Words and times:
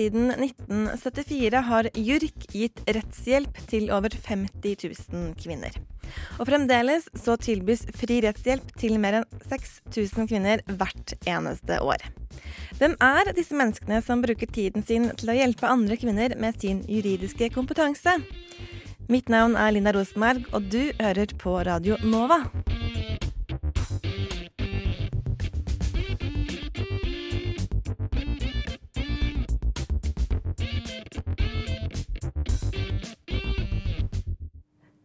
Siden 0.00 0.30
1974 0.30 1.60
har 1.60 1.86
JURK 1.92 2.44
gitt 2.56 2.78
rettshjelp 2.88 3.58
til 3.68 3.90
over 3.92 4.14
50 4.24 4.86
000 5.12 5.34
kvinner. 5.36 5.74
Og 6.40 6.48
fremdeles 6.48 7.10
så 7.20 7.34
tilbys 7.36 7.82
fri 8.00 8.22
rettshjelp 8.24 8.72
til 8.80 8.96
mer 9.02 9.18
enn 9.18 9.42
6000 9.50 10.30
kvinner 10.30 10.64
hvert 10.70 11.12
eneste 11.28 11.82
år. 11.84 12.06
Hvem 12.80 12.96
er 13.10 13.34
disse 13.36 13.60
menneskene 13.60 14.00
som 14.06 14.24
bruker 14.24 14.48
tiden 14.48 14.88
sin 14.88 15.10
til 15.20 15.34
å 15.34 15.36
hjelpe 15.36 15.68
andre 15.68 16.00
kvinner 16.00 16.32
med 16.40 16.56
sin 16.64 16.80
juridiske 16.88 17.52
kompetanse? 17.52 18.16
Mitt 19.12 19.28
navn 19.28 19.52
er 19.60 19.76
Linda 19.76 19.92
Rosenberg, 19.92 20.48
og 20.56 20.72
du 20.72 20.94
hører 20.96 21.36
på 21.44 21.58
Radio 21.68 22.00
Nova. 22.08 22.46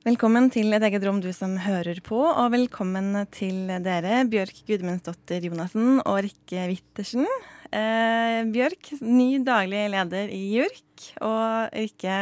Velkommen 0.05 0.52
til 0.54 0.70
et 0.70 0.84
eget 0.86 1.02
rom, 1.02 1.18
du 1.18 1.32
som 1.34 1.55
hører 1.58 1.98
på, 2.05 2.20
og 2.22 2.52
velkommen 2.54 3.24
til 3.34 3.71
dere, 3.82 4.20
Bjørk 4.29 4.60
Gudmundsdottir 4.68 5.48
Jonassen 5.48 5.96
og 6.04 6.20
Rikke 6.21 6.68
Wittersen. 6.70 7.26
Eh, 7.74 8.44
Bjørk, 8.54 8.91
ny 9.02 9.40
daglig 9.41 9.82
leder 9.96 10.29
i 10.29 10.44
JURK, 10.60 11.07
og 11.26 11.74
Rikke, 11.74 12.20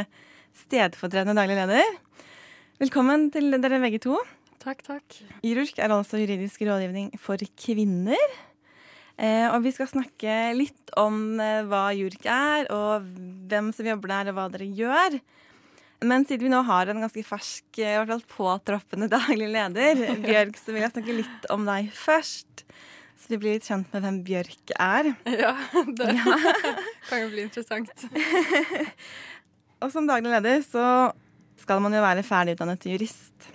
stedfortredende 0.61 1.35
daglig 1.35 1.59
leder. 1.59 1.99
Velkommen 2.79 3.27
til 3.35 3.51
dere 3.51 3.83
begge 3.83 3.99
to. 4.07 4.15
Takk, 4.63 4.87
takk. 4.87 5.19
JURK 5.43 5.83
er 5.83 5.91
altså 5.91 6.23
juridisk 6.23 6.63
rådgivning 6.63 7.11
for 7.19 7.43
kvinner. 7.59 8.39
Eh, 9.19 9.51
og 9.51 9.59
vi 9.67 9.75
skal 9.75 9.91
snakke 9.91 10.39
litt 10.55 10.95
om 10.95 11.35
eh, 11.35 11.65
hva 11.67 11.89
JURK 11.91 12.31
er, 12.31 12.71
og 12.71 13.11
hvem 13.51 13.75
som 13.75 13.91
jobber 13.91 14.15
der, 14.21 14.31
og 14.31 14.39
hva 14.39 14.51
dere 14.55 14.71
gjør. 14.71 15.23
Men 16.03 16.25
siden 16.27 16.47
vi 16.47 16.51
nå 16.51 16.61
har 16.67 16.89
en 16.91 17.03
ganske 17.03 17.23
fersk, 17.25 17.65
i 17.79 17.85
hvert 17.85 18.11
fall 18.11 18.23
påtroppende 18.35 19.09
daglig 19.11 19.49
leder, 19.53 20.03
Bjørk, 20.25 20.59
så 20.59 20.73
vil 20.73 20.83
jeg 20.85 20.93
snakke 20.95 21.17
litt 21.21 21.47
om 21.53 21.65
deg 21.67 21.89
først. 21.95 22.65
Så 23.23 23.31
vi 23.31 23.39
blir 23.39 23.55
litt 23.55 23.67
kjent 23.67 23.91
med 23.95 24.03
hvem 24.03 24.19
Bjørk 24.27 24.73
er. 24.75 25.13
Ja, 25.31 25.53
det 25.87 26.09
kan 27.09 27.23
jo 27.23 27.29
bli 27.31 27.45
interessant. 27.45 28.07
Og 29.83 29.91
som 29.93 30.07
daglig 30.07 30.31
leder 30.31 30.63
så 30.65 30.85
skal 31.59 31.79
man 31.83 31.95
jo 31.95 32.03
være 32.03 32.25
ferdigutdannet 32.27 32.87
jurist. 32.87 33.49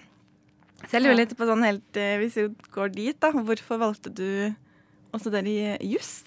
Så 0.87 0.97
jeg 0.97 1.05
lurer 1.05 1.19
litt 1.21 1.35
på 1.37 1.49
sånn 1.49 1.65
helt, 1.67 2.01
eh, 2.01 2.17
hvis 2.21 2.37
vi 2.39 2.47
går 2.73 2.93
dit, 2.95 3.17
da. 3.21 3.33
Hvorfor 3.35 3.81
valgte 3.83 4.13
du 4.15 4.29
å 5.13 5.21
studere 5.21 5.77
juss? 5.85 6.23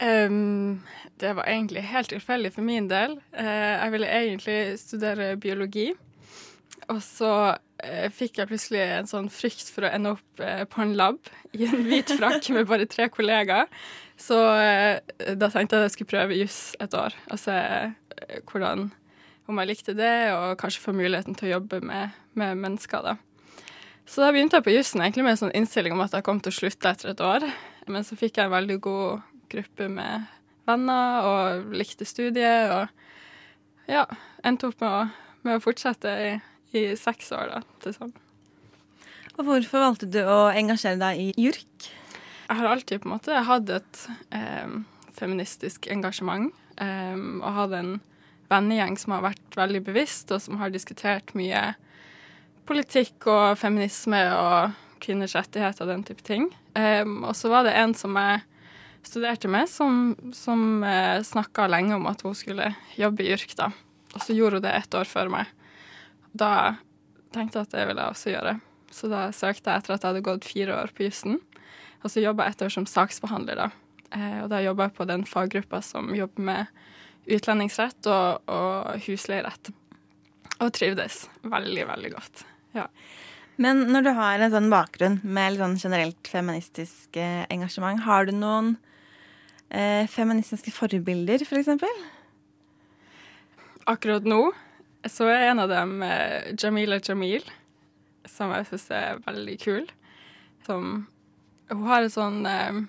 Um, 0.00 0.82
det 1.18 1.32
var 1.34 1.48
egentlig 1.50 1.82
helt 1.90 2.12
tilfeldig 2.12 2.52
for 2.54 2.66
min 2.66 2.86
del. 2.90 3.16
Uh, 3.34 3.74
jeg 3.74 3.94
ville 3.94 4.10
egentlig 4.20 4.58
studere 4.78 5.36
biologi. 5.36 5.88
Og 6.88 7.00
så 7.02 7.32
uh, 7.56 8.08
fikk 8.14 8.38
jeg 8.38 8.50
plutselig 8.50 8.84
en 8.84 9.10
sånn 9.10 9.30
frykt 9.32 9.72
for 9.74 9.86
å 9.86 9.90
ende 9.90 10.14
opp 10.16 10.44
uh, 10.44 10.62
på 10.70 10.84
en 10.84 10.94
lab 10.98 11.18
i 11.52 11.66
en 11.66 11.82
hvit 11.88 12.14
frakk 12.20 12.50
med 12.54 12.68
bare 12.70 12.86
tre 12.90 13.08
kollegaer. 13.12 13.66
Så 14.18 14.34
da 14.34 15.46
tenkte 15.46 15.76
jeg 15.76 15.78
at 15.78 15.84
jeg 15.84 15.92
skulle 15.94 16.10
prøve 16.10 16.34
juss 16.40 16.72
et 16.82 16.94
år 16.98 17.14
og 17.30 17.38
se 17.38 17.54
hvordan 18.50 18.88
om 19.46 19.60
jeg 19.62 19.70
likte 19.70 19.94
det, 19.94 20.32
og 20.34 20.58
kanskje 20.58 20.82
få 20.82 20.92
muligheten 20.92 21.36
til 21.38 21.48
å 21.48 21.52
jobbe 21.52 21.78
med, 21.86 22.16
med 22.34 22.58
mennesker. 22.58 23.04
da. 23.06 23.14
Så 24.08 24.24
da 24.24 24.32
begynte 24.32 24.58
jeg 24.58 24.66
på 24.66 24.74
jussen 24.74 25.04
egentlig 25.04 25.24
med 25.24 25.36
en 25.36 25.40
sånn 25.44 25.54
innstilling 25.56 25.94
om 25.94 26.02
at 26.04 26.16
jeg 26.16 26.26
kom 26.26 26.42
til 26.42 26.52
å 26.52 26.58
slutte 26.58 26.90
etter 26.90 27.12
et 27.12 27.22
år. 27.24 27.46
Men 27.88 28.04
så 28.04 28.18
fikk 28.18 28.40
jeg 28.40 28.48
en 28.48 28.56
veldig 28.56 28.78
god 28.84 29.37
gruppe 29.52 29.88
med 29.92 30.28
venner 30.68 31.28
og 31.28 31.74
likte 31.76 32.06
studiet. 32.08 32.72
Og 32.74 33.90
ja, 33.90 34.04
endte 34.46 34.70
opp 34.70 34.80
med 34.82 34.88
å, 34.90 35.02
med 35.46 35.58
å 35.58 35.64
fortsette 35.64 36.14
i, 36.24 36.32
i 36.76 36.84
seks 36.98 37.32
år 37.36 37.54
da, 37.54 37.62
til 37.84 37.96
sammen. 37.96 38.24
Og 39.38 39.46
hvorfor 39.46 39.84
valgte 39.84 40.08
du 40.10 40.18
å 40.26 40.48
engasjere 40.50 40.98
deg 40.98 41.20
i 41.22 41.28
JURK? 41.38 41.88
Jeg 42.48 42.58
har 42.58 42.70
alltid 42.72 43.02
på 43.02 43.06
en 43.06 43.14
måte 43.14 43.42
hatt 43.46 43.70
et 43.70 44.00
eh, 44.34 44.78
feministisk 45.14 45.86
engasjement. 45.92 46.50
Eh, 46.80 47.14
og 47.14 47.54
hatt 47.54 47.76
en 47.78 47.92
vennegjeng 48.50 48.96
som 48.98 49.14
har 49.14 49.28
vært 49.28 49.58
veldig 49.58 49.84
bevisst, 49.86 50.32
og 50.34 50.42
som 50.42 50.58
har 50.58 50.72
diskutert 50.74 51.34
mye 51.38 51.62
politikk 52.68 53.28
og 53.30 53.58
feminisme 53.60 54.20
og 54.34 54.76
kvinners 55.02 55.36
rettigheter 55.38 55.86
og 55.86 55.92
den 55.92 56.04
type 56.08 56.24
ting. 56.26 56.48
Eh, 56.74 57.04
og 57.06 57.34
så 57.38 57.52
var 57.52 57.68
det 57.68 57.76
en 57.78 57.94
som 57.96 58.16
jeg 58.18 58.42
studerte 59.08 59.50
med, 59.50 59.68
som, 59.70 60.12
som 60.36 60.84
eh, 60.84 61.18
snakka 61.24 61.66
lenge 61.70 61.96
om 61.96 62.06
at 62.10 62.22
hun 62.26 62.36
skulle 62.36 62.70
jobbe 62.98 63.24
i 63.24 63.32
yrk, 63.34 63.54
da. 63.58 63.70
Og 64.14 64.22
så 64.24 64.36
gjorde 64.36 64.60
hun 64.60 64.66
det 64.66 64.76
ett 64.76 64.94
år 64.96 65.08
før 65.08 65.32
meg. 65.32 65.50
Da 66.32 66.52
tenkte 67.34 67.60
jeg 67.60 67.68
at 67.68 67.74
det 67.76 67.86
ville 67.88 68.04
jeg 68.04 68.14
også 68.14 68.32
gjøre. 68.32 68.54
Så 68.94 69.10
da 69.12 69.26
søkte 69.36 69.72
jeg 69.72 69.82
etter 69.82 69.94
at 69.94 70.04
jeg 70.04 70.12
hadde 70.12 70.26
gått 70.28 70.48
fire 70.48 70.76
år 70.82 70.92
på 70.96 71.04
jussen. 71.08 71.40
Og 72.04 72.12
så 72.12 72.22
jobba 72.22 72.46
jeg 72.46 72.56
et 72.56 72.64
år 72.68 72.74
som 72.76 72.88
saksbehandler, 72.88 73.64
da. 73.64 73.68
Eh, 74.16 74.38
og 74.44 74.52
da 74.52 74.62
jobba 74.64 74.88
jeg 74.88 74.96
på 74.96 75.08
den 75.08 75.26
faggruppa 75.28 75.82
som 75.84 76.14
jobber 76.16 76.48
med 76.48 76.78
utlendingsrett 77.28 78.08
og, 78.08 78.44
og 78.48 79.04
husleierett. 79.04 79.72
Og 80.58 80.72
trivdes 80.74 81.26
veldig, 81.46 81.84
veldig 81.90 82.12
godt. 82.14 82.44
Ja. 82.76 82.86
Men 83.58 83.88
når 83.92 84.06
du 84.06 84.12
har 84.14 84.40
en 84.40 84.52
sånn 84.54 84.70
bakgrunn 84.72 85.18
med 85.24 85.54
litt 85.54 85.62
sånn 85.62 85.80
generelt 85.82 86.30
feministisk 86.30 87.18
eh, 87.18 87.42
engasjement, 87.50 88.00
har 88.06 88.28
du 88.28 88.36
noen 88.36 88.76
eh, 89.70 90.06
feministiske 90.10 90.72
forbilder, 90.74 91.42
f.eks? 91.42 91.50
For 91.50 91.60
eksempel? 91.62 92.00
Akkurat 93.88 94.26
nå 94.28 94.42
så 95.08 95.28
er 95.30 95.48
en 95.50 95.62
av 95.62 95.70
dem 95.70 96.02
eh, 96.02 96.50
Jamila 96.58 96.98
Jamil, 97.00 97.46
som 98.28 98.52
jeg 98.52 98.66
syns 98.68 98.88
er 98.92 99.22
veldig 99.24 99.56
kul. 99.62 99.86
Som 100.66 101.06
Hun 101.68 101.84
har 101.88 102.04
et 102.04 102.14
sånn 102.14 102.44
eh, 102.48 102.84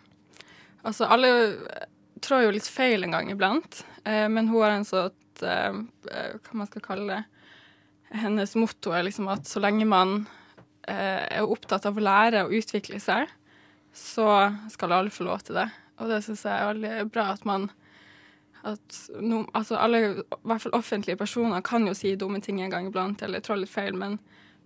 Altså, 0.79 1.09
alle 1.11 1.29
trår 2.23 2.45
jo 2.45 2.51
litt 2.55 2.67
feil 2.71 3.03
en 3.03 3.15
gang 3.15 3.29
iblant, 3.31 3.81
eh, 4.07 4.27
men 4.31 4.47
hun 4.47 4.63
har 4.63 4.77
en 4.77 4.87
sånn 4.87 5.43
eh, 5.43 5.81
Hva 6.39 6.55
man 6.55 6.69
skal 6.69 6.83
kalle 6.85 7.09
det 7.11 8.19
Hennes 8.23 8.55
motto 8.57 8.93
er 8.95 9.03
liksom 9.05 9.27
at 9.29 9.47
så 9.47 9.61
lenge 9.61 9.85
man 9.87 10.23
eh, 10.87 11.27
er 11.29 11.45
opptatt 11.45 11.85
av 11.85 11.99
å 11.99 12.03
lære 12.03 12.45
og 12.47 12.55
utvikle 12.57 12.97
seg, 13.03 13.29
så 13.93 14.49
skal 14.73 14.95
alle 14.95 15.13
få 15.13 15.27
lov 15.27 15.43
til 15.45 15.59
det. 15.59 15.67
Og 15.99 16.09
det 16.11 16.23
syns 16.25 16.45
jeg 16.47 16.55
er 16.55 16.71
veldig 16.71 17.11
bra 17.11 17.31
at 17.35 17.45
man 17.47 17.69
at 18.67 18.95
no, 19.23 19.45
altså 19.55 19.77
alle, 19.79 19.99
i 20.19 20.47
hvert 20.47 20.61
fall 20.61 20.75
offentlige 20.75 21.15
personer, 21.15 21.61
kan 21.63 21.87
jo 21.87 21.93
si 21.95 22.15
dumme 22.19 22.41
ting 22.43 22.61
en 22.61 22.71
gang 22.71 22.89
iblant, 22.89 23.21
eller 23.23 23.39
trå 23.39 23.55
litt 23.55 23.71
feil, 23.71 23.95
men 23.95 24.17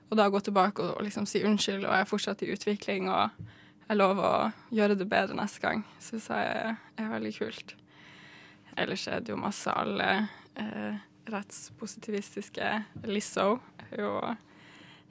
å 0.10 0.18
da 0.18 0.30
gå 0.34 0.42
tilbake 0.42 0.82
og, 0.82 0.96
og 0.98 1.06
liksom 1.06 1.28
si 1.30 1.44
unnskyld, 1.46 1.86
og 1.86 1.94
jeg 1.94 2.06
er 2.06 2.10
fortsatt 2.10 2.44
i 2.46 2.52
utvikling, 2.54 3.10
og 3.14 3.30
jeg 3.88 4.00
lover 4.00 4.26
å 4.26 4.52
gjøre 4.74 4.98
det 4.98 5.10
bedre 5.10 5.38
neste 5.38 5.62
gang, 5.62 5.84
syns 6.02 6.30
jeg 6.32 6.54
er, 6.58 6.78
er, 6.98 7.10
veldig 7.14 7.34
kult. 7.38 7.76
Ellers 8.80 9.06
er 9.08 9.22
det 9.22 9.34
jo 9.34 9.38
masse 9.38 9.70
alle 9.70 10.10
eh, 10.58 11.02
rettspositivistiske 11.30 12.72
Lizzo 13.06 13.60
er 13.92 14.00
jo 14.02 14.16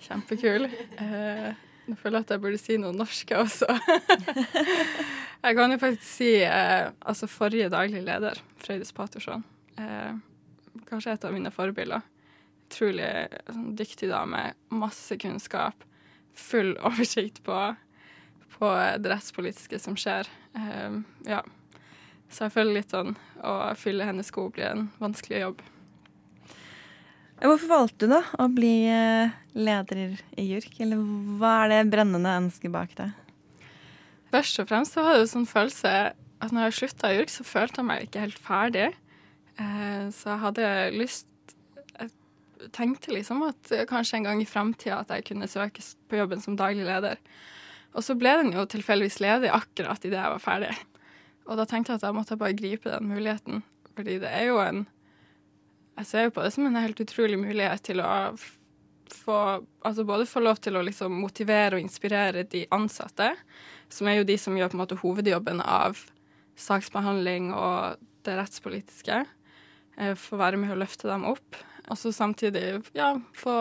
kjempekul. 0.03 0.67
Eh, 0.99 1.53
nå 1.89 1.97
føler 1.99 2.23
at 2.23 2.31
jeg 2.31 2.43
burde 2.43 2.61
si 2.61 2.77
noe 2.81 2.95
norsk 2.95 3.33
også. 3.35 3.69
jeg 5.45 5.57
kan 5.59 5.75
jo 5.75 5.79
faktisk 5.83 6.09
si 6.09 6.33
eh, 6.47 6.91
altså 7.01 7.29
forrige 7.31 7.71
daglig 7.73 8.05
leder, 8.07 8.39
Frøydis 8.63 8.95
Patersson. 8.95 9.43
Eh, 9.81 10.13
kanskje 10.89 11.17
et 11.17 11.27
av 11.27 11.35
mine 11.35 11.51
forbilder. 11.55 12.05
Utrolig 12.69 13.09
sånn, 13.49 13.73
dyktig 13.79 14.13
dame. 14.13 14.53
Masse 14.73 15.19
kunnskap. 15.21 15.83
Full 16.39 16.77
oversikt 16.89 17.43
på, 17.47 17.59
på 18.57 18.73
det 19.03 19.13
rettspolitiske 19.13 19.83
som 19.83 19.99
skjer. 19.99 20.31
Eh, 20.59 21.03
ja. 21.29 21.43
Så 22.33 22.47
jeg 22.47 22.55
føler 22.55 22.79
litt 22.79 22.95
sånn 22.95 23.17
å 23.45 23.57
fylle 23.77 24.07
hennes 24.09 24.31
sko 24.31 24.47
blir 24.55 24.71
en 24.71 24.87
vanskelig 25.03 25.43
jobb. 25.43 25.67
Hvorfor 27.43 27.71
valgte 27.73 28.07
du 28.07 28.13
da 28.13 28.21
å 28.39 28.47
bli 28.55 28.85
eh, 28.87 29.33
leder 29.59 30.15
i 30.39 30.45
JURK, 30.47 30.77
eller 30.85 31.01
hva 31.41 31.55
er 31.65 31.73
det 31.73 31.81
brennende 31.91 32.37
ønsket 32.39 32.71
bak 32.71 32.93
det? 33.01 33.09
Først 34.31 34.61
og 34.63 34.69
fremst 34.71 34.95
så 34.95 35.03
var 35.03 35.17
det 35.17 35.25
jo 35.25 35.33
sånn 35.33 35.49
følelse 35.51 35.95
at 36.15 36.55
når 36.55 36.69
jeg 36.69 36.77
slutta 36.79 37.11
i 37.11 37.17
JURK, 37.19 37.33
så 37.35 37.47
følte 37.47 37.83
jeg 37.83 37.89
meg 37.89 38.07
ikke 38.07 38.23
helt 38.23 38.39
ferdig. 38.39 38.87
Eh, 39.59 40.07
så 40.15 40.33
jeg 40.33 40.43
hadde 40.47 40.71
lyst 40.95 41.29
Jeg 41.99 42.71
tenkte 42.71 43.11
liksom 43.11 43.43
at 43.43 43.73
kanskje 43.91 44.21
en 44.21 44.29
gang 44.29 44.41
i 44.41 44.47
framtida 44.47 45.01
at 45.03 45.11
jeg 45.11 45.27
kunne 45.33 45.51
søke 45.51 45.83
på 45.83 46.21
jobben 46.21 46.41
som 46.41 46.55
daglig 46.55 46.87
leder. 46.87 47.19
Og 47.93 48.07
så 48.07 48.15
ble 48.15 48.37
den 48.39 48.55
jo 48.55 48.63
tilfeldigvis 48.71 49.19
ledig 49.19 49.51
akkurat 49.51 50.07
idet 50.07 50.21
jeg 50.21 50.35
var 50.37 50.45
ferdig. 50.47 50.73
Og 51.51 51.59
da 51.59 51.67
tenkte 51.67 51.91
jeg 51.91 51.99
at 51.99 52.07
da 52.07 52.13
måtte 52.15 52.37
jeg 52.37 52.45
bare 52.45 52.55
gripe 52.55 52.93
den 52.93 53.11
muligheten. 53.11 53.65
Fordi 53.97 54.21
det 54.23 54.31
er 54.31 54.47
jo 54.47 54.63
en 54.63 54.85
Jeg 56.01 56.09
ser 56.09 56.27
jo 56.27 56.35
på 56.35 56.43
det 56.45 56.53
som 56.55 56.67
en 56.67 56.81
helt 56.81 57.01
utrolig 57.05 57.39
mulighet 57.41 57.85
til 57.85 58.03
å 58.05 58.13
få 59.13 59.39
Altså 59.85 60.07
både 60.09 60.25
få 60.25 60.41
lov 60.41 60.57
til 60.63 60.79
å 60.79 60.85
liksom 60.87 61.13
motivere 61.21 61.77
og 61.77 61.83
inspirere 61.83 62.47
de 62.49 62.63
ansatte, 62.73 63.33
som 63.93 64.09
er 64.09 64.21
jo 64.21 64.27
de 64.29 64.39
som 64.41 64.57
gjør 64.57 64.71
på 64.73 64.79
en 64.79 64.81
måte 64.81 64.99
hovedjobben 65.03 65.61
av 65.61 65.99
saksbehandling 66.57 67.51
og 67.53 68.01
det 68.25 68.37
rettspolitiske. 68.39 69.19
Eh, 69.99 70.15
få 70.17 70.39
være 70.41 70.61
med 70.63 70.73
å 70.73 70.79
løfte 70.81 71.11
dem 71.11 71.27
opp. 71.29 71.59
Og 71.91 71.99
så 71.99 72.13
samtidig, 72.15 72.79
ja, 72.97 73.11
få, 73.37 73.57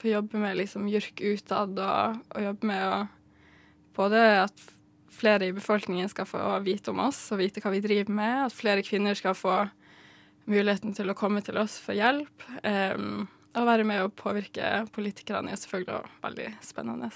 få 0.00 0.12
jobbe 0.14 0.40
med 0.40 0.60
liksom 0.62 0.86
JURK 0.88 1.24
utad 1.34 1.76
og, 1.82 2.22
og 2.32 2.46
jobbe 2.46 2.72
med 2.72 2.86
å 2.88 3.02
Både 3.92 4.20
at 4.46 4.62
flere 5.12 5.50
i 5.50 5.52
befolkningen 5.52 6.08
skal 6.08 6.24
få 6.24 6.40
vite 6.64 6.88
om 6.94 7.02
oss 7.04 7.18
og 7.34 7.42
vite 7.42 7.60
hva 7.60 7.74
vi 7.74 7.82
driver 7.84 8.14
med. 8.16 8.46
At 8.46 8.56
flere 8.56 8.80
kvinner 8.80 9.12
skal 9.18 9.36
få 9.36 9.56
muligheten 10.50 10.96
til 10.96 11.12
å 11.12 11.16
komme 11.18 11.42
til 11.44 11.58
oss 11.60 11.78
for 11.82 11.96
hjelp. 11.96 12.46
Um, 12.64 13.28
og 13.52 13.68
være 13.68 13.84
med 13.86 14.00
å 14.02 14.12
påvirke 14.16 14.86
politikerne 14.94 15.52
er 15.52 15.60
selvfølgelig 15.60 15.98
også 15.98 16.24
veldig 16.24 16.48
spennende. 16.64 17.10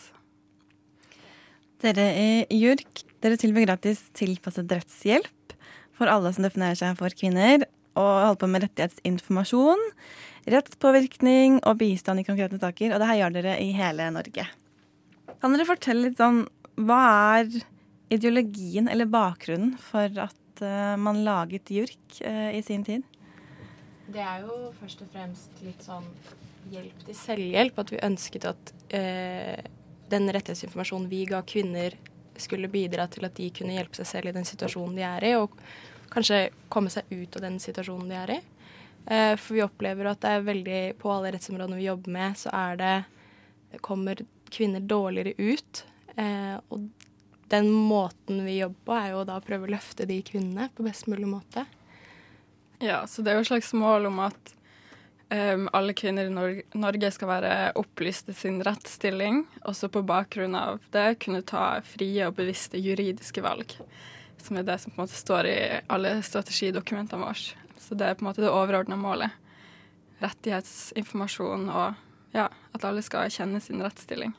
Dere 1.85 2.07
i 2.17 2.31
JURK 2.57 3.05
dere 3.25 3.39
tilbyr 3.41 3.67
gratis 3.67 4.05
tilpasset 4.17 4.71
rettshjelp 4.73 5.57
for 5.97 6.13
alle 6.13 6.33
som 6.37 6.45
definerer 6.45 6.77
seg 6.79 6.99
for 7.01 7.13
kvinner, 7.17 7.65
og 7.97 8.11
holder 8.27 8.41
på 8.43 8.49
med 8.53 8.65
rettighetsinformasjon, 8.67 9.83
rettspåvirkning 10.53 11.63
og 11.63 11.79
bistand 11.81 12.21
i 12.21 12.27
konkrete 12.27 12.61
saker. 12.61 12.93
Og 12.93 13.01
det 13.01 13.09
her 13.09 13.21
gjør 13.23 13.37
dere 13.39 13.55
i 13.65 13.71
hele 13.77 14.11
Norge. 14.13 14.45
Kan 15.41 15.57
dere 15.57 15.69
fortelle 15.69 16.11
litt 16.11 16.21
om 16.21 16.45
hva 16.77 17.01
er 17.41 17.49
ideologien 18.13 18.91
eller 18.93 19.09
bakgrunnen 19.11 19.75
for 19.81 20.13
at 20.27 20.63
uh, 20.63 20.95
man 21.01 21.25
laget 21.25 21.73
JURK 21.73 22.21
uh, 22.21 22.51
i 22.53 22.61
sin 22.65 22.85
tid? 22.87 23.07
Det 24.07 24.23
er 24.23 24.45
jo 24.47 24.71
først 24.81 25.03
og 25.03 25.11
fremst 25.13 25.63
litt 25.67 25.83
sånn 25.83 26.07
hjelp 26.71 27.07
til 27.07 27.19
selvhjelp. 27.19 27.81
At 27.83 27.93
vi 27.95 28.03
ønsket 28.07 28.47
at 28.49 28.73
eh, 28.95 29.65
den 30.13 30.31
rettighetsinformasjonen 30.35 31.09
vi 31.11 31.25
ga 31.31 31.43
kvinner, 31.47 31.97
skulle 32.37 32.69
bidra 32.69 33.07
til 33.09 33.25
at 33.25 33.33
de 33.39 33.47
kunne 33.57 33.73
hjelpe 33.73 33.97
seg 33.97 34.09
selv 34.11 34.29
i 34.29 34.35
den 34.37 34.45
situasjonen 34.45 34.99
de 34.99 35.05
er 35.09 35.25
i, 35.25 35.31
og 35.41 35.55
kanskje 36.13 36.51
komme 36.69 36.93
seg 36.93 37.09
ut 37.09 37.39
av 37.39 37.47
den 37.47 37.57
situasjonen 37.63 38.11
de 38.13 38.19
er 38.21 38.33
i. 38.35 38.39
Eh, 39.07 39.33
for 39.41 39.57
vi 39.57 39.65
opplever 39.65 40.11
at 40.11 40.21
det 40.25 40.33
er 40.35 40.43
veldig 40.43 40.79
På 40.99 41.13
alle 41.15 41.31
rettsområdene 41.31 41.79
vi 41.79 41.87
jobber 41.87 42.13
med, 42.13 42.39
så 42.41 42.51
er 42.53 42.81
det 42.81 43.81
kommer 43.81 44.21
kvinner 44.51 44.81
dårligere 44.81 45.35
ut. 45.39 45.85
Eh, 46.17 46.57
og 46.69 46.89
den 47.51 47.71
måten 47.71 48.45
vi 48.45 48.59
jobber 48.59 48.85
på, 48.85 48.97
er 48.99 49.11
jo 49.15 49.25
da 49.29 49.39
å 49.39 49.45
prøve 49.45 49.69
å 49.69 49.75
løfte 49.77 50.07
de 50.09 50.21
kvinnene 50.27 50.69
på 50.75 50.87
best 50.87 51.07
mulig 51.11 51.29
måte. 51.31 51.67
Ja, 52.83 53.07
så 53.07 53.23
det 53.23 53.33
er 53.33 53.39
jo 53.39 53.47
et 53.47 53.51
slags 53.51 53.73
mål 53.77 54.11
om 54.11 54.21
at 54.27 54.53
um, 55.33 55.69
alle 55.77 55.95
kvinner 55.97 56.29
i 56.29 56.33
Norge, 56.33 56.67
Norge 56.77 57.11
skal 57.15 57.31
være 57.31 57.55
opplyst 57.81 58.29
i 58.29 58.37
sin 58.37 58.61
rettsstilling, 58.65 59.45
og 59.65 59.77
så 59.79 59.89
på 59.93 60.05
bakgrunn 60.07 60.57
av 60.59 60.83
det 60.95 61.19
kunne 61.25 61.45
ta 61.47 61.81
frie 61.87 62.29
og 62.29 62.37
bevisste 62.37 62.81
juridiske 62.81 63.45
valg. 63.45 63.79
Som 64.43 64.61
er 64.61 64.67
det 64.69 64.79
som 64.83 64.93
på 64.93 65.01
en 65.01 65.07
måte 65.07 65.19
står 65.19 65.49
i 65.51 65.59
alle 65.93 66.19
strategidokumentene 66.23 67.25
våre. 67.25 67.65
Så 67.81 67.97
det 67.99 68.07
er 68.07 68.19
på 68.19 68.25
en 68.25 68.31
måte 68.31 68.45
det 68.45 68.53
overordna 68.53 68.99
målet. 68.99 69.33
Rettighetsinformasjon 70.21 71.69
og 71.71 72.03
ja, 72.37 72.49
at 72.77 72.85
alle 72.85 73.03
skal 73.05 73.33
kjenne 73.33 73.61
sin 73.65 73.83
rettsstilling. 73.85 74.35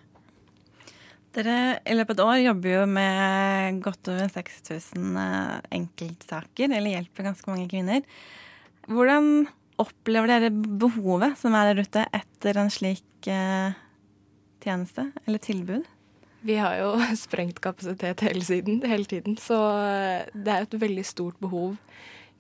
Dere 1.38 1.78
i 1.86 1.94
løpet 1.94 2.18
av 2.18 2.32
et 2.32 2.32
år 2.32 2.40
jobber 2.48 2.72
jo 2.72 2.84
med 2.90 3.82
godt 3.86 4.10
over 4.10 4.30
6000 4.34 5.18
eh, 5.22 5.58
enkeltsaker, 5.78 6.72
eller 6.72 6.96
hjelper 6.96 7.28
ganske 7.28 7.52
mange 7.52 7.68
kvinner. 7.70 8.00
Hvordan 8.90 9.46
opplever 9.78 10.32
dere 10.32 10.50
behovet 10.50 11.38
som 11.38 11.54
er 11.54 11.70
der 11.70 11.86
ute 11.86 12.06
etter 12.18 12.58
en 12.58 12.72
slik 12.74 13.30
eh, 13.30 13.78
tjeneste 14.66 15.12
eller 15.28 15.44
tilbud? 15.44 15.86
Vi 16.48 16.56
har 16.58 16.80
jo 16.80 16.96
sprengt 17.28 17.62
kapasitet 17.62 18.24
hele, 18.26 18.42
siden, 18.42 18.82
hele 18.90 19.06
tiden, 19.06 19.38
så 19.38 19.60
eh, 19.84 20.32
det 20.34 20.56
er 20.56 20.66
et 20.66 20.74
veldig 20.88 21.06
stort 21.06 21.38
behov 21.44 21.78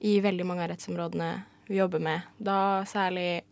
i 0.01 0.15
veldig 0.25 0.47
mange 0.47 0.65
av 0.65 0.71
rettsområdene 0.73 1.29
vi 1.69 1.77
jobber 1.77 2.01
med. 2.01 2.25
Da 2.41 2.81
særlig 2.89 3.43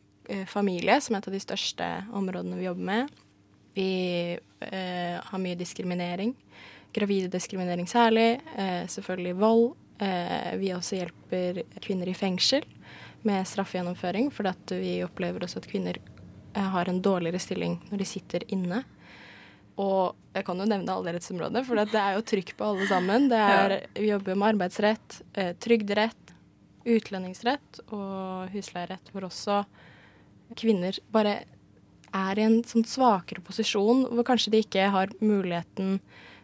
familie, 0.49 0.97
som 1.05 1.13
er 1.13 1.21
et 1.21 1.27
av 1.29 1.35
de 1.35 1.43
største 1.43 1.87
områdene 2.17 2.57
vi 2.57 2.65
jobber 2.65 2.89
med. 2.89 3.15
Vi 3.75 4.37
eh, 4.59 5.17
har 5.19 5.41
mye 5.41 5.57
diskriminering. 5.59 6.33
Gravide 6.95 7.27
diskriminering 7.31 7.87
særlig. 7.91 8.39
Eh, 8.55 8.85
selvfølgelig 8.87 9.35
vold. 9.41 9.73
Eh, 9.99 10.55
vi 10.59 10.73
også 10.75 10.99
hjelper 10.99 11.61
kvinner 11.83 12.09
i 12.11 12.15
fengsel 12.15 12.63
med 13.25 13.47
straffegjennomføring, 13.47 14.29
at 14.45 14.75
vi 14.75 14.99
opplever 15.03 15.43
også 15.43 15.61
at 15.61 15.69
kvinner 15.69 15.99
eh, 15.99 16.67
har 16.75 16.89
en 16.89 17.01
dårligere 17.01 17.39
stilling 17.39 17.79
når 17.89 18.03
de 18.03 18.07
sitter 18.07 18.45
inne. 18.53 18.83
Og 19.81 20.15
jeg 20.35 20.45
kan 20.47 20.59
jo 20.59 20.67
nevne 20.67 20.93
alle 20.93 21.15
rettsområdene, 21.15 21.63
for 21.67 21.79
det 21.79 21.99
er 21.99 22.15
jo 22.15 22.27
trykk 22.27 22.53
på 22.55 22.67
alle 22.69 22.87
sammen. 22.87 23.27
Er, 23.31 23.81
vi 23.97 24.11
jobber 24.11 24.37
med 24.37 24.53
arbeidsrett, 24.53 25.19
eh, 25.35 25.51
trygderett, 25.59 26.31
utlendingsrett 26.85 27.81
og 27.89 28.53
husleierett, 28.53 29.11
hvor 29.11 29.27
også 29.27 29.63
kvinner 30.55 30.95
bare 31.11 31.41
er 32.15 32.39
i 32.39 32.45
en 32.45 32.61
sånn 32.67 32.85
svakere 32.87 33.43
posisjon, 33.45 34.05
hvor 34.13 34.27
kanskje 34.27 34.53
de 34.53 34.63
ikke 34.63 34.87
har 34.93 35.11
muligheten 35.19 35.99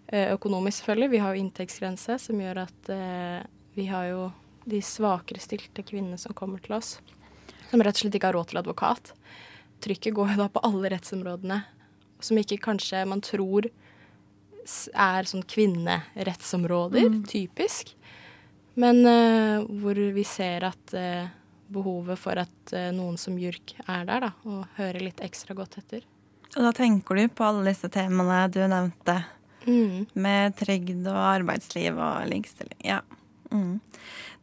eh, 0.08 0.32
økonomisk, 0.34 0.82
selvfølgelig. 0.82 1.12
Vi 1.14 1.24
har 1.24 1.34
jo 1.34 1.44
inntektsgrense, 1.46 2.18
som 2.26 2.42
gjør 2.44 2.64
at 2.66 2.92
eh, 2.94 3.40
vi 3.78 3.88
har 3.92 4.10
jo 4.12 4.26
de 4.68 4.82
svakere 4.86 5.42
stilte 5.42 5.86
kvinnene 5.86 6.20
som 6.22 6.36
kommer 6.38 6.62
til 6.64 6.78
oss, 6.78 6.98
som 7.72 7.82
rett 7.82 7.98
og 7.98 8.04
slett 8.04 8.18
ikke 8.18 8.30
har 8.30 8.38
råd 8.38 8.52
til 8.52 8.62
advokat. 8.62 9.14
Trykket 9.82 10.16
går 10.16 10.34
jo 10.34 10.42
da 10.44 10.50
på 10.52 10.62
alle 10.68 10.92
rettsområdene, 10.94 11.62
som 12.22 12.38
ikke 12.38 12.62
kanskje 12.62 13.02
man 13.10 13.24
tror 13.26 13.72
er 14.94 15.26
sånn 15.26 15.46
kvinnerettsområder, 15.50 17.08
mm. 17.10 17.22
typisk. 17.32 17.96
Men 18.80 19.02
uh, 19.08 19.64
hvor 19.82 19.98
vi 19.98 20.24
ser 20.28 20.68
at 20.70 20.94
uh, 20.96 21.26
behovet 21.74 22.20
for 22.20 22.40
at 22.42 22.74
uh, 22.76 22.90
noen 22.96 23.18
som 23.20 23.38
JURK 23.40 23.78
er 23.86 24.08
der, 24.10 24.28
da, 24.28 24.32
og 24.48 24.66
hører 24.78 25.08
litt 25.08 25.22
ekstra 25.24 25.56
godt 25.58 25.80
etter. 25.82 26.06
Og 26.52 26.66
da 26.68 26.72
tenker 26.76 27.18
du 27.18 27.28
på 27.32 27.48
alle 27.48 27.72
disse 27.72 27.88
temaene 27.92 28.44
du 28.52 28.60
nevnte, 28.68 29.22
mm. 29.64 30.12
med 30.20 30.58
trygd 30.60 31.06
og 31.08 31.20
arbeidsliv 31.20 31.96
og 31.96 32.28
likestilling. 32.32 32.80
Ja. 32.84 33.00
Mm. 33.52 33.80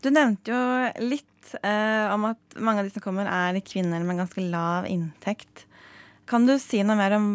Du 0.05 0.11
nevnte 0.15 0.55
jo 0.55 1.09
litt 1.11 1.55
eh, 1.61 2.07
om 2.13 2.29
at 2.31 2.59
mange 2.61 2.83
av 2.83 2.89
de 2.89 2.95
som 2.95 3.05
kommer, 3.05 3.29
er 3.29 3.61
kvinner 3.67 4.05
med 4.07 4.21
ganske 4.23 4.45
lav 4.49 4.89
inntekt. 4.89 5.67
Kan 6.29 6.49
du 6.49 6.57
si 6.63 6.81
noe 6.85 6.99
mer 6.99 7.17
om 7.19 7.29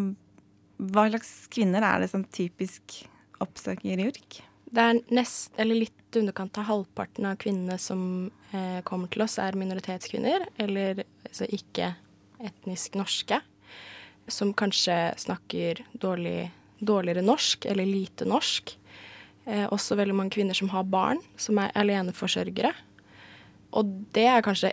hva 0.78 1.06
slags 1.10 1.46
kvinner 1.54 1.84
er 1.86 2.02
det 2.02 2.10
som 2.10 2.24
typisk 2.34 3.04
oppsøker 3.42 4.00
JURK? 4.00 4.40
Det 4.74 4.82
er 4.82 5.02
nest, 5.14 5.52
eller 5.60 5.84
litt 5.84 6.03
underkant 6.20 6.58
av 6.58 6.68
halvparten 6.68 7.26
av 7.28 7.38
kvinnene 7.40 7.78
som 7.80 8.30
eh, 8.52 8.80
kommer 8.86 9.10
til 9.12 9.24
oss, 9.24 9.38
er 9.42 9.58
minoritetskvinner, 9.58 10.46
eller 10.60 11.04
altså 11.26 11.48
ikke 11.52 11.92
etnisk 12.44 12.96
norske, 12.98 13.40
som 14.28 14.54
kanskje 14.56 14.96
snakker 15.20 15.82
dårlig, 16.00 16.50
dårligere 16.80 17.24
norsk 17.24 17.66
eller 17.70 17.88
lite 17.88 18.28
norsk. 18.28 18.76
Eh, 19.44 19.66
også 19.68 19.98
veldig 20.00 20.16
mange 20.16 20.36
kvinner 20.36 20.56
som 20.56 20.70
har 20.72 20.86
barn, 20.88 21.20
som 21.36 21.60
er 21.60 21.74
aleneforsørgere. 21.78 22.72
Og 23.74 23.90
det 24.16 24.26
er 24.30 24.44
kanskje 24.44 24.72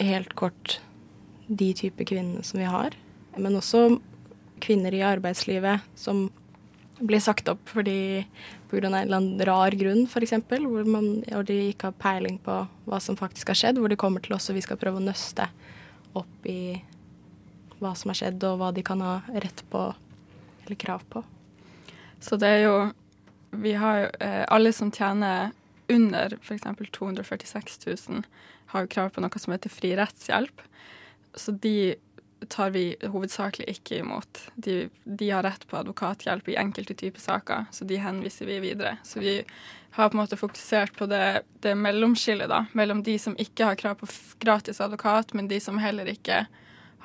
helt 0.00 0.34
kort 0.38 0.80
de 1.48 1.72
type 1.76 2.04
kvinnene 2.06 2.44
som 2.46 2.60
vi 2.60 2.68
har. 2.68 2.94
Men 3.38 3.58
også 3.58 4.00
kvinner 4.60 4.94
i 4.94 5.04
arbeidslivet 5.06 5.86
som 5.98 6.28
blir 7.06 7.22
sagt 7.22 7.48
opp 7.48 7.62
fordi 7.70 8.26
pga. 8.70 8.86
en 8.86 8.94
eller 8.94 9.16
annen 9.16 9.44
rar 9.46 9.74
grunn, 9.76 10.04
f.eks., 10.06 10.34
hvor, 10.48 10.84
hvor 10.84 11.46
de 11.48 11.58
ikke 11.70 11.90
har 11.90 11.98
peiling 12.00 12.38
på 12.44 12.60
hva 12.86 13.00
som 13.00 13.18
faktisk 13.18 13.52
har 13.52 13.58
skjedd, 13.58 13.80
hvor 13.80 13.90
de 13.90 13.98
kommer 14.00 14.22
til 14.24 14.36
oss 14.36 14.50
og 14.50 14.58
vi 14.58 14.64
skal 14.64 14.80
prøve 14.80 15.00
å 15.00 15.04
nøste 15.04 15.48
opp 16.18 16.48
i 16.48 16.80
hva 17.80 17.94
som 17.96 18.12
har 18.12 18.18
skjedd, 18.20 18.44
og 18.44 18.60
hva 18.60 18.70
de 18.76 18.84
kan 18.84 19.00
ha 19.04 19.20
rett 19.32 19.64
på 19.72 19.86
eller 20.66 20.76
krav 20.76 21.04
på. 21.08 21.22
Så 22.20 22.36
det 22.36 22.48
er 22.48 22.66
jo 22.68 22.92
Vi 23.50 23.72
har 23.74 23.96
jo 23.98 24.10
eh, 24.20 24.44
Alle 24.46 24.70
som 24.72 24.92
tjener 24.94 25.50
under 25.90 26.36
f.eks. 26.38 26.62
246 26.92 27.78
000, 27.86 28.22
har 28.66 28.84
jo 28.84 28.90
krav 28.92 29.08
på 29.10 29.24
noe 29.24 29.40
som 29.42 29.50
heter 29.50 29.72
fri 29.74 29.90
rettshjelp. 29.98 30.62
Så 31.34 31.50
de 31.58 31.96
tar 32.48 32.70
vi 32.70 32.96
hovedsakelig 33.02 33.68
ikke 33.68 34.00
imot. 34.00 34.40
De, 34.54 34.88
de, 35.04 35.30
har 35.30 35.44
rett 35.44 35.66
på 35.68 35.76
advokathjelp 35.76 36.48
i 36.48 36.56
enkelte 36.60 36.94
typer 36.94 37.20
saker, 37.20 37.66
så 37.70 37.84
de 37.84 37.98
henviser 38.00 38.48
vi 38.48 38.60
videre. 38.60 38.96
Så 39.04 39.20
vi 39.20 39.36
har 39.90 40.08
på 40.08 40.16
en 40.16 40.22
måte 40.22 40.38
fokusert 40.40 40.96
på 40.96 41.06
det, 41.10 41.42
det 41.60 41.74
mellomskillet 41.74 42.48
da, 42.50 42.64
mellom 42.72 43.02
de 43.02 43.18
som 43.18 43.36
ikke 43.38 43.68
har 43.68 43.80
krav 43.80 44.00
på 44.00 44.08
gratis 44.40 44.80
advokat, 44.80 45.34
men 45.34 45.48
de 45.48 45.60
som 45.60 45.78
heller 45.78 46.08
ikke 46.08 46.44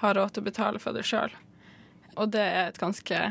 har 0.01 0.15
råd 0.15 0.35
til 0.35 0.45
å 0.45 0.49
betale 0.49 0.81
for 0.83 0.95
det 0.95 1.05
sjøl. 1.07 1.33
Og 2.15 2.31
det 2.31 2.43
er, 2.43 2.69
et 2.69 2.79
ganske, 2.79 3.21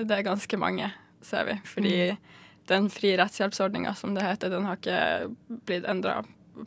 det 0.00 0.16
er 0.16 0.26
ganske 0.26 0.60
mange, 0.60 0.90
ser 1.24 1.48
vi. 1.48 1.58
Fordi 1.68 1.94
den 2.70 2.88
fri 2.92 3.16
rettshjelpsordninga, 3.18 3.94
som 3.98 4.14
det 4.14 4.24
heter, 4.24 4.52
den 4.52 4.68
har 4.68 4.78
ikke 4.78 5.60
blitt 5.68 5.88
endra 5.88 6.20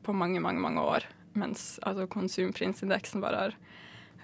på 0.03 0.13
mange, 0.13 0.41
mange, 0.43 0.61
mange 0.61 0.83
år. 0.83 1.07
Mens 1.37 1.79
altså, 1.81 2.05
konsumprisindeksen 2.11 3.23
bare 3.23 3.45
har 3.45 3.55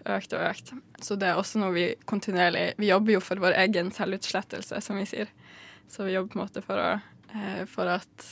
økt 0.06 0.34
og 0.36 0.44
økt. 0.50 0.74
Så 1.04 1.18
det 1.20 1.30
er 1.30 1.40
også 1.40 1.62
noe 1.62 1.74
vi 1.76 1.86
kontinuerlig 2.10 2.74
Vi 2.80 2.92
jobber 2.92 3.18
jo 3.18 3.24
for 3.24 3.42
vår 3.42 3.58
egen 3.66 3.92
selvutslettelse, 3.96 4.82
som 4.82 5.00
vi 5.00 5.08
sier. 5.10 5.32
Så 5.90 6.06
vi 6.06 6.14
jobber 6.14 6.34
på 6.34 6.40
en 6.40 6.46
måte 6.46 6.64
for, 6.66 6.80
å, 6.80 7.34
eh, 7.34 7.64
for 7.70 7.90
at 7.90 8.30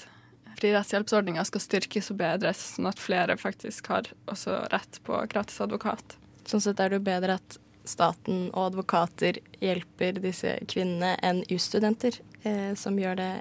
fri 0.58 0.72
rettshjelpsordninga 0.74 1.46
skal 1.46 1.64
styrkes 1.64 2.12
og 2.14 2.20
bedres, 2.22 2.62
sånn 2.76 2.90
at 2.90 3.02
flere 3.02 3.38
faktisk 3.38 3.92
har 3.94 4.10
også 4.30 4.64
rett 4.74 5.00
på 5.06 5.20
gratis 5.30 5.62
advokat. 5.62 6.18
Sånn 6.48 6.64
sett 6.64 6.80
er 6.80 6.90
det 6.90 7.02
jo 7.02 7.08
bedre 7.10 7.38
at 7.38 7.58
staten 7.88 8.50
og 8.52 8.72
advokater 8.72 9.40
hjelper 9.64 10.20
disse 10.24 10.58
kvinnene 10.70 11.16
enn 11.24 11.44
jusstudenter, 11.52 12.20
eh, 12.44 12.74
som 12.76 12.98
gjør 13.00 13.20
det 13.20 13.32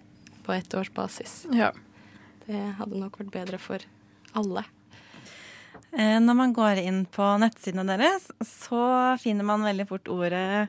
på 0.47 0.54
ettårsbasis. 0.54 1.45
Ja. 1.56 1.73
Det 2.47 2.62
hadde 2.78 3.00
nok 3.00 3.18
vært 3.18 3.35
bedre 3.35 3.59
for 3.59 3.83
alle. 4.38 4.62
Eh, 5.97 6.19
Når 6.21 6.37
man 6.37 6.53
går 6.53 6.83
inn 6.85 7.05
på 7.09 7.25
nettsidene 7.41 7.97
deres, 7.97 8.29
så 8.45 9.17
finner 9.23 9.47
man 9.49 9.65
veldig 9.65 9.87
fort 9.88 10.11
ordet 10.12 10.69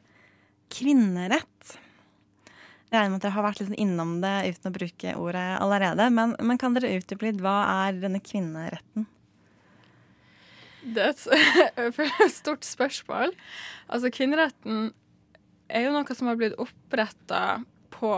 kvinnerett. 0.71 1.73
Jeg 2.87 2.95
regner 2.95 3.11
med 3.11 3.19
at 3.19 3.25
dere 3.25 3.35
har 3.35 3.43
vært 3.43 3.59
litt 3.59 3.67
sånn 3.67 3.81
innom 3.83 4.13
det 4.23 4.35
uten 4.47 4.69
å 4.69 4.77
bruke 4.77 5.15
ordet 5.19 5.47
allerede. 5.59 6.07
Men, 6.15 6.37
men 6.39 6.59
kan 6.61 6.77
dere 6.77 6.93
utdype 6.95 7.27
litt? 7.27 7.41
Hva 7.43 7.57
er 7.89 7.99
denne 7.99 8.23
kvinneretten? 8.23 9.07
Det 10.87 11.03
er 11.03 11.91
et 11.91 12.31
stort 12.39 12.63
spørsmål. 12.63 13.35
Altså, 13.91 14.11
kvinneretten 14.15 14.93
er 15.67 15.89
jo 15.89 15.91
noe 15.91 16.15
som 16.15 16.31
har 16.31 16.39
blitt 16.39 16.55
oppretta 16.55 17.65
på 17.91 18.13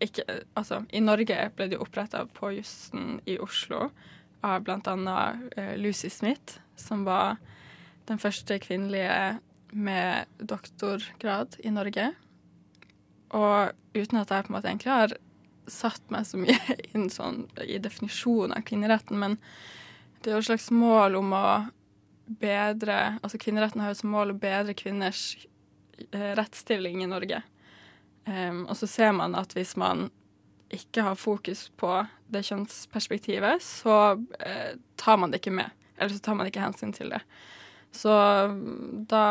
ikke, 0.00 0.24
altså, 0.56 0.82
I 0.92 1.00
Norge 1.04 1.50
ble 1.56 1.68
det 1.72 1.80
oppretta 1.80 2.24
på 2.36 2.54
jussen 2.56 3.18
i 3.28 3.36
Oslo 3.40 3.90
av 4.46 4.64
bl.a. 4.66 5.18
Eh, 5.56 5.74
Lucy 5.80 6.10
Smith, 6.12 6.60
som 6.78 7.04
var 7.06 7.36
den 8.06 8.20
første 8.22 8.58
kvinnelige 8.62 9.38
med 9.74 10.30
doktorgrad 10.38 11.58
i 11.66 11.72
Norge. 11.74 12.12
Og 13.34 13.72
uten 13.96 14.20
at 14.20 14.30
jeg 14.30 14.46
på 14.46 14.52
en 14.52 14.56
måte 14.56 14.70
egentlig 14.70 14.92
har 14.92 15.16
satt 15.66 16.04
meg 16.14 16.26
så 16.28 16.38
mye 16.38 16.76
inn 16.94 17.08
sånn, 17.10 17.44
i 17.66 17.80
definisjonen 17.82 18.54
av 18.56 18.66
kvinneretten, 18.68 19.18
men 19.18 19.40
det 20.22 20.30
er 20.30 20.38
jo 20.38 20.44
et 20.44 20.50
slags 20.50 20.70
mål 20.74 21.18
om 21.18 21.34
å 21.36 21.46
bedre 22.26 22.96
Altså 23.22 23.38
kvinneretten 23.38 23.78
har 23.78 23.92
jo 23.92 23.98
som 24.00 24.10
mål 24.10 24.32
å 24.32 24.38
bedre 24.42 24.74
kvinners 24.74 25.36
eh, 26.10 26.32
rettsstilling 26.34 27.04
i 27.04 27.06
Norge. 27.06 27.38
Um, 28.26 28.64
og 28.66 28.74
så 28.80 28.88
ser 28.90 29.12
man 29.14 29.36
at 29.38 29.54
hvis 29.54 29.76
man 29.78 30.08
ikke 30.74 31.04
har 31.06 31.20
fokus 31.20 31.68
på 31.78 31.92
det 32.32 32.42
kjønnsperspektivet, 32.48 33.62
så 33.62 34.16
eh, 34.40 34.74
tar 34.98 35.20
man 35.20 35.32
det 35.32 35.42
ikke 35.42 35.54
med. 35.58 35.70
Eller 35.96 36.14
så 36.14 36.22
tar 36.22 36.38
man 36.38 36.50
ikke 36.50 36.64
hensyn 36.64 36.92
til 36.96 37.12
det. 37.14 37.22
Så 37.94 38.12
mm, 38.52 39.06
da 39.10 39.26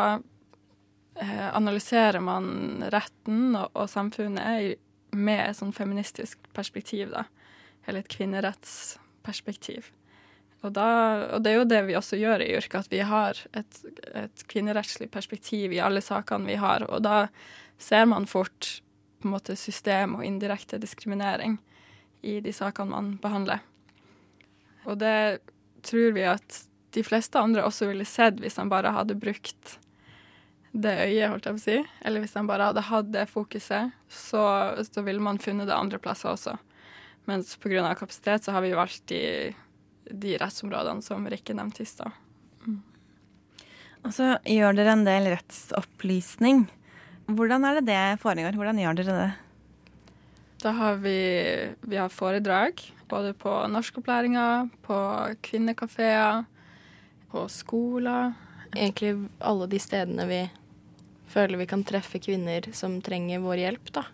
eh, 1.20 1.48
analyserer 1.52 2.22
man 2.24 2.86
retten 2.92 3.54
og, 3.54 3.70
og 3.74 3.90
samfunnet 3.90 4.80
med 5.16 5.42
et 5.44 5.58
sånn 5.58 5.74
feministisk 5.76 6.40
perspektiv, 6.56 7.12
da. 7.14 7.26
Eller 7.86 8.02
et 8.02 8.10
kvinnerettsperspektiv. 8.10 9.92
Og, 10.64 10.72
da, 10.74 10.88
og 11.36 11.44
det 11.44 11.52
er 11.52 11.60
jo 11.60 11.68
det 11.68 11.82
vi 11.86 11.94
også 11.98 12.18
gjør 12.18 12.42
i 12.42 12.50
yrket, 12.56 12.88
at 12.88 12.90
vi 12.90 13.04
har 13.06 13.38
et, 13.54 13.78
et 14.18 14.42
kvinnerettslig 14.50 15.08
perspektiv 15.14 15.74
i 15.76 15.82
alle 15.84 16.02
sakene 16.02 16.48
vi 16.48 16.58
har. 16.58 16.88
Og 16.90 17.04
da 17.06 17.26
ser 17.78 18.08
man 18.10 18.26
fort 18.26 18.80
på 19.20 19.28
en 19.28 19.36
måte 19.36 19.56
system 19.58 20.16
og 20.18 20.24
indirekte 20.26 20.80
diskriminering 20.82 21.60
i 22.26 22.38
de 22.44 22.52
sakene 22.54 22.92
man 22.92 23.10
behandler. 23.22 23.62
Og 24.86 24.98
det 25.00 25.40
tror 25.86 26.14
vi 26.16 26.26
at 26.26 26.62
de 26.96 27.02
fleste 27.04 27.38
andre 27.40 27.64
også 27.66 27.88
ville 27.90 28.06
sett 28.08 28.38
hvis 28.40 28.56
de 28.58 28.66
bare 28.70 28.94
hadde 28.94 29.18
brukt 29.20 29.76
det 30.76 30.92
øyet, 31.06 31.30
holdt 31.32 31.46
jeg 31.48 31.56
på 31.56 31.60
å 31.60 31.64
si. 31.64 31.76
Eller 32.04 32.22
hvis 32.22 32.34
de 32.36 32.44
bare 32.48 32.70
hadde 32.70 32.84
hatt 32.88 33.12
det 33.12 33.26
fokuset, 33.30 33.94
så, 34.12 34.42
så 34.84 35.04
ville 35.06 35.22
man 35.24 35.40
funnet 35.40 35.68
det 35.68 35.76
andre 35.76 36.00
plasser 36.02 36.32
også. 36.32 36.56
Mens 37.26 37.56
pga. 37.58 37.94
kapasitet 37.98 38.44
så 38.44 38.54
har 38.54 38.62
vi 38.62 38.76
valgt 38.76 39.06
de, 39.10 39.54
de 40.10 40.36
rettsområdene 40.38 41.02
som 41.02 41.26
Rikke 41.30 41.56
nevnte 41.56 41.82
i 41.82 41.88
stad. 41.88 42.12
Og 44.06 44.12
så 44.14 44.36
gjør 44.46 44.76
dere 44.78 44.92
en 44.94 45.06
del 45.06 45.32
rettsopplysning. 45.32 46.66
Hvordan 47.26 47.64
er 47.66 47.80
det 47.80 47.88
det 47.88 48.02
foregår? 48.22 48.54
Hvordan 48.54 48.78
gjør 48.78 49.00
dere 49.00 49.16
det? 49.18 49.32
Da 50.62 50.72
har 50.72 51.00
vi, 51.02 51.18
vi 51.80 51.96
har 51.96 52.08
foredrag 52.08 52.80
både 53.08 53.32
på 53.38 53.52
norskopplæringa, 53.68 54.68
på 54.82 54.98
kvinnekafeer, 55.42 56.44
på 57.30 57.48
skoler. 57.52 58.32
Egentlig 58.74 59.28
alle 59.38 59.68
de 59.70 59.80
stedene 59.80 60.26
vi 60.26 60.40
føler 61.30 61.60
vi 61.60 61.68
kan 61.68 61.84
treffe 61.86 62.20
kvinner 62.22 62.70
som 62.74 63.00
trenger 63.04 63.44
vår 63.44 63.62
hjelp, 63.66 63.92
da. 63.98 64.06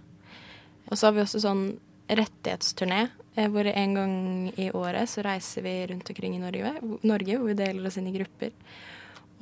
Og 0.90 0.98
så 0.98 1.08
har 1.08 1.16
vi 1.16 1.22
også 1.24 1.42
sånn 1.44 1.64
rettighetsturné, 2.12 3.06
eh, 3.36 3.48
hvor 3.48 3.68
en 3.68 3.94
gang 3.94 4.16
i 4.58 4.68
året 4.74 5.08
så 5.08 5.22
reiser 5.24 5.64
vi 5.64 5.76
rundt 5.92 6.10
omkring 6.10 6.36
i 6.36 6.42
Norge, 6.42 6.74
Norge 7.06 7.38
hvor 7.38 7.52
vi 7.52 7.58
deler 7.62 7.86
oss 7.88 7.96
inn 8.00 8.10
i 8.10 8.16
grupper. 8.16 8.52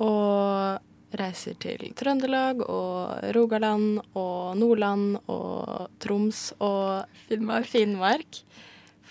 Og 0.01 0.90
reiser 1.19 1.57
til 1.61 1.91
Trøndelag 1.97 2.61
og 2.63 3.31
Rogaland 3.35 3.99
og 4.17 4.57
Nordland 4.59 5.17
og 5.31 5.89
Troms 6.03 6.51
og 6.59 7.07
Finnmark. 7.27 7.67
Finnmark. 7.71 8.43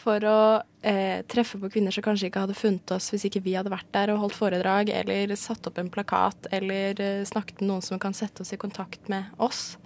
For 0.01 0.25
å 0.25 0.41
eh, 0.87 1.21
treffe 1.29 1.59
på 1.61 1.69
kvinner 1.75 1.93
som 1.93 2.05
kanskje 2.07 2.31
ikke 2.31 2.47
hadde 2.47 2.57
funnet 2.57 2.93
oss 2.95 3.11
hvis 3.13 3.27
ikke 3.29 3.43
vi 3.45 3.53
hadde 3.59 3.73
vært 3.73 3.91
der 3.93 4.15
og 4.15 4.23
holdt 4.23 4.39
foredrag, 4.39 4.93
eller 4.97 5.35
satt 5.37 5.67
opp 5.69 5.81
en 5.81 5.91
plakat, 5.93 6.49
eller 6.57 7.01
eh, 7.05 7.25
snakket 7.29 7.61
med 7.61 7.69
noen 7.69 7.85
som 7.85 8.01
kan 8.01 8.17
sette 8.17 8.45
oss 8.45 8.55
i 8.57 8.61
kontakt 8.61 9.11
med 9.13 9.29
oss. 9.37 9.77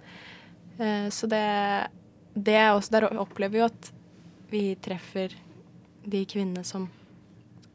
Eh, 0.79 1.09
så 1.11 1.27
det, 1.31 1.43
det 2.35 2.55
er 2.61 2.71
også 2.73 2.95
Der 2.95 3.09
opplever 3.11 3.57
vi 3.57 3.63
jo 3.63 3.67
at 3.67 3.91
vi 4.51 4.63
treffer 4.79 5.35
de 6.05 6.21
kvinnene 6.29 6.63
som 6.63 6.87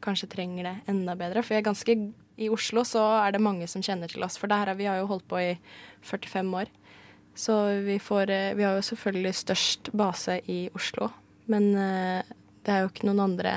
kanskje 0.00 0.30
trenger 0.32 0.64
det 0.64 0.74
enda 0.88 1.16
bedre. 1.18 1.42
For 1.44 1.54
jeg 1.58 1.64
er 1.64 1.68
ganske 1.68 1.96
i 2.40 2.48
Oslo 2.52 2.84
så 2.88 3.02
er 3.20 3.34
det 3.34 3.42
mange 3.44 3.68
som 3.68 3.82
kjenner 3.84 4.10
til 4.10 4.24
oss, 4.24 4.38
for 4.40 4.50
der 4.50 4.70
har 4.70 4.78
vi 4.78 4.88
har 4.88 5.00
jo 5.00 5.08
holdt 5.10 5.26
på 5.28 5.40
i 5.40 5.50
45 6.08 6.54
år. 6.62 6.70
Så 7.36 7.56
vi, 7.86 7.98
får, 8.02 8.30
eh, 8.30 8.54
vi 8.56 8.64
har 8.64 8.78
jo 8.78 8.86
selvfølgelig 8.88 9.34
størst 9.36 9.92
base 9.96 10.40
i 10.50 10.62
Oslo. 10.74 11.10
Men 11.52 11.70
eh, 11.76 12.32
det 12.64 12.72
er 12.72 12.82
jo 12.84 12.90
ikke 12.90 13.08
noen 13.08 13.22
andre 13.28 13.54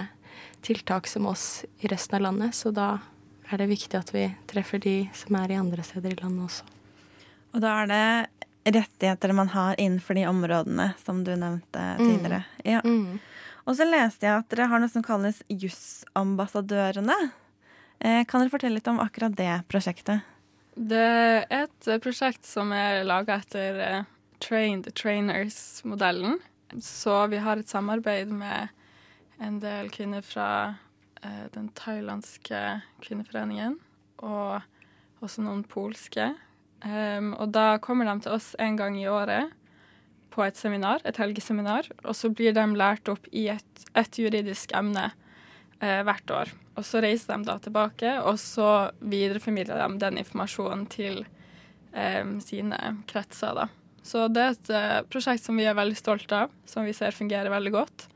tiltak 0.64 1.08
som 1.08 1.28
oss 1.32 1.66
i 1.84 1.90
resten 1.92 2.20
av 2.20 2.28
landet, 2.28 2.56
så 2.56 2.72
da 2.76 2.98
er 3.52 3.60
det 3.60 3.72
viktig 3.72 4.00
at 4.00 4.14
vi 4.16 4.28
treffer 4.50 4.80
de 4.84 4.96
som 5.16 5.36
er 5.40 5.52
i 5.52 5.60
andre 5.60 5.84
steder 5.84 6.16
i 6.16 6.22
landet 6.22 6.48
også. 6.48 6.68
Og 7.54 7.62
da 7.64 7.76
er 7.84 7.92
det 7.92 8.76
rettigheter 8.80 9.34
man 9.36 9.52
har 9.54 9.76
innenfor 9.78 10.18
de 10.18 10.26
områdene 10.28 10.94
som 11.04 11.22
du 11.24 11.36
nevnte 11.36 11.84
tidligere. 12.00 12.44
Ja. 12.64 12.80
Mm. 12.84 13.20
Og 13.68 13.78
så 13.78 13.88
leste 13.88 14.28
jeg 14.28 14.40
at 14.40 14.50
dere 14.52 14.68
har 14.72 14.82
noe 14.82 14.92
som 14.92 15.04
kalles 15.06 15.42
Jussambassadørene. 15.52 17.16
Eh, 18.04 18.26
kan 18.28 18.42
dere 18.42 18.52
fortelle 18.52 18.82
litt 18.82 18.90
om 18.92 19.00
akkurat 19.00 19.36
det 19.40 19.52
prosjektet? 19.72 20.26
Det 20.76 21.00
er 21.00 21.46
et 21.64 21.88
eh, 21.88 22.02
prosjekt 22.04 22.44
som 22.44 22.74
er 22.76 23.06
laga 23.08 23.38
etter 23.40 23.80
Trained 23.80 24.10
Train 24.44 24.84
the 24.84 24.92
Trainers-modellen. 24.92 26.42
Så 26.84 27.16
vi 27.32 27.40
har 27.40 27.62
et 27.62 27.70
samarbeid 27.70 28.28
med 28.28 28.74
en 29.40 29.62
del 29.64 29.88
kvinner 29.94 30.26
fra 30.26 30.50
eh, 31.24 31.46
den 31.56 31.70
thailandske 31.80 32.82
kvinneforeningen, 33.06 33.78
og 34.20 35.24
også 35.24 35.46
noen 35.46 35.64
polske. 35.64 36.34
Og 36.84 37.46
da 37.56 37.78
kommer 37.80 38.10
de 38.10 38.26
til 38.26 38.34
oss 38.36 38.50
en 38.60 38.76
gang 38.76 38.98
i 39.00 39.08
året 39.08 39.54
på 40.34 40.44
et 40.44 40.58
seminar, 40.60 41.00
et 41.08 41.20
helgeseminar, 41.22 41.88
og 42.04 42.18
så 42.18 42.28
blir 42.34 42.52
de 42.58 42.66
lært 42.76 43.08
opp 43.08 43.30
i 43.32 43.46
et, 43.54 43.86
et 43.96 44.20
juridisk 44.20 44.74
emne 44.76 45.06
eh, 45.80 46.02
hvert 46.04 46.36
år. 46.36 46.52
Og 46.74 46.86
så 46.88 47.04
reiser 47.04 47.38
de 47.38 47.48
da 47.50 47.60
tilbake, 47.62 48.16
og 48.26 48.40
så 48.42 48.90
videreformidler 49.00 49.84
de 49.84 50.02
den 50.02 50.18
informasjonen 50.24 50.88
til 50.90 51.22
eh, 51.94 52.26
sine 52.42 52.80
kretser, 53.10 53.54
da. 53.60 53.68
Så 54.04 54.26
det 54.28 54.42
er 54.42 54.56
et 54.56 54.72
eh, 54.74 54.98
prosjekt 55.08 55.46
som 55.46 55.60
vi 55.60 55.68
er 55.70 55.78
veldig 55.78 55.96
stolte 55.96 56.44
av, 56.46 56.56
som 56.66 56.84
vi 56.88 56.96
ser 56.98 57.16
fungerer 57.16 57.54
veldig 57.54 57.76
godt. 57.76 58.08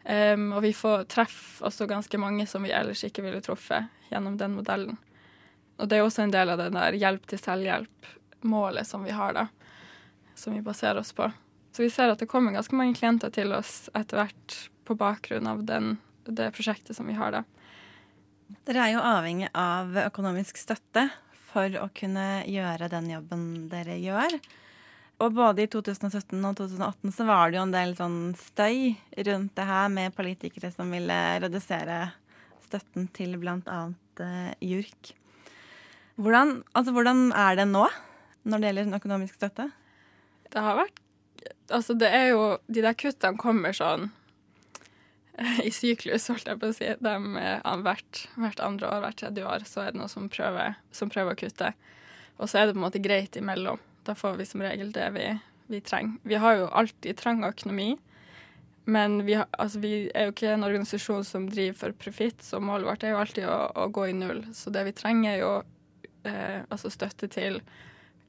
Um, 0.00 0.46
og 0.56 0.62
vi 0.64 0.70
får 0.72 1.04
treffe 1.12 1.66
også 1.68 1.84
ganske 1.86 2.18
mange 2.18 2.46
som 2.48 2.64
vi 2.64 2.72
ellers 2.72 3.02
ikke 3.04 3.20
ville 3.20 3.42
truffet 3.44 3.90
gjennom 4.08 4.38
den 4.40 4.54
modellen. 4.56 4.96
Og 5.76 5.90
det 5.90 5.98
er 5.98 6.06
også 6.06 6.24
en 6.24 6.32
del 6.32 6.52
av 6.52 6.60
det 6.60 6.70
der 6.72 6.96
hjelp 6.96 7.26
til 7.28 7.40
selvhjelp-målet 7.40 8.88
som 8.88 9.04
vi 9.04 9.12
har, 9.16 9.36
da. 9.36 9.46
Som 10.34 10.56
vi 10.56 10.64
baserer 10.64 11.02
oss 11.02 11.12
på. 11.16 11.28
Så 11.76 11.84
vi 11.84 11.90
ser 11.92 12.12
at 12.12 12.22
det 12.22 12.30
kommer 12.30 12.56
ganske 12.56 12.76
mange 12.76 12.96
klienter 12.96 13.32
til 13.34 13.52
oss 13.54 13.90
etter 13.94 14.22
hvert 14.22 14.56
på 14.88 14.96
bakgrunn 14.98 15.46
av 15.46 15.62
den, 15.68 15.98
det 16.24 16.50
prosjektet 16.56 16.96
som 16.96 17.08
vi 17.08 17.18
har, 17.20 17.36
da. 17.36 17.44
Dere 18.66 18.86
er 18.86 18.94
jo 18.94 19.02
avhengig 19.04 19.50
av 19.56 19.94
økonomisk 20.06 20.58
støtte 20.58 21.08
for 21.50 21.74
å 21.80 21.88
kunne 21.96 22.42
gjøre 22.50 22.90
den 22.92 23.10
jobben 23.12 23.44
dere 23.70 23.96
gjør. 24.00 24.36
Og 25.20 25.34
både 25.36 25.66
i 25.66 25.70
2017 25.70 26.38
og 26.38 26.56
2018 26.58 27.12
så 27.12 27.26
var 27.28 27.50
det 27.50 27.58
jo 27.58 27.64
en 27.66 27.74
del 27.74 27.94
sånn 27.98 28.18
støy 28.40 28.94
rundt 29.28 29.56
det 29.58 29.66
her 29.68 29.90
med 29.92 30.16
politikere 30.16 30.70
som 30.72 30.92
ville 30.94 31.18
redusere 31.44 31.98
støtten 32.64 33.10
til 33.16 33.36
bl.a. 33.40 33.80
Uh, 34.20 34.52
JURK. 34.64 35.12
Hvordan, 36.20 36.60
altså, 36.76 36.94
hvordan 36.96 37.30
er 37.36 37.60
det 37.60 37.68
nå 37.70 37.84
når 38.48 38.60
det 38.60 38.70
gjelder 38.70 38.88
den 38.88 38.98
økonomiske 39.00 39.40
støtte? 39.40 39.70
Det 40.50 40.64
har 40.64 40.82
vært 40.84 40.98
Altså, 41.70 41.94
det 41.94 42.08
er 42.10 42.32
jo 42.32 42.40
De 42.68 42.82
der 42.82 42.96
kuttene 42.98 43.38
kommer 43.40 43.72
sånn 43.72 44.08
i 45.68 45.70
syklus, 45.72 46.28
holdt 46.30 46.48
jeg 46.50 46.60
på 46.60 46.70
å 46.70 46.76
si. 46.76 46.88
De, 47.00 47.14
hvert, 47.84 48.24
hvert, 48.36 48.64
andre 48.64 48.90
år, 48.90 49.04
hvert 49.04 49.20
tredje 49.22 49.46
år, 49.46 49.64
så 49.68 49.84
er 49.84 49.94
det 49.94 50.00
noen 50.00 50.12
som 50.12 50.28
prøver, 50.32 50.76
som 50.94 51.12
prøver 51.12 51.36
å 51.36 51.40
kutte. 51.40 51.72
Og 52.40 52.50
så 52.50 52.60
er 52.60 52.68
det 52.68 52.76
på 52.76 52.80
en 52.80 52.86
måte 52.86 53.02
greit 53.04 53.36
imellom. 53.40 53.80
Da 54.06 54.16
får 54.16 54.38
vi 54.40 54.48
som 54.48 54.62
regel 54.64 54.92
det 54.96 55.08
vi, 55.16 55.26
vi 55.72 55.82
trenger. 55.84 56.20
Vi 56.28 56.40
har 56.40 56.58
jo 56.58 56.70
alltid 56.82 57.18
trang 57.20 57.44
økonomi, 57.48 57.92
men 58.90 59.20
vi, 59.26 59.36
har, 59.38 59.46
altså, 59.60 59.80
vi, 59.82 60.08
er 60.16 60.28
jo 60.28 60.34
ikke 60.34 60.54
en 60.54 60.66
organisasjon 60.66 61.26
som 61.26 61.46
driver 61.50 61.78
for 61.84 61.98
profitt, 62.06 62.42
så 62.44 62.60
målet 62.64 62.88
vårt 62.88 63.04
er 63.04 63.14
jo 63.14 63.20
alltid 63.20 63.46
å, 63.46 63.58
å, 63.76 63.86
gå 63.92 64.08
i 64.10 64.16
null. 64.16 64.42
Så 64.56 64.72
det 64.74 64.86
vi 64.88 64.96
trenger, 64.96 65.36
er 65.36 65.42
jo 65.44 65.52
eh, 66.28 66.60
altså 66.68 66.92
støtte 66.92 67.28
til 67.30 67.60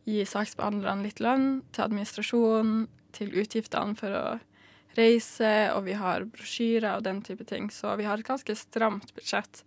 gi 0.10 0.24
saksbehandlerne 0.27 1.08
litt 1.08 1.22
lønn, 1.24 1.62
til 1.72 1.86
administrasjon, 1.88 2.75
til 3.15 3.34
utgiftene 3.41 3.98
for 4.00 4.18
å 4.18 4.25
reise, 4.98 5.51
og 5.75 5.86
vi 5.88 5.95
har 5.98 6.25
brosjyrer 6.29 6.98
og 6.98 7.05
den 7.05 7.21
type 7.25 7.45
ting. 7.48 7.69
Så 7.74 7.95
vi 8.00 8.07
har 8.07 8.19
et 8.19 8.27
ganske 8.27 8.55
stramt 8.57 9.13
budsjett. 9.17 9.63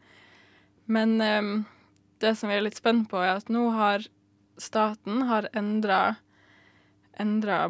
Men 0.85 1.17
um, 1.21 1.55
det 2.23 2.35
som 2.39 2.51
vi 2.51 2.59
er 2.59 2.67
litt 2.67 2.81
spent 2.81 3.09
på, 3.11 3.21
er 3.23 3.39
at 3.39 3.51
nå 3.53 3.69
har 3.77 4.05
staten 4.61 5.25
har 5.27 5.49
endra 5.57 6.15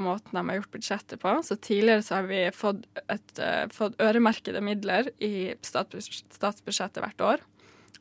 måten 0.01 0.35
de 0.35 0.43
har 0.49 0.59
gjort 0.59 0.75
budsjettet 0.75 1.21
på. 1.23 1.37
Så 1.47 1.57
tidligere 1.57 2.05
så 2.05 2.19
har 2.19 2.29
vi 2.31 2.43
fått, 2.55 2.87
et, 3.07 3.31
uh, 3.39 3.67
fått 3.73 4.01
øremerkede 4.03 4.63
midler 4.65 5.13
i 5.23 5.55
statsbudsjettet 5.65 7.03
hvert 7.05 7.29
år. 7.33 7.45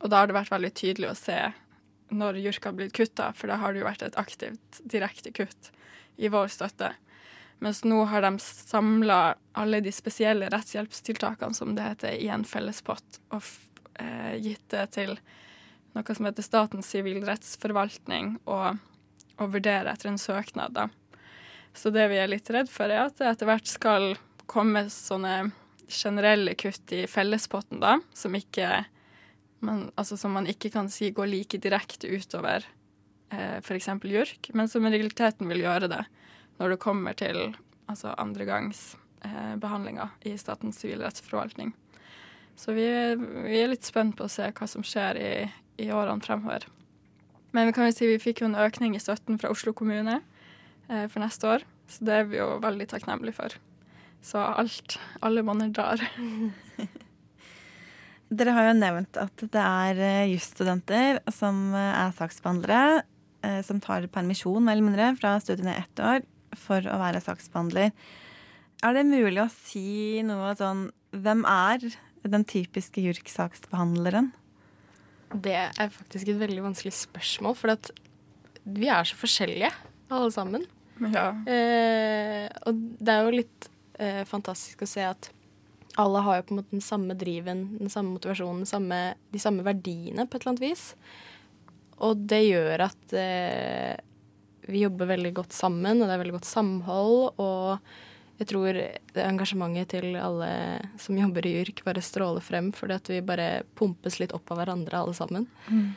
Og 0.02 0.10
da 0.12 0.22
har 0.22 0.30
det 0.30 0.36
vært 0.36 0.52
veldig 0.52 0.74
tydelig 0.76 1.12
å 1.12 1.20
se 1.20 1.40
når 2.14 2.38
JURK 2.42 2.68
har 2.68 2.76
blitt 2.78 2.96
kutta, 2.96 3.32
for 3.38 3.50
da 3.50 3.58
har 3.62 3.74
det 3.74 3.82
jo 3.82 3.88
vært 3.88 4.04
et 4.06 4.18
aktivt 4.20 4.82
direkte 4.84 5.32
kutt 5.34 5.72
i 6.22 6.30
vår 6.30 6.52
støtte. 6.54 6.92
Mens 7.64 7.84
nå 7.88 8.02
har 8.12 8.26
de 8.26 8.40
samla 8.44 9.36
alle 9.56 9.80
de 9.80 9.92
spesielle 9.96 10.50
rettshjelpstiltakene, 10.52 11.56
som 11.56 11.76
det 11.78 11.86
heter, 11.86 12.18
i 12.20 12.28
en 12.34 12.44
felles 12.44 12.82
pott, 12.84 13.22
og 13.32 13.46
eh, 14.04 14.36
gitt 14.44 14.66
det 14.74 14.90
til 14.98 15.14
noe 15.96 16.16
som 16.18 16.28
heter 16.28 16.44
Statens 16.44 16.90
sivilrettsforvaltning, 16.92 18.34
og, 18.52 18.82
og 19.38 19.54
vurdere 19.54 19.94
etter 19.94 20.12
en 20.12 20.20
søknad. 20.20 20.76
da. 20.76 20.90
Så 21.74 21.94
det 21.94 22.10
vi 22.12 22.20
er 22.20 22.32
litt 22.34 22.52
redd 22.52 22.68
for, 22.72 22.92
er 22.92 23.06
at 23.06 23.16
det 23.22 23.30
etter 23.32 23.48
hvert 23.48 23.70
skal 23.70 24.10
komme 24.50 24.90
sånne 24.92 25.54
generelle 25.88 26.58
kutt 26.60 26.92
i 26.92 27.06
fellespotten, 27.08 27.80
da, 27.80 27.96
som, 28.18 28.36
ikke, 28.36 28.84
man, 29.64 29.86
altså 29.96 30.18
som 30.20 30.36
man 30.36 30.50
ikke 30.52 30.74
kan 30.74 30.92
si 30.92 31.14
går 31.16 31.32
like 31.32 31.62
direkte 31.64 32.12
utover 32.12 32.68
eh, 33.32 33.64
f.eks. 33.64 33.88
JURK, 34.04 34.52
men 34.52 34.68
som 34.68 34.84
i 34.84 34.94
realiteten 34.98 35.48
vil 35.48 35.64
gjøre 35.64 35.92
det 35.96 36.04
når 36.60 36.74
det 36.74 36.82
kommer 36.84 37.18
til 37.18 37.56
altså 37.90 38.14
andregangsbehandlinga 38.22 40.10
eh, 40.22 40.32
i 40.34 40.38
Statens 40.38 40.80
sivilrettsforvaltning. 40.82 41.74
Så 42.56 42.76
vi, 42.78 42.86
vi, 43.18 43.58
er 43.60 43.72
litt 43.72 43.86
spent 43.86 44.16
på 44.18 44.28
å 44.28 44.32
se 44.32 44.50
hva 44.54 44.70
som 44.70 44.86
skjer 44.86 45.20
i, 45.20 45.34
i 45.82 45.90
årene 45.94 46.24
fremover. 46.24 46.68
Men 47.54 47.70
vi 47.70 47.76
kan 47.76 47.90
jo 47.90 47.96
si 47.96 48.10
vi 48.10 48.22
fikk 48.22 48.42
jo 48.42 48.50
en 48.50 48.60
økning 48.60 48.96
i 48.98 49.02
støtten 49.02 49.40
fra 49.42 49.52
Oslo 49.54 49.74
kommune 49.78 50.20
eh, 50.90 51.06
for 51.10 51.22
neste 51.24 51.50
år, 51.50 51.66
så 51.90 52.08
det 52.08 52.18
er 52.18 52.30
vi 52.30 52.42
jo 52.42 52.50
veldig 52.64 52.90
takknemlige 52.94 53.38
for. 53.38 53.58
Så 54.24 54.40
alt, 54.40 54.98
alle 55.26 55.44
monner 55.46 55.74
drar. 55.74 56.02
Dere 58.34 58.54
har 58.56 58.70
jo 58.70 58.78
nevnt 58.80 59.18
at 59.20 59.44
det 59.54 59.64
er 59.64 60.00
eh, 60.02 60.30
jusstudenter 60.32 61.20
som 61.34 61.74
eh, 61.76 61.98
er 62.06 62.14
saksbehandlere, 62.18 63.04
eh, 63.46 63.60
som 63.66 63.82
tar 63.84 64.08
permisjon 64.14 64.64
mer 64.64 64.78
eller 64.78 64.88
mindre 64.88 65.10
fra 65.20 65.36
studiene 65.44 65.76
i 65.76 65.84
ett 65.84 66.02
år 66.02 66.24
for 66.60 66.86
å 66.90 67.00
være 67.02 67.22
saksbehandler. 67.24 67.92
Er 68.84 68.98
det 68.98 69.06
mulig 69.08 69.40
å 69.44 69.52
si 69.52 70.22
noe 70.28 70.54
sånn 70.60 70.90
Hvem 71.14 71.44
er 71.46 71.84
den 72.26 72.46
typiske 72.50 73.02
JURK-saksbehandleren? 73.04 74.32
Det 75.34 75.54
er 75.54 75.92
faktisk 75.94 76.32
et 76.32 76.40
veldig 76.40 76.64
vanskelig 76.66 76.94
spørsmål, 76.98 77.54
for 77.58 77.76
vi 78.64 78.90
er 78.90 79.06
så 79.06 79.18
forskjellige, 79.20 79.70
alle 80.14 80.32
sammen. 80.34 80.66
Ja. 81.14 81.30
Eh, 81.50 82.48
og 82.66 82.82
det 82.98 83.14
er 83.14 83.26
jo 83.26 83.38
litt 83.38 83.70
eh, 84.02 84.24
fantastisk 84.30 84.86
å 84.86 84.90
se 84.90 85.06
at 85.06 85.30
alle 86.02 86.24
har 86.26 86.40
jo 86.40 86.46
på 86.48 86.56
en 86.56 86.62
måte 86.62 86.74
den 86.74 86.86
samme 86.86 87.18
driven, 87.18 87.66
den 87.78 87.92
samme 87.94 88.16
motivasjonen, 88.16 88.64
den 88.64 88.70
samme, 88.70 89.02
de 89.34 89.42
samme 89.42 89.66
verdiene 89.66 90.26
på 90.26 90.38
et 90.38 90.46
eller 90.46 90.56
annet 90.56 90.66
vis. 90.66 90.86
Og 92.04 92.24
det 92.30 92.42
gjør 92.48 92.88
at 92.88 93.16
eh, 93.18 93.94
vi 94.68 94.84
jobber 94.86 95.12
veldig 95.12 95.34
godt 95.42 95.56
sammen, 95.56 96.02
og 96.02 96.08
det 96.08 96.16
er 96.16 96.24
veldig 96.24 96.40
godt 96.40 96.50
samhold. 96.50 97.40
og 97.42 97.94
jeg 98.42 98.50
tror 98.50 98.78
engasjementet 99.24 99.94
til 99.94 100.16
alle 100.18 100.50
som 101.00 101.18
jobber 101.18 101.46
i 101.48 101.54
yrk, 101.62 101.84
bare 101.86 102.02
stråler 102.04 102.44
frem 102.44 102.72
fordi 102.76 102.98
at 102.98 103.12
vi 103.12 103.22
bare 103.26 103.64
pumpes 103.78 104.18
litt 104.20 104.34
opp 104.36 104.52
av 104.52 104.60
hverandre, 104.64 105.00
alle 105.00 105.14
sammen. 105.16 105.46
Mm. 105.70 105.94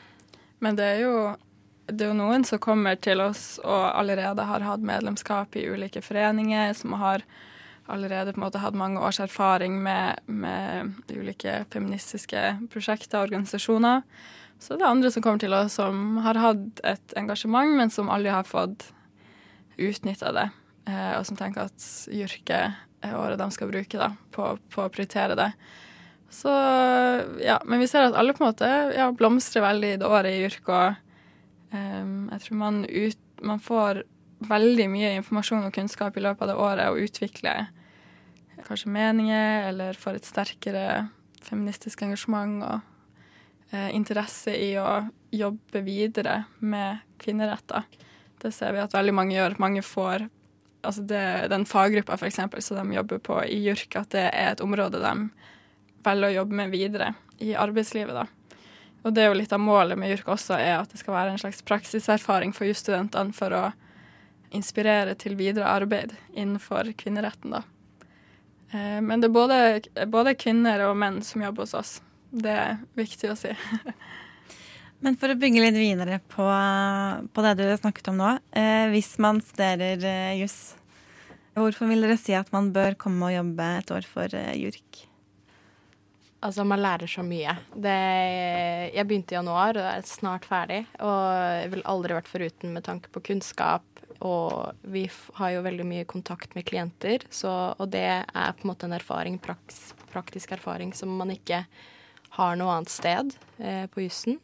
Men 0.63 0.77
det 0.77 0.85
er, 0.85 1.01
jo, 1.01 1.17
det 1.89 2.05
er 2.05 2.11
jo 2.13 2.19
noen 2.19 2.45
som 2.47 2.61
kommer 2.61 2.95
til 3.01 3.21
oss 3.25 3.57
og 3.63 3.83
allerede 3.89 4.45
har 4.47 4.65
hatt 4.65 4.85
medlemskap 4.85 5.57
i 5.57 5.65
ulike 5.67 6.01
foreninger, 6.05 6.73
som 6.77 6.95
har 7.01 7.25
allerede 7.87 8.33
på 8.33 8.41
en 8.41 8.45
måte 8.45 8.61
hatt 8.61 8.77
mange 8.77 9.01
års 9.01 9.19
erfaring 9.23 9.79
med, 9.83 10.19
med 10.27 10.97
ulike 11.09 11.63
feministiske 11.73 12.43
prosjekter 12.73 13.19
og 13.19 13.29
organisasjoner. 13.31 14.03
Så 14.59 14.77
det 14.77 14.85
er 14.85 14.89
andre 14.89 15.11
som 15.13 15.23
kommer 15.23 15.41
til 15.41 15.53
oss 15.53 15.77
som 15.77 16.17
har 16.25 16.39
hatt 16.41 16.81
et 16.87 17.17
engasjement, 17.19 17.75
men 17.77 17.93
som 17.93 18.09
aldri 18.09 18.33
har 18.33 18.47
fått 18.47 18.89
utnytta 19.77 20.33
det. 20.33 20.47
Eh, 20.89 21.13
og 21.19 21.25
som 21.27 21.37
tenker 21.37 21.67
at 21.67 21.87
yrket 22.13 22.77
er 23.05 23.17
året 23.17 23.39
de 23.39 23.49
skal 23.53 23.69
bruke 23.69 23.99
da, 23.99 24.11
på, 24.33 24.55
på, 24.73 24.85
å 24.85 24.93
prioritere 24.93 25.37
det. 25.37 25.51
Så 26.33 26.51
ja, 27.39 27.59
Men 27.65 27.79
vi 27.79 27.87
ser 27.87 28.09
at 28.09 28.17
alle 28.19 28.33
på 28.35 28.43
en 28.43 28.49
måte 28.49 28.69
ja, 28.97 29.07
blomstrer 29.15 29.63
veldig 29.63 29.93
i 29.93 29.99
det 30.01 30.09
året 30.09 30.33
i 30.33 30.45
yrket. 30.49 30.73
Og 30.73 31.77
um, 31.77 32.27
jeg 32.33 32.43
tror 32.43 32.61
man, 32.63 32.81
ut, 32.83 33.21
man, 33.45 33.61
får 33.63 34.03
veldig 34.47 34.89
mye 34.91 35.13
informasjon 35.21 35.69
og 35.69 35.73
kunnskap 35.73 36.17
i 36.17 36.23
løpet 36.25 36.45
av 36.45 36.51
det 36.51 36.57
året 36.61 36.91
og 36.91 37.05
utvikler 37.07 37.69
kanskje 38.67 38.91
meninger 38.91 39.69
eller 39.69 39.97
får 39.97 40.19
et 40.19 40.27
sterkere 40.27 40.85
feministisk 41.45 42.03
engasjement 42.05 42.59
og 42.65 42.96
interesse 43.71 44.53
i 44.55 44.69
å 44.79 45.01
jobbe 45.35 45.81
videre 45.83 46.43
med 46.59 47.01
kvinneretter. 47.19 47.83
Det 48.41 48.51
ser 48.55 48.71
vi 48.73 48.79
at 48.79 48.93
veldig 48.95 49.15
mange 49.17 49.35
gjør. 49.35 49.57
Mange 49.59 49.83
får 49.83 50.27
altså 50.87 51.01
det, 51.01 51.47
den 51.51 51.65
faggruppa 51.65 52.17
eksempel, 52.27 52.61
som 52.61 52.77
de 52.77 52.95
jobber 52.95 53.19
på 53.19 53.41
i 53.43 53.59
JURK, 53.65 53.95
at 53.99 54.11
det 54.15 54.25
er 54.29 54.53
et 54.53 54.63
område 54.63 55.01
de 55.03 55.13
velger 56.05 56.29
å 56.29 56.35
jobbe 56.41 56.59
med 56.61 56.71
videre 56.71 57.13
i 57.43 57.53
arbeidslivet. 57.55 58.15
da. 58.15 58.27
Og 59.03 59.13
det 59.13 59.23
er 59.23 59.31
jo 59.31 59.39
litt 59.39 59.53
av 59.53 59.63
målet 59.63 59.99
med 59.99 60.11
JURK 60.13 60.31
også, 60.37 60.57
er 60.59 60.77
at 60.79 60.93
det 60.93 61.01
skal 61.01 61.17
være 61.17 61.35
en 61.35 61.41
slags 61.41 61.61
praksiserfaring 61.67 62.53
for 62.55 62.69
jusstudentene 62.69 63.35
for 63.35 63.55
å 63.55 63.63
inspirere 64.55 65.15
til 65.19 65.35
videre 65.35 65.67
arbeid 65.67 66.15
innenfor 66.33 66.93
kvinneretten. 66.97 67.57
da. 67.57 67.63
Eh, 68.71 68.99
men 69.01 69.21
det 69.21 69.27
er 69.27 69.35
både, 69.35 69.57
både 70.07 70.37
kvinner 70.39 70.87
og 70.87 70.97
menn 70.97 71.21
som 71.23 71.43
jobber 71.43 71.67
hos 71.67 71.73
oss. 71.73 71.97
Det 72.37 72.53
er 72.53 72.79
viktig 72.97 73.31
å 73.33 73.37
si. 73.39 73.53
Men 75.03 75.17
for 75.19 75.29
å 75.29 75.37
bygge 75.37 75.61
litt 75.61 75.77
videre 75.77 76.19
på, 76.31 76.45
på 77.33 77.45
det 77.45 77.53
du 77.59 77.67
har 77.67 77.77
snakket 77.77 78.09
om 78.11 78.17
nå. 78.17 78.31
Eh, 78.49 78.87
hvis 78.93 79.13
man 79.21 79.41
studerer 79.45 80.01
eh, 80.01 80.39
juss, 80.39 80.73
hvorfor 81.57 81.89
vil 81.91 82.01
dere 82.05 82.17
si 82.17 82.33
at 82.37 82.49
man 82.53 82.71
bør 82.73 82.97
komme 82.99 83.29
og 83.29 83.35
jobbe 83.35 83.67
et 83.77 83.93
år 83.93 84.07
for 84.09 84.37
eh, 84.37 84.55
JURK? 84.57 85.03
Altså, 86.47 86.65
man 86.69 86.81
lærer 86.81 87.09
så 87.09 87.23
mye. 87.25 87.53
Det, 87.73 87.97
jeg 88.93 89.05
begynte 89.09 89.33
i 89.33 89.37
januar 89.37 89.77
og 89.77 89.87
er 89.89 90.03
snart 90.05 90.45
ferdig. 90.49 90.83
Og 91.01 91.21
jeg 91.61 91.71
ville 91.73 91.93
aldri 91.93 92.17
vært 92.17 92.29
foruten 92.29 92.73
med 92.73 92.85
tanke 92.85 93.13
på 93.13 93.23
kunnskap. 93.31 93.85
Og 94.25 94.81
vi 94.89 95.05
har 95.37 95.53
jo 95.53 95.65
veldig 95.65 95.85
mye 95.85 96.07
kontakt 96.09 96.55
med 96.57 96.65
klienter, 96.65 97.21
så, 97.29 97.51
og 97.77 97.91
det 97.93 98.07
er 98.25 98.55
på 98.57 98.65
en 98.65 98.71
måte 98.71 98.87
en 98.87 98.95
erfaring, 98.97 99.37
praks, 99.37 99.91
praktisk 100.09 100.55
erfaring 100.55 100.89
som 100.97 101.11
man 101.19 101.35
ikke 101.35 101.59
har 102.35 102.59
noe 102.59 102.75
annet 102.75 102.91
sted 102.93 103.33
eh, 103.57 103.85
på 103.91 104.03
jussen 104.03 104.41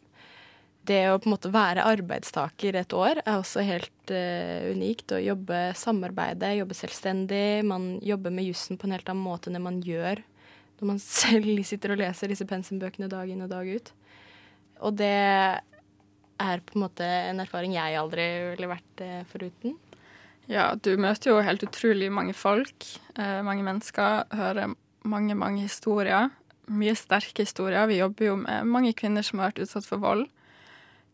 det 0.88 1.00
å 1.10 1.20
på 1.22 1.30
en 1.30 1.36
måte 1.36 1.52
være 1.54 1.86
arbeidstaker 1.88 2.76
et 2.76 2.94
år 2.96 3.22
er 3.24 3.38
også 3.38 3.64
helt 3.64 4.12
eh, 4.12 4.70
unikt. 4.76 5.14
Å 5.16 5.22
jobbe 5.22 5.60
samarbeide, 5.80 6.50
jobbe 6.58 6.76
selvstendig. 6.76 7.64
Man 7.68 7.98
jobber 8.04 8.34
med 8.36 8.50
jussen 8.50 8.80
på 8.80 8.90
en 8.90 8.98
helt 8.98 9.08
annen 9.12 9.24
måte 9.24 9.50
enn 9.50 9.60
det 9.60 9.64
man 9.64 9.80
gjør 9.84 10.24
når 10.80 10.90
man 10.90 11.00
selv 11.24 11.62
sitter 11.64 11.94
og 11.94 12.02
leser 12.02 12.34
disse 12.34 12.48
pensumbøkene 12.50 13.08
dag 13.12 13.32
inn 13.32 13.46
og 13.46 13.54
dag 13.54 13.70
ut. 13.70 13.94
Og 14.84 15.00
det 15.00 15.16
er 16.44 16.64
på 16.68 16.76
en 16.76 16.84
måte 16.84 17.08
en 17.08 17.40
erfaring 17.40 17.78
jeg 17.78 18.00
aldri 18.00 18.28
ville 18.52 18.72
vært 18.74 19.04
eh, 19.06 19.22
foruten. 19.32 19.78
Ja, 20.52 20.74
du 20.76 20.98
møter 21.00 21.32
jo 21.32 21.44
helt 21.46 21.64
utrolig 21.64 22.10
mange 22.12 22.36
folk, 22.36 22.90
eh, 23.16 23.40
mange 23.48 23.64
mennesker, 23.64 24.26
hører 24.36 24.76
mange, 25.08 25.38
mange 25.40 25.64
historier. 25.64 26.34
Mye 26.72 26.96
sterke 26.96 27.44
historier. 27.44 27.88
Vi 27.88 28.00
jobber 28.00 28.30
jo 28.30 28.38
med 28.40 28.70
mange 28.70 28.94
kvinner 28.96 29.26
som 29.26 29.42
har 29.42 29.52
vært 29.52 29.66
utsatt 29.66 29.88
for 29.88 30.04
vold. 30.04 30.28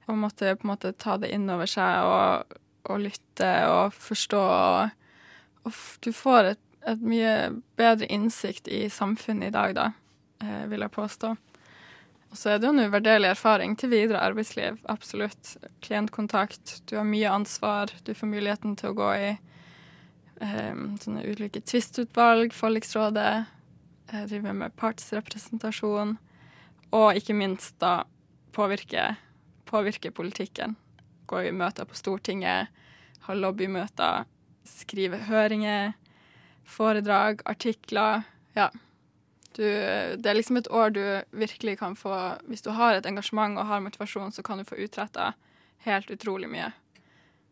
Og 0.10 0.18
måtte 0.18 0.56
på 0.58 0.66
en 0.68 0.74
måte 0.74 0.94
ta 0.98 1.18
det 1.22 1.32
inn 1.34 1.50
over 1.50 1.70
seg 1.70 2.06
og, 2.06 2.58
og 2.90 3.04
lytte 3.04 3.50
og 3.70 3.98
forstå. 3.98 4.42
Og, 4.42 5.66
og 5.66 5.82
du 6.06 6.12
får 6.16 6.54
et, 6.54 6.64
et, 6.86 7.02
mye 7.02 7.36
bedre 7.80 8.10
innsikt 8.10 8.70
i 8.70 8.88
samfunnet 8.94 9.50
i 9.50 9.56
dag, 9.58 9.76
da, 9.78 9.92
eh, 10.44 10.66
vil 10.72 10.86
jeg 10.86 10.96
påstå. 10.98 11.36
Og 12.30 12.38
så 12.38 12.54
er 12.54 12.60
det 12.60 12.70
jo 12.70 12.74
en 12.76 12.86
uvurderlig 12.86 13.32
erfaring 13.32 13.76
til 13.78 13.90
videre 13.94 14.22
arbeidsliv. 14.22 14.78
Absolutt. 14.90 15.56
Klientkontakt. 15.82 16.82
Du 16.90 16.98
har 16.98 17.08
mye 17.08 17.30
ansvar. 17.30 17.94
Du 18.06 18.14
får 18.14 18.30
muligheten 18.30 18.76
til 18.78 18.92
å 18.92 18.98
gå 18.98 19.14
i 19.18 19.30
eh, 19.34 20.84
sånne 21.02 21.26
ulike 21.26 21.64
tvistutvalg, 21.66 22.54
forliksrådet. 22.54 23.32
Drive 24.10 24.54
med 24.54 24.76
partsrepresentasjon. 24.80 26.18
Og 26.96 27.18
ikke 27.18 27.36
minst 27.38 27.78
da 27.82 28.04
påvirke, 28.56 29.14
påvirke 29.70 30.12
politikken. 30.12 30.76
Gå 31.30 31.44
i 31.46 31.54
møter 31.54 31.86
på 31.86 31.98
Stortinget, 31.98 32.70
ha 33.28 33.36
lobbymøter, 33.38 34.26
skrive 34.66 35.22
høringer, 35.30 35.94
foredrag, 36.66 37.44
artikler. 37.46 38.26
Ja. 38.58 38.70
Du, 39.54 39.66
det 39.66 40.26
er 40.26 40.38
liksom 40.38 40.58
et 40.58 40.70
år 40.74 40.94
du 40.94 41.04
virkelig 41.34 41.80
kan 41.80 41.96
få 41.98 42.14
Hvis 42.48 42.62
du 42.62 42.70
har 42.78 42.94
et 42.96 43.06
engasjement 43.10 43.58
og 43.58 43.66
har 43.66 43.82
motivasjon, 43.82 44.32
så 44.32 44.44
kan 44.46 44.58
du 44.58 44.66
få 44.66 44.78
utretta 44.78 45.34
helt 45.86 46.10
utrolig 46.12 46.50
mye. 46.50 46.72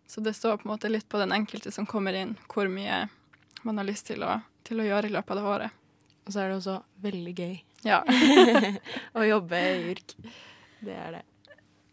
Så 0.07 0.21
det 0.21 0.33
står 0.33 0.57
på 0.57 0.67
en 0.67 0.73
måte 0.73 0.89
litt 0.89 1.09
på 1.09 1.19
den 1.19 1.33
enkelte 1.35 1.71
som 1.71 1.85
kommer 1.85 2.15
inn, 2.15 2.37
hvor 2.47 2.69
mye 2.71 3.07
man 3.63 3.77
har 3.77 3.87
lyst 3.87 4.07
til 4.07 4.23
å, 4.23 4.39
til 4.63 4.79
å 4.79 4.87
gjøre 4.87 5.09
i 5.09 5.13
løpet 5.13 5.35
av 5.35 5.37
det 5.37 5.49
året. 5.51 5.83
Og 6.27 6.33
så 6.33 6.43
er 6.43 6.51
det 6.51 6.59
også 6.59 6.77
veldig 7.03 7.33
gøy 7.37 7.55
ja. 7.87 8.01
å 9.17 9.25
jobbe 9.25 9.63
i 9.63 9.91
yrk. 9.93 10.15
Det 10.83 10.95
er 10.95 11.19
det. 11.19 11.25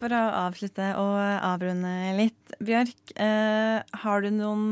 For 0.03 0.11
å 0.11 0.23
avslutte 0.43 0.91
og 0.99 1.15
avrunde 1.17 1.93
litt, 2.19 2.57
Bjørk. 2.59 3.15
Eh, 3.15 3.79
har 4.03 4.25
du 4.25 4.33
noen 4.35 4.65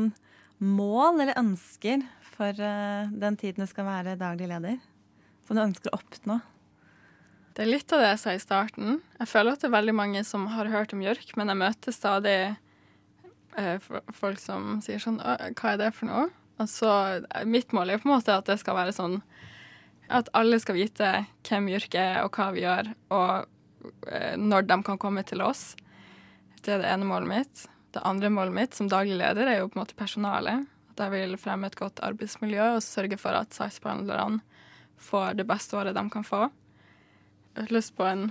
mål 0.60 1.24
eller 1.24 1.40
ønsker 1.40 2.04
for 2.34 2.52
eh, 2.52 3.08
den 3.08 3.38
tiden 3.40 3.64
du 3.64 3.70
skal 3.70 3.88
være 3.88 4.18
daglig 4.20 4.50
leder? 4.52 4.82
som 5.46 5.58
du 5.58 5.64
ønsker 5.64 5.92
å 5.92 6.00
oppnå? 6.00 6.40
Det 7.54 7.62
er 7.62 7.70
litt 7.70 7.92
av 7.94 8.02
det 8.02 8.10
jeg 8.14 8.20
sa 8.24 8.34
i 8.34 8.42
starten. 8.42 8.98
Jeg 9.20 9.30
føler 9.30 9.54
at 9.54 9.62
det 9.62 9.68
er 9.68 9.76
veldig 9.76 9.94
mange 9.94 10.24
som 10.26 10.48
har 10.50 10.72
hørt 10.72 10.94
om 10.96 11.02
JØRK, 11.04 11.36
men 11.38 11.52
jeg 11.52 11.60
møter 11.60 11.94
stadig 11.94 12.38
eh, 12.50 13.90
folk 14.16 14.40
som 14.42 14.80
sier 14.84 15.02
sånn 15.02 15.20
Hva 15.22 15.74
er 15.74 15.78
det 15.84 15.92
for 15.94 16.10
noe? 16.10 16.24
Og 16.62 16.70
så 16.70 16.90
Mitt 17.50 17.74
mål 17.74 17.92
er 17.92 18.02
på 18.02 18.08
en 18.08 18.16
måte 18.16 18.34
at 18.34 18.48
det 18.50 18.58
skal 18.62 18.78
være 18.78 18.94
sånn 18.94 19.20
at 20.12 20.28
alle 20.36 20.58
skal 20.60 20.76
vite 20.76 21.10
hvem 21.46 21.70
JØRK 21.72 21.96
er, 22.00 22.18
og 22.24 22.36
hva 22.36 22.50
vi 22.54 22.64
gjør, 22.64 22.90
og 23.14 24.10
eh, 24.10 24.34
når 24.40 24.68
de 24.68 24.78
kan 24.86 25.00
komme 25.00 25.24
til 25.26 25.44
oss. 25.44 25.72
Det 26.64 26.74
er 26.74 26.82
det 26.82 26.90
ene 26.92 27.08
målet 27.08 27.30
mitt. 27.30 27.64
Det 27.94 28.02
andre 28.04 28.30
målet 28.32 28.56
mitt 28.56 28.76
som 28.76 28.90
daglig 28.90 29.16
leder 29.20 29.48
er 29.48 29.60
jo 29.60 29.70
på 29.70 29.78
en 29.78 29.84
måte 29.84 29.98
personalet. 29.98 30.66
At 30.94 31.06
jeg 31.06 31.14
vil 31.14 31.38
fremme 31.40 31.68
et 31.68 31.78
godt 31.78 32.02
arbeidsmiljø 32.04 32.74
og 32.76 32.84
sørge 32.84 33.18
for 33.20 33.36
at 33.36 33.56
saksbehandlerne 33.56 34.42
får 35.00 35.38
det 35.40 35.46
beste 35.48 35.76
året 35.76 35.96
de 35.96 36.04
kan 36.12 36.24
få. 36.26 36.46
Jeg 37.54 37.66
har 37.66 37.74
lyst 37.74 37.94
på 37.96 38.06
en 38.08 38.28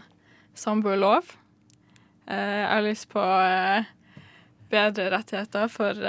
samboerlov. 0.57 1.35
Eh, 2.27 2.59
jeg 2.61 2.69
har 2.69 2.85
lyst 2.85 3.09
på 3.11 3.21
eh, 3.23 3.91
bedre 4.73 5.09
rettigheter 5.13 5.69
for 5.71 5.99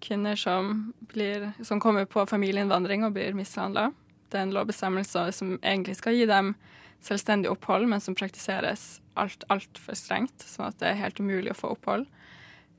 kvinner 0.00 0.36
som, 0.36 0.92
blir, 1.12 1.50
som 1.64 1.80
kommer 1.80 2.08
på 2.08 2.24
familieinnvandring 2.28 3.04
og 3.04 3.16
blir 3.16 3.36
mishandla. 3.36 3.90
Det 4.30 4.38
er 4.38 4.46
en 4.46 4.54
lovbestemmelse 4.54 5.26
som 5.34 5.56
egentlig 5.58 5.96
skal 5.98 6.14
gi 6.14 6.26
dem 6.30 6.54
selvstendig 7.02 7.50
opphold, 7.50 7.88
men 7.88 8.00
som 8.00 8.14
praktiseres 8.14 9.00
alt 9.18 9.44
altfor 9.52 9.96
strengt, 9.98 10.44
sånn 10.44 10.68
at 10.68 10.78
det 10.80 10.90
er 10.90 11.00
helt 11.00 11.20
umulig 11.20 11.52
å 11.54 11.58
få 11.58 11.72
opphold. 11.74 12.06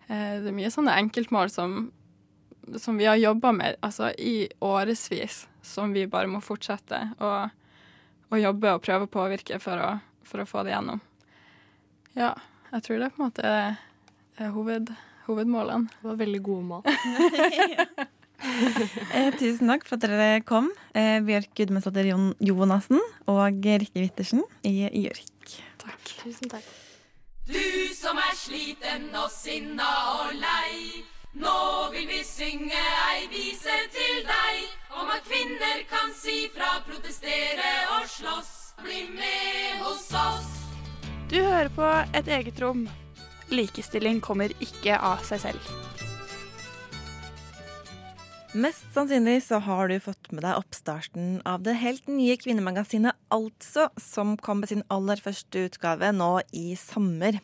Det 0.07 0.49
er 0.49 0.55
mye 0.55 0.71
sånne 0.73 0.95
enkeltmål 0.99 1.51
som, 1.53 1.91
som 2.77 2.97
vi 2.99 3.07
har 3.09 3.19
jobba 3.19 3.53
med 3.55 3.79
altså, 3.85 4.11
i 4.17 4.49
årevis 4.59 5.45
som 5.61 5.93
vi 5.93 6.07
bare 6.09 6.29
må 6.29 6.41
fortsette 6.43 7.01
å, 7.21 7.31
å 8.29 8.39
jobbe 8.39 8.75
og 8.75 8.83
prøve 8.85 9.07
å 9.07 9.11
påvirke 9.11 9.59
for 9.61 9.81
å, 9.81 9.91
for 10.27 10.43
å, 10.43 10.47
få 10.49 10.65
det 10.65 10.73
gjennom. 10.75 11.01
Ja, 12.17 12.33
jeg 12.71 12.87
tror 12.87 13.01
det 13.01 13.11
på 13.13 13.21
en 13.21 13.27
måte 13.29 13.45
er, 13.47 13.77
er 14.41 14.55
hoved, 14.55 14.91
hovedmålene. 15.27 15.91
Det 16.01 16.09
var 16.09 16.23
veldig 16.25 16.41
gode 16.45 16.67
mål. 16.73 18.09
eh, 19.15 19.30
tusen 19.38 19.69
takk 19.69 19.86
for 19.88 19.97
at 19.97 20.06
dere 20.06 20.41
kom, 20.47 20.71
eh, 20.97 21.19
Bjørk 21.25 21.54
Gudmundsdatter 21.58 22.10
Jonassen 22.41 23.01
og 23.30 23.65
Rikke 23.65 24.01
Wittersen 24.01 24.43
i 24.65 24.82
JØRK. 24.84 25.58
Takk. 25.82 26.13
Tusen 26.23 26.51
takk. 26.51 26.65
Du 27.51 27.93
som 27.97 28.17
er 28.21 28.36
sliten 28.38 29.10
og 29.17 29.30
sinna 29.34 29.89
og 30.21 30.36
lei. 30.38 31.04
Nå 31.34 31.58
vil 31.93 32.08
vi 32.10 32.19
synge 32.27 32.82
ei 33.08 33.27
vise 33.32 33.77
til 33.93 34.17
deg 34.27 34.97
om 34.99 35.10
at 35.13 35.23
kvinner 35.23 35.86
kan 35.89 36.12
si 36.15 36.49
fra, 36.51 36.82
protestere 36.88 37.71
og 37.97 38.10
slåss. 38.10 38.58
Bli 38.82 39.04
med 39.13 39.84
hos 39.84 40.08
oss. 40.17 40.49
Du 41.30 41.38
hører 41.38 41.69
på 41.69 41.89
Et 42.17 42.27
eget 42.27 42.62
rom. 42.62 42.88
Likestilling 43.51 44.21
kommer 44.21 44.51
ikke 44.60 44.97
av 44.97 45.21
seg 45.27 45.43
selv. 45.45 46.11
Mest 48.51 48.83
sannsynlig 48.91 49.37
så 49.45 49.61
har 49.63 49.87
du 49.87 49.93
fått 50.03 50.27
med 50.35 50.43
deg 50.43 50.57
oppstarten 50.59 51.37
av 51.47 51.61
det 51.63 51.77
helt 51.79 52.09
nye 52.11 52.35
kvinnemagasinet 52.35 53.15
Altså, 53.31 53.85
som 53.95 54.33
kom 54.35 54.59
med 54.59 54.73
sin 54.73 54.83
aller 54.91 55.21
første 55.23 55.69
utgave 55.69 56.09
nå 56.11 56.33
i 56.51 56.73
sommer. 56.75 57.39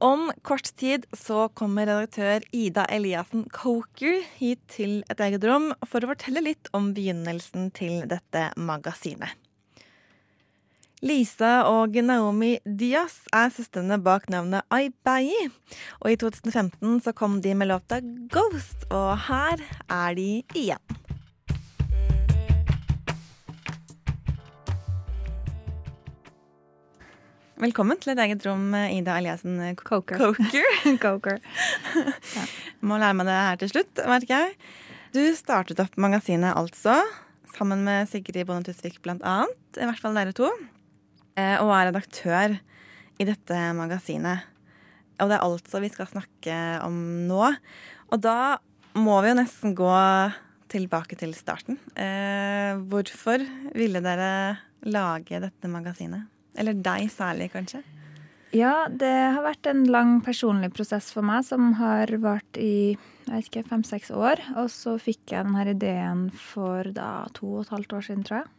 Om 0.00 0.30
kort 0.48 0.72
tid 0.80 1.04
så 1.12 1.50
kommer 1.52 1.90
redaktør 1.90 2.48
Ida 2.56 2.86
Eliassen 2.88 3.44
Coker 3.52 4.22
hit 4.40 4.64
til 4.72 5.02
et 5.12 5.20
eget 5.28 5.44
rom 5.44 5.74
for 5.84 6.00
å 6.00 6.14
fortelle 6.14 6.46
litt 6.48 6.72
om 6.76 6.94
begynnelsen 6.96 7.68
til 7.76 8.06
dette 8.08 8.48
magasinet. 8.56 9.36
Lisa 11.04 11.66
og 11.68 11.92
Naomi 12.00 12.54
Diaz 12.64 13.18
er 13.36 13.50
søstrene 13.52 13.98
bak 14.00 14.30
navnet 14.32 14.64
Aibayi. 14.72 15.50
Og 16.00 16.14
i 16.14 16.16
2015 16.16 17.02
så 17.04 17.12
kom 17.12 17.42
de 17.44 17.52
med 17.52 17.68
låta 17.68 17.98
Ghost, 18.32 18.86
og 18.88 19.10
her 19.26 19.60
er 19.92 20.14
de 20.16 20.30
igjen. 20.56 20.80
Velkommen 27.60 28.00
til 28.00 28.14
et 28.14 28.22
eget 28.24 28.46
rom, 28.48 28.72
Ida 28.72 29.18
Eliassen 29.20 29.60
Coker. 29.76 30.16
Coker. 30.16 30.80
Coker. 31.04 31.40
Ja. 32.36 32.46
Må 32.80 32.96
lære 33.00 33.18
meg 33.20 33.28
det 33.28 33.36
her 33.36 33.60
til 33.60 33.72
slutt, 33.74 34.00
merker 34.08 34.46
jeg. 34.46 34.56
Du 35.12 35.20
startet 35.36 35.80
opp 35.84 36.00
magasinet 36.00 36.56
altså, 36.56 37.02
sammen 37.52 37.84
med 37.84 38.08
Sigrid 38.08 38.48
Bonde 38.48 38.72
Tusvik 38.72 39.02
blant 39.04 39.24
annet. 39.24 39.60
I 39.76 39.88
hvert 39.88 40.00
fall 40.00 40.16
dere 40.16 40.36
to. 40.36 40.48
Eh, 41.36 41.56
og 41.60 41.72
er 41.72 41.90
redaktør 41.90 42.56
i 43.20 43.26
dette 43.28 43.60
magasinet. 43.76 44.46
Og 45.20 45.30
det 45.30 45.38
er 45.38 45.44
altså 45.44 45.80
vi 45.80 45.92
skal 45.92 46.08
snakke 46.10 46.56
om 46.84 46.96
nå. 47.28 47.42
Og 48.12 48.22
da 48.22 48.58
må 48.96 49.18
vi 49.22 49.32
jo 49.32 49.38
nesten 49.38 49.76
gå 49.76 49.96
tilbake 50.72 51.18
til 51.20 51.34
starten. 51.36 51.78
Eh, 51.96 52.76
hvorfor 52.88 53.44
ville 53.76 54.02
dere 54.04 54.30
lage 54.88 55.40
dette 55.42 55.70
magasinet? 55.70 56.26
Eller 56.56 56.76
deg 56.76 57.10
særlig, 57.12 57.50
kanskje? 57.52 57.82
Ja, 58.56 58.86
det 58.88 59.12
har 59.34 59.42
vært 59.44 59.66
en 59.68 59.84
lang 59.90 60.20
personlig 60.24 60.70
prosess 60.76 61.10
for 61.12 61.26
meg 61.26 61.44
som 61.44 61.74
har 61.80 62.12
vart 62.22 62.60
i 62.60 62.96
jeg 63.26 63.32
vet 63.34 63.48
ikke, 63.50 63.66
fem-seks 63.72 64.12
år. 64.14 64.40
Og 64.62 64.70
så 64.70 64.94
fikk 65.02 65.34
jeg 65.34 65.48
denne 65.48 65.66
ideen 65.72 66.28
for 66.30 66.86
da 66.94 67.26
to 67.36 67.56
og 67.56 67.64
et 67.66 67.72
halvt 67.74 67.96
år 67.98 68.06
siden, 68.06 68.22
tror 68.26 68.38
jeg. 68.40 68.52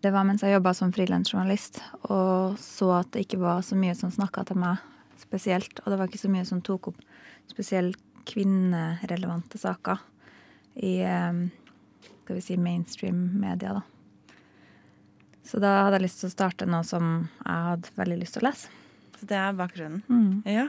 Det 0.00 0.12
var 0.14 0.26
mens 0.26 0.44
jeg 0.44 0.54
jobba 0.54 0.74
som 0.78 0.92
frilansjournalist 0.94 1.80
og 2.06 2.58
så 2.62 2.92
at 3.00 3.10
det 3.14 3.24
ikke 3.26 3.40
var 3.42 3.64
så 3.66 3.78
mye 3.78 3.96
som 3.98 4.12
snakka 4.14 4.44
til 4.46 4.60
meg 4.62 4.78
spesielt. 5.18 5.82
Og 5.82 5.90
det 5.90 5.98
var 5.98 6.06
ikke 6.06 6.22
så 6.22 6.30
mye 6.30 6.46
som 6.46 6.62
tok 6.62 6.92
opp 6.92 7.00
spesielt 7.50 7.98
kvinnerelevante 8.28 9.58
saker 9.58 9.98
i 10.84 10.98
eh, 11.02 11.40
skal 12.22 12.36
vi 12.36 12.44
si 12.44 12.58
mainstream 12.60 13.40
media, 13.40 13.80
da. 13.80 13.82
Så 15.48 15.58
da 15.64 15.70
hadde 15.86 15.96
jeg 15.96 16.04
lyst 16.04 16.20
til 16.20 16.28
å 16.28 16.34
starte 16.34 16.66
noe 16.68 16.84
som 16.84 17.06
jeg 17.40 17.68
hadde 17.70 17.94
veldig 17.96 18.18
lyst 18.20 18.36
til 18.36 18.44
å 18.44 18.50
lese. 18.50 18.74
Så 19.16 19.28
det 19.30 19.38
er 19.40 19.56
bakgrunnen? 19.56 20.02
Mm. 20.06 20.42
Ja. 20.46 20.66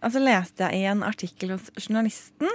Og 0.00 0.14
så 0.14 0.22
leste 0.22 0.68
jeg 0.68 0.80
i 0.84 0.86
en 0.88 1.02
artikkel 1.04 1.56
hos 1.56 1.66
journalisten 1.74 2.48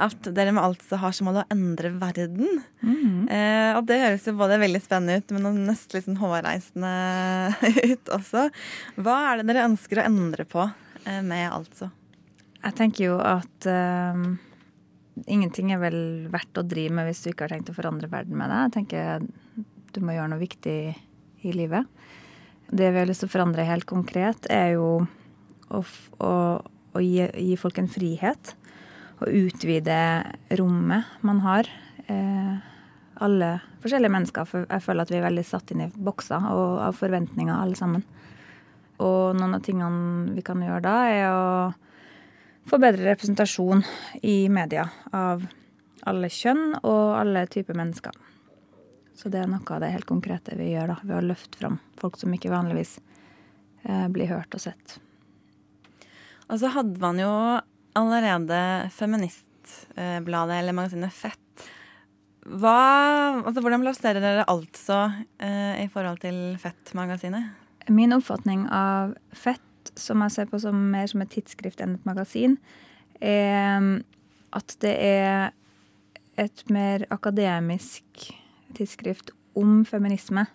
at 0.00 0.28
dere 0.34 0.52
med 0.56 0.64
altså 0.64 0.98
har 1.02 1.14
som 1.16 1.28
mål 1.28 1.42
å 1.42 1.46
endre 1.52 1.92
verden. 2.00 2.60
Eh, 3.30 3.70
og 3.76 3.84
det 3.88 4.00
høres 4.02 4.26
jo 4.26 4.36
både 4.38 4.60
veldig 4.62 4.82
spennende 4.82 5.20
ut, 5.20 5.34
men 5.36 5.64
nesten 5.68 5.98
litt 5.98 6.08
sånn 6.08 6.20
hårreisende 6.20 6.92
ut 7.92 8.12
også. 8.16 8.46
Hva 9.00 9.16
er 9.30 9.40
det 9.40 9.48
dere 9.50 9.66
ønsker 9.70 10.00
å 10.00 10.06
endre 10.08 10.46
på 10.48 10.64
eh, 10.64 11.20
med 11.26 11.46
altså? 11.48 11.90
Jeg 12.60 12.76
tenker 12.76 13.06
jo 13.06 13.18
at 13.24 13.68
eh, 13.70 14.24
ingenting 15.30 15.72
er 15.74 15.80
vel 15.82 16.00
verdt 16.32 16.60
å 16.60 16.66
drive 16.66 16.96
med 16.96 17.08
hvis 17.08 17.22
du 17.24 17.30
ikke 17.32 17.46
har 17.46 17.54
tenkt 17.54 17.72
å 17.72 17.76
forandre 17.76 18.10
verden 18.12 18.40
med 18.40 18.52
det. 18.52 18.64
Jeg 18.66 18.76
tenker 18.78 19.24
du 19.90 20.02
må 20.04 20.14
gjøre 20.14 20.32
noe 20.34 20.42
viktig 20.42 20.78
i 21.40 21.54
livet. 21.56 21.88
Det 22.70 22.90
vi 22.92 23.00
har 23.00 23.08
lyst 23.08 23.24
til 23.24 23.30
å 23.30 23.32
forandre 23.32 23.66
helt 23.66 23.86
konkret, 23.88 24.46
er 24.52 24.76
jo 24.76 25.00
å, 25.70 25.80
å, 26.22 26.34
å 26.94 27.02
gi, 27.02 27.24
gi 27.26 27.56
folk 27.58 27.80
en 27.82 27.90
frihet. 27.90 28.54
Og 29.20 29.28
utvide 29.28 30.00
rommet 30.58 31.20
man 31.26 31.42
har. 31.44 31.68
Eh, 32.06 32.56
alle 33.20 33.50
forskjellige 33.82 34.14
mennesker. 34.16 34.48
For 34.48 34.64
jeg 34.64 34.84
føler 34.84 35.04
at 35.04 35.12
vi 35.12 35.20
er 35.20 35.26
veldig 35.28 35.44
satt 35.46 35.72
inn 35.74 35.84
i 35.84 35.90
bokser 35.92 36.48
og 36.54 36.80
av 36.86 36.96
forventninger, 36.98 37.52
alle 37.54 37.78
sammen. 37.78 38.04
Og 39.00 39.36
noen 39.36 39.56
av 39.56 39.64
tingene 39.64 40.34
vi 40.36 40.44
kan 40.44 40.60
gjøre 40.64 40.82
da, 40.84 40.96
er 41.08 41.28
å 41.32 41.44
få 42.68 42.80
bedre 42.80 43.08
representasjon 43.08 43.84
i 44.22 44.42
media 44.52 44.86
av 45.16 45.46
alle 46.08 46.30
kjønn 46.32 46.80
og 46.80 47.16
alle 47.18 47.46
typer 47.50 47.76
mennesker. 47.76 48.16
Så 49.16 49.28
det 49.32 49.42
er 49.42 49.50
noe 49.52 49.64
av 49.68 49.82
det 49.82 49.92
helt 49.92 50.08
konkrete 50.08 50.56
vi 50.56 50.70
gjør 50.72 50.94
da, 50.94 50.98
ved 51.02 51.16
å 51.18 51.26
løfte 51.32 51.60
fram 51.60 51.76
folk 52.00 52.16
som 52.20 52.32
ikke 52.32 52.52
vanligvis 52.52 52.96
eh, 53.84 54.06
blir 54.12 54.30
hørt 54.32 54.54
og 54.56 54.62
sett. 54.64 54.96
Og 56.48 56.56
så 56.62 56.70
hadde 56.72 56.96
man 57.02 57.20
jo 57.20 57.32
allerede 57.98 58.90
feministbladet 58.94 60.56
eller 60.56 60.76
magasinet 60.76 61.14
Fett. 61.14 61.66
Hva, 62.50 62.76
altså 63.44 63.60
hvordan 63.60 63.82
plasserer 63.84 64.22
dere 64.22 64.46
altså 64.48 65.02
eh, 65.42 65.82
i 65.84 65.88
forhold 65.92 66.22
til 66.22 66.56
Fett-magasinet? 66.60 67.50
Min 67.92 68.14
oppfatning 68.16 68.64
av 68.72 69.14
Fett, 69.36 69.92
som 69.98 70.22
jeg 70.24 70.34
ser 70.34 70.48
på 70.50 70.60
som 70.62 70.78
mer 70.92 71.10
som 71.10 71.22
et 71.24 71.32
tidsskrift 71.34 71.82
enn 71.84 71.98
et 71.98 72.08
magasin, 72.08 72.56
er 73.20 74.00
at 74.56 74.76
det 74.82 74.94
er 75.04 75.52
et 76.40 76.64
mer 76.72 77.04
akademisk 77.12 78.30
tidsskrift 78.74 79.34
om 79.58 79.84
feminisme, 79.84 80.46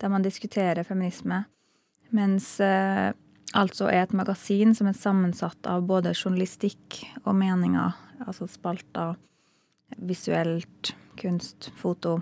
der 0.00 0.08
man 0.08 0.24
diskuterer 0.24 0.86
feminisme. 0.86 1.44
Mens 2.14 2.56
eh, 2.64 3.12
altså 3.56 3.88
er 3.88 4.02
et 4.02 4.16
magasin 4.16 4.74
som 4.76 4.90
er 4.90 4.96
sammensatt 4.98 5.68
av 5.70 5.86
både 5.88 6.14
journalistikk 6.16 7.00
og 7.24 7.34
meninger, 7.38 7.96
altså 8.26 8.48
spalter, 8.50 9.16
visuelt, 9.96 10.92
kunst, 11.20 11.70
foto. 11.76 12.18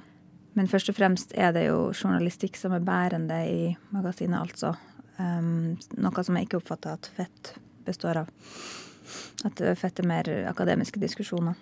Men 0.56 0.70
først 0.70 0.90
og 0.92 0.96
fremst 0.96 1.34
er 1.36 1.52
det 1.52 1.66
jo 1.66 1.90
journalistikk 1.92 2.56
som 2.56 2.72
er 2.76 2.84
bærende 2.84 3.40
i 3.48 3.60
magasinet, 3.92 4.38
altså. 4.40 4.74
Um, 5.16 5.76
noe 5.96 6.24
som 6.24 6.36
jeg 6.36 6.46
ikke 6.46 6.60
oppfatter 6.60 6.96
at 6.96 7.10
fett 7.16 7.54
består 7.86 8.22
av. 8.22 8.32
At 9.46 9.60
fett 9.78 10.00
er 10.00 10.08
mer 10.08 10.30
akademiske 10.50 11.00
diskusjoner. 11.00 11.56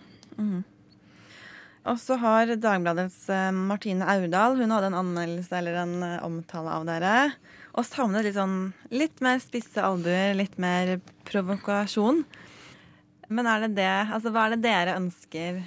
Og 1.85 1.99
så 2.01 2.17
har 2.17 2.55
Dagbladets 2.57 3.27
eh, 3.29 3.51
Martine 3.53 4.07
Aurdal 4.09 4.57
hun 4.57 4.73
hadde 4.73 4.89
en 4.89 5.01
anmeldelse 5.03 5.59
eller 5.59 5.83
en 5.83 5.99
eh, 6.07 6.23
omtale 6.25 6.73
av 6.79 6.87
dere. 6.89 7.15
Og 7.75 7.87
savnet 7.87 8.23
litt 8.27 8.37
sånn 8.37 8.73
litt 8.95 9.21
mer 9.25 9.41
spisse 9.43 9.83
albuer, 9.83 10.35
litt 10.39 10.57
mer 10.63 11.01
provokasjon. 11.27 12.23
Men 13.35 13.49
er 13.51 13.65
det 13.65 13.75
det 13.81 13.93
Altså, 14.15 14.31
hva 14.31 14.47
er 14.47 14.55
det 14.55 14.63
dere 14.67 14.97
ønsker 15.01 15.63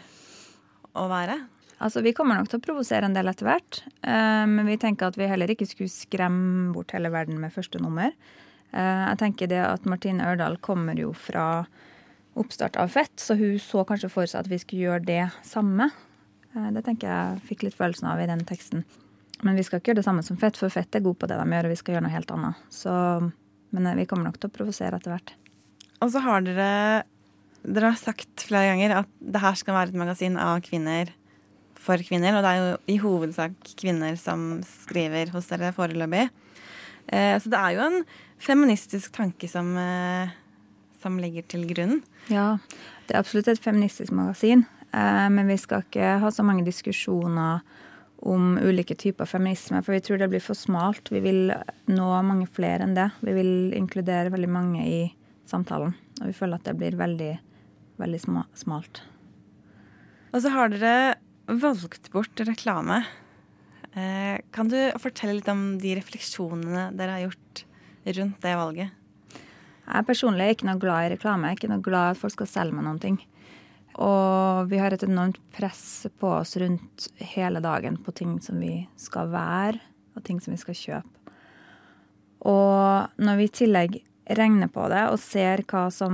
å 0.96 1.08
være? 1.12 1.39
Altså, 1.80 2.02
Vi 2.02 2.13
kommer 2.13 2.38
nok 2.39 2.50
til 2.50 2.60
å 2.60 2.63
provosere 2.63 3.06
en 3.06 3.13
del 3.13 3.28
etter 3.28 3.46
hvert. 3.46 3.82
eh, 4.04 4.46
men 4.46 4.65
vi 4.65 4.78
tenker 4.78 5.08
at 5.08 5.17
vi 5.17 5.28
heller 5.28 5.48
ikke 5.48 5.67
skulle 5.67 5.89
skremme 5.89 6.74
bort 6.74 6.91
hele 6.91 7.10
verden 7.10 7.39
med 7.39 7.54
første 7.54 7.80
nummer. 7.80 8.13
Eh, 8.74 9.06
jeg 9.10 9.17
tenker 9.17 9.48
det 9.48 9.62
at 9.62 9.86
Martine 9.86 10.24
Ørdal 10.24 10.58
kommer 10.58 10.96
jo 10.98 11.13
fra 11.13 11.67
oppstart 12.36 12.78
av 12.78 12.89
Fett, 12.89 13.15
så 13.17 13.38
hun 13.38 13.58
så 13.60 13.86
kanskje 13.86 14.10
for 14.10 14.26
seg 14.26 14.46
at 14.46 14.50
vi 14.50 14.58
skulle 14.58 14.86
gjøre 14.86 15.06
det 15.06 15.32
samme. 15.43 15.91
Eh, 16.56 16.72
det 16.72 16.84
tenker 16.86 17.08
jeg 17.08 17.41
fikk 17.50 17.63
litt 17.63 17.78
følelsen 17.78 18.08
av 18.08 18.22
i 18.22 18.28
den 18.30 18.46
teksten. 18.46 18.86
Men 19.45 19.58
vi 19.58 19.65
skal 19.65 19.80
ikke 19.80 19.91
gjøre 19.91 20.02
det 20.02 20.08
samme 20.08 20.23
som 20.26 20.39
Fett, 20.39 20.58
for 20.58 20.73
Fett 20.73 20.97
er 20.97 21.04
god 21.06 21.19
på 21.21 21.30
det 21.30 21.38
de 21.38 21.45
gjør, 21.54 21.67
og 21.67 21.73
vi 21.73 21.78
skal 21.82 21.95
gjøre 21.95 22.06
noe 22.08 22.15
helt 22.15 22.34
annet. 22.34 22.63
Så, 22.73 22.93
men 23.76 23.89
eh, 23.89 24.00
vi 24.00 24.08
kommer 24.10 24.30
nok 24.30 24.39
til 24.41 24.50
å 24.50 24.56
provosere 24.56 24.97
etter 24.97 25.13
hvert. 25.13 25.36
Og 26.02 26.12
så 26.13 26.23
har 26.26 26.43
dere 26.45 26.71
Dere 27.67 27.89
har 27.89 27.97
sagt 28.00 28.45
flere 28.47 28.69
ganger 28.69 28.93
at 29.02 29.08
det 29.19 29.39
her 29.43 29.56
skal 29.60 29.76
være 29.76 29.91
et 29.91 29.97
magasin 30.00 30.38
av 30.39 30.62
kvinner 30.63 31.10
for 31.76 32.00
kvinner. 32.06 32.38
Og 32.38 32.45
det 32.45 32.52
er 32.52 32.60
jo 32.62 32.76
i 32.93 32.97
hovedsak 33.02 33.56
kvinner 33.82 34.15
som 34.19 34.62
skriver 34.63 35.34
hos 35.34 35.50
dere 35.50 35.73
foreløpig. 35.76 36.30
Eh, 37.08 37.34
så 37.41 37.52
det 37.52 37.60
er 37.60 37.76
jo 37.76 37.84
en 37.84 37.97
feministisk 38.43 39.12
tanke 39.17 39.50
som, 39.52 39.73
eh, 39.78 40.32
som 41.02 41.17
ligger 41.19 41.43
til 41.50 41.65
grunn. 41.67 42.02
Ja, 42.32 42.58
det 43.08 43.15
er 43.15 43.19
absolutt 43.19 43.50
et 43.52 43.63
feministisk 43.63 44.15
magasin. 44.15 44.65
Eh, 44.93 45.28
men 45.30 45.47
vi 45.47 45.58
skal 45.58 45.84
ikke 45.84 46.19
ha 46.21 46.32
så 46.32 46.45
mange 46.45 46.65
diskusjoner 46.67 47.62
om 48.25 48.58
ulike 48.58 48.95
typer 48.97 49.30
feminisme, 49.30 49.82
for 49.86 49.93
vi 49.93 50.01
tror 50.01 50.21
det 50.21 50.30
blir 50.32 50.43
for 50.43 50.58
smalt. 50.58 51.12
Vi 51.13 51.21
vil 51.21 51.51
nå 51.91 52.08
mange 52.25 52.47
flere 52.49 52.86
enn 52.86 52.95
det. 52.97 53.12
Vi 53.21 53.36
vil 53.36 53.51
inkludere 53.77 54.34
veldig 54.34 54.49
mange 54.49 54.86
i 54.86 55.01
samtalen. 55.49 55.93
Og 56.21 56.32
vi 56.32 56.36
føler 56.36 56.58
at 56.58 56.65
det 56.67 56.75
blir 56.80 56.97
veldig, 56.97 57.32
veldig 58.01 58.21
smalt. 58.58 59.03
Og 60.34 60.43
så 60.43 60.51
har 60.53 60.73
dere 60.73 60.97
valgt 61.47 62.12
bort 62.12 62.41
reklame. 62.43 63.03
Eh, 63.93 64.41
kan 64.51 64.69
du 64.69 64.77
fortelle 65.01 65.38
litt 65.38 65.49
om 65.49 65.77
de 65.82 65.95
refleksjonene 65.97 66.89
dere 66.97 67.15
har 67.15 67.27
gjort 67.30 67.63
rundt 68.17 68.41
det 68.43 68.58
valget? 68.60 68.93
Jeg 69.88 70.08
personlig 70.10 70.43
er 70.43 70.56
ikke 70.56 70.67
noe 70.67 70.82
glad 70.82 71.06
i 71.06 71.12
reklame. 71.15 71.47
Jeg 71.47 71.56
er 71.56 71.62
ikke 71.62 71.71
noe 71.71 71.86
glad 71.86 72.10
i 72.10 72.15
at 72.15 72.19
folk 72.19 72.36
skal 72.36 72.49
selge 72.51 72.75
meg 72.75 72.86
noen 72.89 72.99
ting. 73.01 73.21
Og 73.97 74.69
vi 74.69 74.79
har 74.81 74.93
et 74.93 75.05
enormt 75.07 75.39
press 75.55 76.05
på 76.19 76.29
oss 76.39 76.55
rundt 76.62 77.07
hele 77.33 77.62
dagen 77.63 77.97
på 77.97 78.13
ting 78.13 78.38
som 78.43 78.60
vi 78.62 78.83
skal 78.99 79.31
være, 79.33 79.79
og 80.17 80.25
ting 80.25 80.41
som 80.41 80.53
vi 80.53 80.62
skal 80.62 80.77
kjøpe. 80.77 81.33
Og 82.47 83.17
når 83.17 83.39
vi 83.39 83.47
i 83.47 83.55
tillegg 83.62 83.97
regner 84.38 84.69
på 84.69 84.86
det 84.91 85.07
og 85.10 85.17
ser 85.21 85.63
hva, 85.69 85.88
som, 85.93 86.13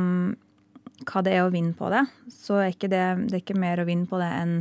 hva 1.04 1.24
det 1.26 1.36
er 1.36 1.44
å 1.44 1.52
vinne 1.54 1.76
på 1.76 1.90
det, 1.92 2.06
så 2.32 2.62
er 2.62 2.72
ikke 2.72 2.92
det, 2.94 3.04
det 3.28 3.36
er 3.36 3.44
ikke 3.44 3.60
mer 3.60 3.84
å 3.84 3.88
vinne 3.90 4.08
på 4.10 4.22
det 4.22 4.32
enn 4.38 4.56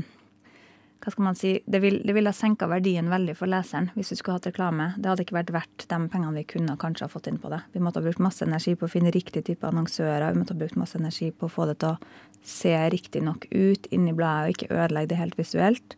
hva 1.03 1.11
skal 1.11 1.25
man 1.27 1.35
si, 1.39 1.53
Det, 1.67 1.81
vil, 1.83 2.01
det 2.07 2.15
ville 2.15 2.31
ha 2.31 2.37
senka 2.37 2.69
verdien 2.71 3.09
veldig 3.11 3.35
for 3.35 3.51
leseren 3.51 3.91
hvis 3.97 4.13
vi 4.13 4.19
skulle 4.21 4.39
hatt 4.39 4.47
reklame. 4.47 4.93
Det 4.97 5.11
hadde 5.11 5.25
ikke 5.27 5.39
vært 5.41 5.53
verdt 5.55 5.87
de 5.91 5.99
pengene 6.13 6.37
vi 6.37 6.47
kunne 6.55 6.77
kanskje 6.79 7.09
ha 7.09 7.11
fått 7.11 7.27
inn 7.27 7.41
på 7.43 7.51
det. 7.51 7.59
Vi 7.75 7.83
måtte 7.83 7.99
ha 7.99 8.07
brukt 8.07 8.23
masse 8.23 8.47
energi 8.47 8.77
på 8.79 8.87
å 8.87 8.93
finne 8.93 9.11
riktig 9.15 9.45
type 9.49 9.67
annonsører. 9.67 10.31
Vi 10.31 10.39
måtte 10.39 10.55
ha 10.55 10.63
brukt 10.63 10.79
masse 10.79 10.99
energi 11.01 11.33
på 11.35 11.49
å 11.49 11.53
få 11.53 11.67
det 11.73 11.81
til 11.83 11.97
å 11.97 11.99
se 12.47 12.75
riktig 12.95 13.23
nok 13.27 13.49
ut 13.51 13.89
inni 13.91 14.15
bladet 14.15 14.45
og 14.45 14.57
ikke 14.57 14.75
ødelegge 14.75 15.11
det 15.11 15.19
helt 15.19 15.39
visuelt. 15.39 15.97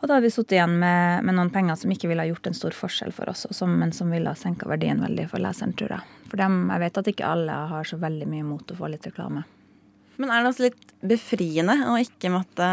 Og 0.00 0.08
da 0.08 0.16
hadde 0.16 0.24
vi 0.24 0.32
sittet 0.32 0.56
igjen 0.56 0.78
med, 0.80 1.24
med, 1.24 1.36
noen 1.36 1.52
penger 1.52 1.76
som 1.76 1.90
ikke 1.92 2.08
ville 2.08 2.24
ha 2.24 2.28
gjort 2.28 2.48
en 2.48 2.56
stor 2.56 2.76
forskjell 2.76 3.12
for 3.12 3.28
oss, 3.32 3.44
som, 3.56 3.72
men 3.80 3.92
som 3.92 4.12
ville 4.12 4.32
ha 4.32 4.36
senka 4.36 4.68
verdien 4.68 5.00
veldig 5.00 5.26
for 5.28 5.44
leseren, 5.44 5.74
tror 5.76 5.92
jeg. 5.96 6.20
For 6.30 6.40
dem, 6.40 6.62
jeg 6.72 6.84
vet 6.84 7.00
at 7.00 7.10
ikke 7.12 7.32
alle 7.32 7.56
har 7.72 7.88
så 7.88 8.00
veldig 8.00 8.28
mye 8.28 8.44
imot 8.46 8.72
å 8.72 8.78
få 8.78 8.88
litt 8.92 9.08
reklame. 9.08 9.44
Men 10.20 10.32
er 10.32 10.42
det 10.42 10.50
også 10.52 10.66
litt 10.66 10.90
befriende 11.00 11.78
å 11.88 11.96
ikke 12.00 12.32
måtte 12.32 12.66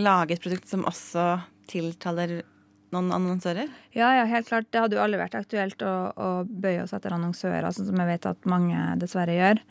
lage 0.00 0.36
et 0.36 0.42
produkt 0.42 0.70
som 0.70 0.86
også 0.88 1.26
tiltaler 1.68 2.40
noen 2.94 3.12
annonsører? 3.14 3.68
Ja, 3.92 4.14
ja, 4.16 4.24
helt 4.26 4.48
klart. 4.48 4.70
Det 4.72 4.80
hadde 4.80 4.96
jo 4.96 5.02
aldri 5.04 5.20
vært 5.20 5.36
aktuelt 5.38 5.84
å, 5.84 5.94
å 6.10 6.30
bøye 6.48 6.82
oss 6.86 6.94
etter 6.96 7.14
annonsører, 7.14 7.68
sånn 7.74 7.90
som 7.90 8.00
jeg 8.00 8.10
vet 8.10 8.30
at 8.32 8.48
mange 8.50 8.80
dessverre 9.02 9.36
gjør. 9.36 9.62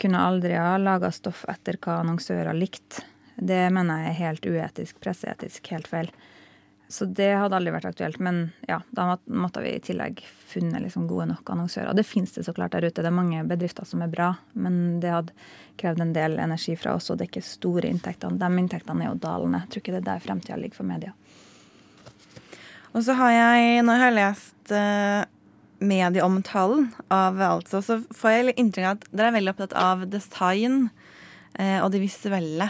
Kunne 0.00 0.22
aldri 0.26 0.54
ha 0.58 0.76
laga 0.78 1.10
stoff 1.14 1.44
etter 1.50 1.78
hva 1.80 2.00
annonsører 2.02 2.54
likte. 2.56 3.02
Det 3.34 3.64
mener 3.74 4.04
jeg 4.04 4.12
er 4.12 4.20
helt 4.20 4.46
uetisk, 4.46 5.00
presseetisk, 5.02 5.72
helt 5.74 5.88
feil. 5.90 6.12
Så 6.88 7.06
det 7.08 7.30
hadde 7.32 7.56
aldri 7.56 7.72
vært 7.72 7.88
aktuelt. 7.88 8.20
Men 8.22 8.50
ja, 8.68 8.80
da 8.94 9.16
måtte 9.24 9.62
vi 9.64 9.72
i 9.74 9.82
tillegg 9.82 10.20
funnet 10.50 10.82
liksom 10.84 11.08
gode 11.08 11.30
nok 11.32 11.50
annonsører. 11.50 11.94
Det 11.96 12.06
fins 12.06 12.34
det 12.36 12.44
så 12.46 12.54
klart 12.54 12.74
der 12.76 12.86
ute. 12.86 13.00
Det 13.00 13.08
er 13.08 13.16
mange 13.16 13.44
bedrifter 13.48 13.88
som 13.88 14.04
er 14.04 14.12
bra, 14.12 14.34
men 14.52 15.00
det 15.02 15.12
hadde 15.12 15.36
krevd 15.80 16.04
en 16.04 16.14
del 16.14 16.38
energi 16.38 16.76
fra 16.78 16.94
oss, 16.98 17.08
og 17.10 17.18
det 17.18 17.26
er 17.26 17.32
ikke 17.32 17.46
store 17.46 17.90
inntektene. 17.90 18.38
De 18.38 18.62
inntektene 18.62 19.06
er 19.06 19.12
jo 19.12 19.20
dalende. 19.24 19.64
Jeg 19.64 19.72
tror 19.72 19.84
ikke 19.84 19.94
det 19.96 20.02
er 20.02 20.10
der 20.12 20.26
fremtida 20.26 20.58
ligger 20.60 20.82
for 20.82 20.90
media. 20.90 21.14
Og 22.94 23.02
så 23.02 23.16
har 23.18 23.32
jeg, 23.34 23.82
når 23.82 23.96
jeg 23.96 24.04
har 24.04 24.18
lest 24.20 24.74
uh, 24.76 25.22
medieomtalen 25.82 26.90
av 27.12 27.40
altså, 27.42 27.80
så 27.82 27.98
får 28.14 28.36
jeg 28.36 28.58
inntrykk 28.60 28.86
av 28.86 28.98
at 29.00 29.08
dere 29.10 29.32
er 29.32 29.38
veldig 29.40 29.54
opptatt 29.54 29.74
av 29.80 30.04
design 30.12 30.84
uh, 31.58 31.80
og 31.80 31.88
det 31.90 32.04
visuelle. 32.04 32.68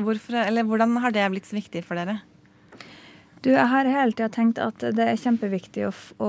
Hvorfor, 0.00 0.40
eller 0.46 0.64
hvordan 0.66 0.96
har 1.04 1.12
det 1.14 1.26
blitt 1.34 1.50
så 1.50 1.58
viktig 1.58 1.84
for 1.84 2.00
dere? 2.00 2.22
Du, 3.44 3.50
jeg 3.52 3.68
har 3.68 3.84
hele 3.84 4.14
tida 4.16 4.30
tenkt 4.32 4.56
at 4.62 4.80
det 4.96 5.04
er 5.04 5.18
kjempeviktig 5.20 5.82
å, 5.84 5.90
å, 6.24 6.28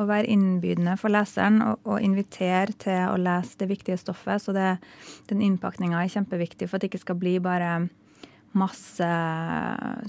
å 0.00 0.04
være 0.08 0.30
innbydende 0.32 0.94
for 0.96 1.12
leseren 1.12 1.58
og, 1.60 1.82
og 1.84 2.00
invitere 2.00 2.72
til 2.80 3.10
å 3.10 3.18
lese 3.20 3.58
det 3.60 3.68
viktige 3.68 3.98
stoffet. 4.00 4.40
Så 4.40 4.54
det, 4.56 4.78
den 5.28 5.42
innpakninga 5.44 6.00
er 6.00 6.14
kjempeviktig 6.14 6.70
for 6.70 6.78
at 6.78 6.86
det 6.86 6.88
ikke 6.88 7.02
skal 7.02 7.18
bli 7.20 7.34
bare 7.44 7.74
masse 8.56 9.10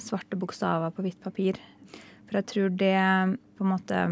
svarte 0.04 0.40
bokstaver 0.40 0.96
på 0.96 1.04
hvitt 1.04 1.20
papir. 1.24 1.60
For 2.30 2.40
jeg 2.40 2.50
tror 2.54 2.72
det 2.80 2.96
på 3.58 3.68
en 3.68 3.74
måte 3.74 4.06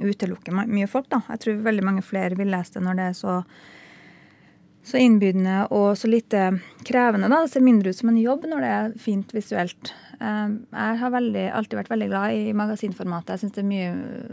utelukker 0.00 0.56
mye 0.56 0.88
folk, 0.88 1.10
da. 1.12 1.20
Jeg 1.34 1.44
tror 1.44 1.64
veldig 1.68 1.84
mange 1.84 2.06
flere 2.06 2.38
vil 2.40 2.48
lese 2.52 2.78
det 2.78 2.86
når 2.86 2.96
det 2.96 3.10
er 3.10 3.18
så, 3.20 3.36
så 4.82 4.98
innbydende 4.98 5.68
og 5.70 5.92
så 5.98 6.08
lite 6.10 6.46
krevende. 6.86 7.28
da. 7.30 7.42
Det 7.44 7.52
ser 7.52 7.64
mindre 7.64 7.92
ut 7.92 7.98
som 7.98 8.10
en 8.10 8.18
jobb 8.18 8.46
når 8.50 8.64
det 8.64 8.70
er 8.76 8.96
fint 8.98 9.34
visuelt. 9.34 9.92
Eh, 10.18 10.48
Jeg 10.72 10.98
har 11.02 11.14
veldig, 11.14 11.44
alltid 11.54 11.78
vært 11.78 11.92
veldig 11.92 12.08
glad 12.10 12.34
i 12.34 12.52
magasinformatet. 12.56 13.34
Jeg 13.36 13.44
syns 13.44 13.54
det 13.54 13.62
er 13.62 13.70
mye 13.70 13.92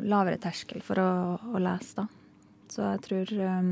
lavere 0.10 0.42
terskel 0.42 0.82
for 0.86 1.02
å, 1.02 1.12
å 1.54 1.62
lese 1.62 2.02
da. 2.02 2.08
Så 2.70 2.86
jeg 2.86 3.04
tror, 3.06 3.34
eh, 3.46 3.70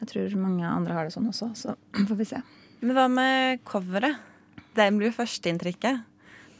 jeg 0.00 0.10
tror 0.12 0.38
mange 0.42 0.70
andre 0.70 0.94
har 0.94 1.08
det 1.08 1.14
sånn 1.16 1.30
også, 1.30 1.50
så 1.58 1.76
får 2.08 2.16
vi 2.22 2.30
se. 2.30 2.42
Men 2.84 2.96
hva 2.96 3.08
med 3.10 3.62
coveret? 3.66 4.18
Det 4.74 4.88
blir 4.94 5.10
jo 5.10 5.18
førsteinntrykket. 5.18 6.02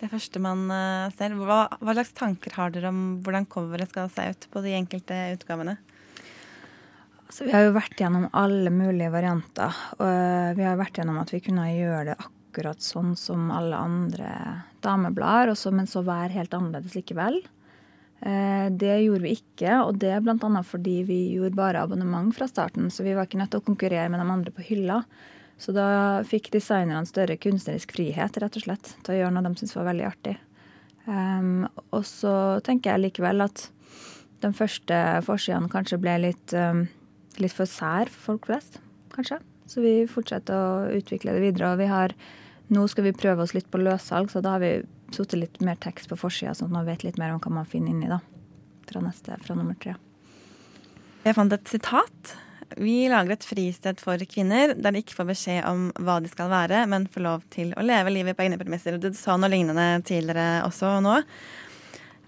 Det 0.00 0.10
første 0.10 0.40
man 0.42 0.66
eh, 0.74 1.14
ser. 1.16 1.34
Hva, 1.38 1.64
hva 1.78 1.94
slags 1.94 2.14
tanker 2.18 2.54
har 2.58 2.74
dere 2.74 2.90
om 2.90 3.20
hvordan 3.22 3.46
coveret 3.50 3.90
skal 3.94 4.10
se 4.12 4.26
ut 4.34 4.46
på 4.50 4.62
de 4.66 4.74
enkelte 4.74 5.16
utgavene? 5.38 5.78
Altså, 7.24 7.46
vi 7.48 7.54
har 7.54 7.66
jo 7.66 7.74
vært 7.74 7.98
gjennom 7.98 8.28
alle 8.36 8.70
mulige 8.74 9.12
varianter. 9.14 9.76
Og 9.98 10.58
vi 10.58 10.66
har 10.66 10.78
vært 10.80 11.00
gjennom 11.00 11.18
at 11.22 11.32
vi 11.32 11.42
kunne 11.44 11.66
gjøre 11.72 12.12
det 12.12 12.16
akkurat 12.20 12.84
sånn 12.84 13.14
som 13.18 13.50
alle 13.50 13.76
andre 13.76 14.30
dameblader, 14.84 15.56
men 15.74 15.88
så 15.90 16.04
være 16.06 16.36
helt 16.36 16.54
annerledes 16.54 16.94
likevel. 16.98 17.40
Eh, 18.24 18.70
Det 18.70 18.96
gjorde 19.02 19.24
vi 19.24 19.36
ikke, 19.36 19.80
og 19.84 19.98
det 19.98 20.14
bl.a. 20.22 20.62
fordi 20.62 21.02
vi 21.04 21.20
gjorde 21.34 21.56
bare 21.58 21.82
abonnement 21.82 22.34
fra 22.36 22.48
starten. 22.48 22.90
Så 22.90 23.04
vi 23.04 23.14
var 23.14 23.26
ikke 23.26 23.40
nødt 23.40 23.50
til 23.50 23.60
å 23.60 23.68
konkurrere 23.68 24.08
med 24.08 24.20
de 24.20 24.30
andre 24.30 24.54
på 24.54 24.64
hylla. 24.64 25.02
Så 25.58 25.72
da 25.74 26.22
fikk 26.26 26.50
designerne 26.54 27.06
større 27.06 27.36
kunstnerisk 27.38 27.94
frihet 27.94 28.36
rett 28.42 28.56
og 28.58 28.64
slett, 28.66 28.96
til 29.04 29.14
å 29.14 29.18
gjøre 29.18 29.34
noe 29.36 29.46
de 29.46 29.60
syntes 29.60 29.76
var 29.76 29.88
veldig 29.90 30.06
artig. 30.08 30.34
Um, 31.06 31.68
og 31.92 32.02
så 32.08 32.60
tenker 32.64 32.94
jeg 32.94 33.04
likevel 33.04 33.44
at 33.44 33.68
de 34.40 34.50
første 34.56 34.98
forsidene 35.24 35.70
kanskje 35.72 36.00
ble 36.00 36.16
litt, 36.24 36.54
um, 36.56 36.86
litt 37.42 37.54
for 37.54 37.70
sær 37.70 38.10
for 38.12 38.32
folk 38.32 38.48
flest, 38.50 38.80
kanskje. 39.14 39.40
Så 39.70 39.82
vi 39.84 39.94
fortsetter 40.10 40.54
å 40.54 40.94
utvikle 40.94 41.34
det 41.36 41.44
videre. 41.44 41.72
Og 41.72 41.80
vi 41.80 41.88
har, 41.90 42.14
nå 42.74 42.84
skal 42.90 43.08
vi 43.08 43.16
prøve 43.16 43.44
oss 43.44 43.54
litt 43.56 43.70
på 43.72 43.80
løssalg, 43.80 44.30
så 44.32 44.42
da 44.44 44.56
har 44.56 44.64
vi 44.64 44.74
satt 45.14 45.36
litt 45.38 45.60
mer 45.64 45.78
tekst 45.80 46.10
på 46.10 46.18
forsida, 46.18 46.54
sånn 46.56 46.72
at 46.72 46.78
man 46.78 46.88
vet 46.88 47.04
litt 47.06 47.20
mer 47.20 47.34
om 47.34 47.42
hva 47.42 47.60
man 47.60 47.68
finner 47.68 47.94
inni, 47.94 48.10
da. 48.10 48.20
Fra 48.88 49.00
neste, 49.00 49.38
fra 49.40 49.56
nummer 49.56 49.78
tre. 49.80 49.94
Jeg 51.24 51.36
fant 51.38 51.54
et 51.56 51.70
sitat. 51.70 52.34
Vi 52.80 53.04
lager 53.08 53.36
et 53.36 53.46
fristed 53.46 54.00
for 54.02 54.20
kvinner 54.28 54.72
der 54.74 54.94
de 54.94 55.00
ikke 55.00 55.16
får 55.18 55.28
beskjed 55.30 55.66
om 55.68 55.86
hva 56.04 56.18
de 56.20 56.30
skal 56.32 56.50
være, 56.52 56.82
men 56.90 57.06
får 57.12 57.24
lov 57.24 57.44
til 57.54 57.70
å 57.78 57.84
leve 57.84 58.12
livet 58.12 58.36
på 58.36 58.44
egne 58.44 58.58
premisser. 58.60 58.98
Du 58.98 59.08
sa 59.16 59.38
noe 59.38 59.52
lignende 59.52 60.02
tidligere 60.04 60.64
også 60.66 60.96
nå. 61.04 61.20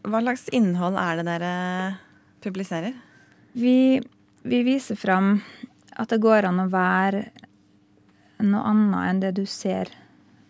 Hva 0.06 0.22
slags 0.22 0.46
innhold 0.54 0.98
er 1.02 1.18
det 1.18 1.26
dere 1.26 1.52
publiserer? 2.44 2.94
Vi, 3.56 3.98
vi 4.46 4.62
viser 4.62 4.96
fram 4.96 5.40
at 5.96 6.12
det 6.12 6.22
går 6.22 6.46
an 6.46 6.62
å 6.62 6.70
være 6.70 7.24
noe 8.46 8.62
annet 8.70 9.08
enn 9.10 9.22
det 9.24 9.32
du 9.38 9.44
ser 9.48 9.90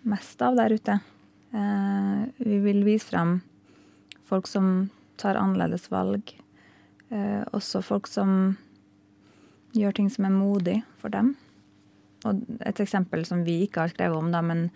mest 0.06 0.42
av 0.42 0.58
der 0.58 0.74
ute. 0.76 0.98
Eh, 1.54 2.22
vi 2.42 2.58
vil 2.64 2.82
vise 2.86 3.08
frem 3.08 3.38
folk 4.26 4.50
som 4.50 4.88
tar 5.16 5.38
annerledes 5.40 5.88
valg. 5.90 6.34
Eh, 7.08 7.42
også 7.56 7.82
folk 7.86 8.10
som 8.10 8.56
gjør 9.76 9.96
ting 9.96 10.10
som 10.12 10.26
er 10.28 10.34
modig 10.34 10.80
for 11.00 11.14
dem. 11.14 11.34
Og 12.26 12.42
et 12.66 12.80
eksempel 12.82 13.24
som 13.28 13.44
vi 13.46 13.62
ikke 13.64 13.84
har 13.84 13.94
skrevet 13.94 14.18
om, 14.18 14.32
da, 14.34 14.42
men 14.42 14.68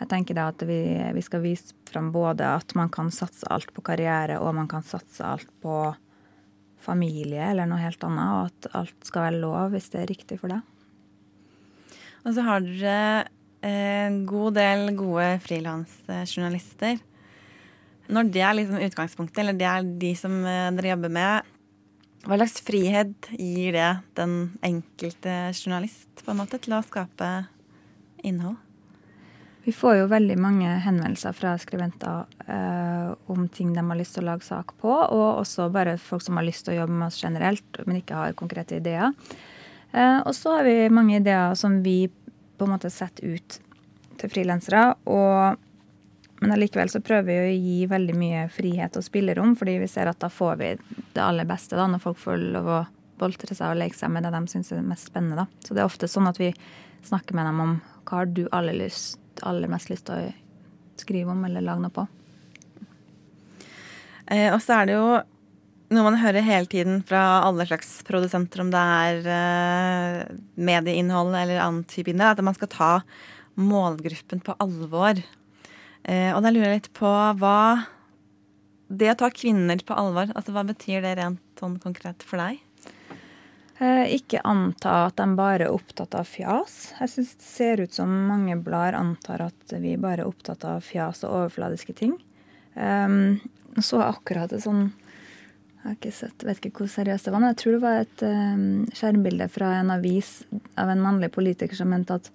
jeg 0.00 0.10
tenker 0.10 0.38
da 0.38 0.48
at 0.50 0.62
vi, 0.66 0.80
vi 1.14 1.22
skal 1.22 1.44
vise 1.44 1.76
fram 1.90 2.10
både 2.14 2.48
at 2.58 2.74
man 2.78 2.90
kan 2.90 3.12
satse 3.14 3.46
alt 3.52 3.70
på 3.74 3.84
karriere, 3.86 4.40
og 4.40 4.56
man 4.56 4.70
kan 4.70 4.82
satse 4.86 5.22
alt 5.26 5.50
på 5.62 5.92
familie 6.84 7.50
eller 7.50 7.68
noe 7.68 7.82
helt 7.82 8.04
annet, 8.06 8.30
og 8.34 8.50
at 8.50 8.78
alt 8.80 9.08
skal 9.08 9.28
være 9.28 9.40
lov 9.42 9.74
hvis 9.74 9.90
det 9.92 10.02
er 10.02 10.12
riktig 10.12 10.38
for 10.42 10.52
deg. 10.52 10.60
Og 12.24 12.36
så 12.36 12.44
har 12.46 12.64
dere 12.64 12.98
eh, 13.64 14.04
en 14.06 14.22
god 14.28 14.56
del 14.56 14.86
gode 14.96 15.26
frilansjournalister. 15.44 17.00
Når 18.14 18.30
det 18.32 18.44
er 18.44 18.56
liksom 18.58 18.84
utgangspunktet, 18.84 19.40
eller 19.42 19.56
det 19.56 19.68
er 19.68 19.90
de 20.04 20.12
som 20.18 20.38
eh, 20.44 20.70
dere 20.76 20.94
jobber 20.94 21.12
med, 21.18 21.50
hva 22.24 22.38
slags 22.40 22.62
frihet 22.64 23.28
gir 23.36 23.74
det 23.76 23.90
den 24.16 24.36
enkelte 24.64 25.34
journalist 25.52 26.24
på 26.24 26.32
en 26.32 26.40
måte 26.40 26.60
til 26.64 26.72
å 26.72 26.84
skape 26.84 27.30
innhold? 28.24 28.63
Vi 29.64 29.72
får 29.72 29.94
jo 29.96 30.08
veldig 30.10 30.34
mange 30.36 30.68
henvendelser 30.84 31.32
fra 31.32 31.54
skribenter 31.56 32.26
eh, 32.52 33.12
om 33.32 33.46
ting 33.48 33.70
de 33.72 33.80
har 33.80 33.96
lyst 33.96 34.18
til 34.18 34.26
å 34.26 34.34
lage 34.34 34.44
sak 34.44 34.74
på, 34.82 34.92
og 34.92 35.40
også 35.40 35.70
bare 35.72 35.96
folk 35.96 36.20
som 36.20 36.36
har 36.36 36.44
lyst 36.44 36.66
til 36.66 36.74
å 36.74 36.82
jobbe 36.82 36.98
med 36.98 37.06
oss 37.08 37.22
generelt, 37.22 37.80
men 37.88 38.02
ikke 38.02 38.18
har 38.18 38.36
konkrete 38.36 38.76
ideer. 38.76 39.14
Eh, 39.92 40.18
og 40.20 40.34
så 40.36 40.58
har 40.58 40.68
vi 40.68 40.90
mange 40.92 41.16
ideer 41.16 41.56
som 41.56 41.78
vi 41.84 42.10
på 42.58 42.68
en 42.68 42.74
måte 42.74 42.92
setter 42.92 43.38
ut 43.38 43.58
til 44.20 44.30
frilansere. 44.30 44.92
men 46.40 46.52
allikevel 46.52 46.90
så 46.92 47.00
prøver 47.00 47.24
vi 47.24 47.40
å 47.40 47.56
gi 47.56 47.86
veldig 47.86 48.14
mye 48.20 48.48
frihet 48.52 48.96
og 48.96 49.04
spillerom, 49.04 49.56
fordi 49.56 49.78
vi 49.80 49.88
ser 49.88 50.12
at 50.12 50.20
da 50.20 50.28
får 50.28 50.56
vi 50.60 50.76
det 51.14 51.24
aller 51.24 51.48
beste 51.48 51.76
da, 51.76 51.86
når 51.86 52.04
folk 52.04 52.18
får 52.18 52.36
lov 52.52 52.68
å 52.68 52.84
boltre 53.18 53.54
seg 53.54 53.70
og 53.70 53.80
leke 53.80 53.96
seg 53.96 54.12
med 54.12 54.24
det 54.24 54.34
de 54.34 54.46
syns 54.46 54.72
er 54.72 54.84
mest 54.84 55.08
spennende. 55.08 55.46
da. 55.46 55.46
Så 55.64 55.72
det 55.72 55.80
er 55.80 55.88
ofte 55.88 56.06
sånn 56.06 56.28
at 56.28 56.36
vi 56.36 56.52
snakker 57.02 57.34
med 57.34 57.46
dem 57.46 57.60
om 57.60 57.76
hva 58.04 58.20
har 58.20 58.26
du 58.26 58.44
aller, 58.52 58.76
lyst, 58.76 59.23
aller 59.42 59.70
mest 59.70 59.90
lyst 59.90 60.06
til 60.06 60.14
å 60.14 60.32
skrive 61.00 61.34
om 61.34 61.44
eller 61.46 61.64
lage 61.64 61.82
noe 61.82 61.94
på. 61.94 62.06
Eh, 64.30 64.50
og 64.54 64.60
så 64.62 64.78
er 64.78 64.88
det 64.88 64.96
jo 64.96 65.08
noe 65.94 66.06
man 66.06 66.18
hører 66.18 66.44
hele 66.44 66.68
tiden 66.70 67.02
fra 67.06 67.42
alle 67.44 67.66
slags 67.68 67.98
produsenter, 68.06 68.62
om 68.64 68.70
det 68.72 68.80
er 68.80 69.30
eh, 69.34 70.20
medieinnhold 70.56 71.34
eller 71.36 71.60
annen 71.62 71.84
type 71.90 72.10
innhold, 72.10 72.38
at 72.38 72.46
man 72.46 72.56
skal 72.56 72.70
ta 72.72 72.92
målgruppen 73.60 74.42
på 74.44 74.56
alvor. 74.62 75.20
Eh, 76.02 76.30
og 76.34 76.40
da 76.44 76.52
lurer 76.52 76.72
jeg 76.72 76.82
litt 76.82 76.94
på 76.96 77.10
hva 77.40 77.58
Det 78.94 79.08
å 79.10 79.16
ta 79.16 79.30
kvinner 79.32 79.80
på 79.80 79.96
alvor, 79.96 80.28
altså 80.36 80.52
hva 80.52 80.62
betyr 80.68 81.00
det 81.02 81.14
rent 81.18 81.40
sånn 81.58 81.78
konkret 81.82 82.22
for 82.22 82.38
deg? 82.38 82.60
Eh, 83.82 84.14
ikke 84.14 84.38
anta 84.46 84.92
at 85.08 85.18
de 85.18 85.26
bare 85.34 85.66
er 85.66 85.74
opptatt 85.74 86.14
av 86.14 86.28
fjas. 86.30 86.92
Jeg 87.00 87.10
syns 87.10 87.32
det 87.40 87.46
ser 87.48 87.82
ut 87.82 87.96
som 87.96 88.12
mange 88.28 88.54
blader 88.62 89.00
antar 89.00 89.48
at 89.48 89.74
vi 89.82 89.96
bare 89.98 90.22
er 90.22 90.30
opptatt 90.30 90.62
av 90.68 90.84
fjas 90.86 91.24
og 91.26 91.34
overfladiske 91.40 91.96
ting. 91.98 92.14
Um, 92.74 93.40
så 93.82 94.00
akkurat 94.02 94.50
et 94.50 94.64
sånn 94.64 94.88
Jeg 95.84 95.84
har 95.84 95.96
ikke 95.98 96.10
sett, 96.16 96.42
vet 96.42 96.58
ikke 96.64 96.80
hvor 96.80 96.88
seriøst 96.90 97.26
det 97.28 97.32
var, 97.34 97.42
men 97.42 97.52
jeg 97.52 97.58
tror 97.60 97.74
det 97.74 97.82
var 97.82 97.98
et 98.00 98.22
um, 98.24 98.62
skjermbilde 98.96 99.46
fra 99.52 99.68
en 99.82 99.92
avis 99.92 100.30
av 100.80 100.88
en 100.88 101.02
mannlig 101.04 101.28
politiker 101.34 101.76
som 101.76 101.90
mente 101.92 102.16
at 102.16 102.30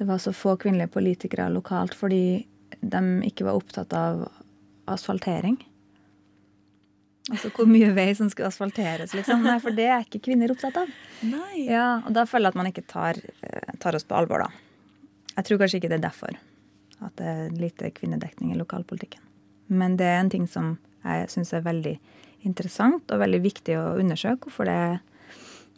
det 0.00 0.06
var 0.08 0.22
så 0.22 0.32
få 0.32 0.54
kvinnelige 0.56 0.94
politikere 0.94 1.50
lokalt 1.52 1.92
fordi 1.98 2.46
de 2.80 3.02
ikke 3.28 3.44
var 3.44 3.58
opptatt 3.60 3.92
av 3.92 4.24
asfaltering. 4.88 5.58
Altså 7.32 7.50
hvor 7.54 7.66
mye 7.66 7.88
vei 7.94 8.10
som 8.14 8.28
skulle 8.30 8.50
asfalteres, 8.52 9.14
liksom. 9.16 9.42
Nei, 9.42 9.56
for 9.62 9.74
det 9.74 9.88
er 9.90 10.04
ikke 10.04 10.22
kvinner 10.28 10.52
opptatt 10.54 10.78
av. 10.78 10.90
Nei. 11.26 11.64
Ja, 11.66 12.02
og 12.06 12.12
da 12.14 12.26
føler 12.28 12.48
jeg 12.48 12.54
at 12.54 12.60
man 12.60 12.70
ikke 12.70 12.86
tar, 12.86 13.18
eh, 13.42 13.72
tar 13.82 13.98
oss 13.98 14.06
på 14.06 14.14
alvor, 14.18 14.44
da. 14.46 14.50
Jeg 15.36 15.48
tror 15.48 15.60
kanskje 15.62 15.80
ikke 15.80 15.90
det 15.92 15.98
er 15.98 16.06
derfor 16.06 16.36
at 17.04 17.16
det 17.18 17.26
er 17.32 17.56
lite 17.58 17.90
kvinnedekning 17.96 18.54
i 18.54 18.60
lokalpolitikken. 18.60 19.20
Men 19.68 19.96
det 19.98 20.06
er 20.06 20.20
en 20.20 20.30
ting 20.32 20.46
som 20.48 20.76
jeg 21.04 21.28
syns 21.32 21.52
er 21.52 21.66
veldig 21.66 21.96
interessant 22.46 23.10
og 23.10 23.20
veldig 23.20 23.42
viktig 23.42 23.76
å 23.78 23.96
undersøke, 24.00 24.46
hvorfor 24.46 24.70
det 24.70 24.76
er 24.86 25.02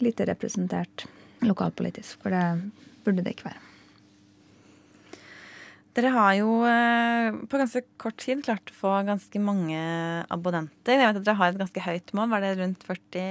lite 0.05 0.29
representert 0.29 1.09
lokalpolitisk. 1.43 2.21
For 2.23 2.35
det 2.35 2.45
burde 3.07 3.25
det 3.25 3.35
ikke 3.35 3.49
være. 3.51 3.68
Dere 5.99 6.11
har 6.15 6.35
jo 6.39 6.51
eh, 6.69 7.35
på 7.51 7.59
ganske 7.59 7.81
kort 7.99 8.21
tid 8.23 8.45
klart 8.47 8.71
å 8.71 8.75
få 8.77 8.91
ganske 9.09 9.41
mange 9.43 9.79
abonnenter. 10.31 10.95
Jeg 10.95 11.09
vet 11.09 11.17
at 11.19 11.25
dere 11.27 11.41
har 11.41 11.51
et 11.51 11.59
ganske 11.59 11.83
høyt 11.89 12.13
mål. 12.15 12.29
Var 12.37 12.45
det 12.45 12.53
rundt 12.61 12.87
40 12.87 13.25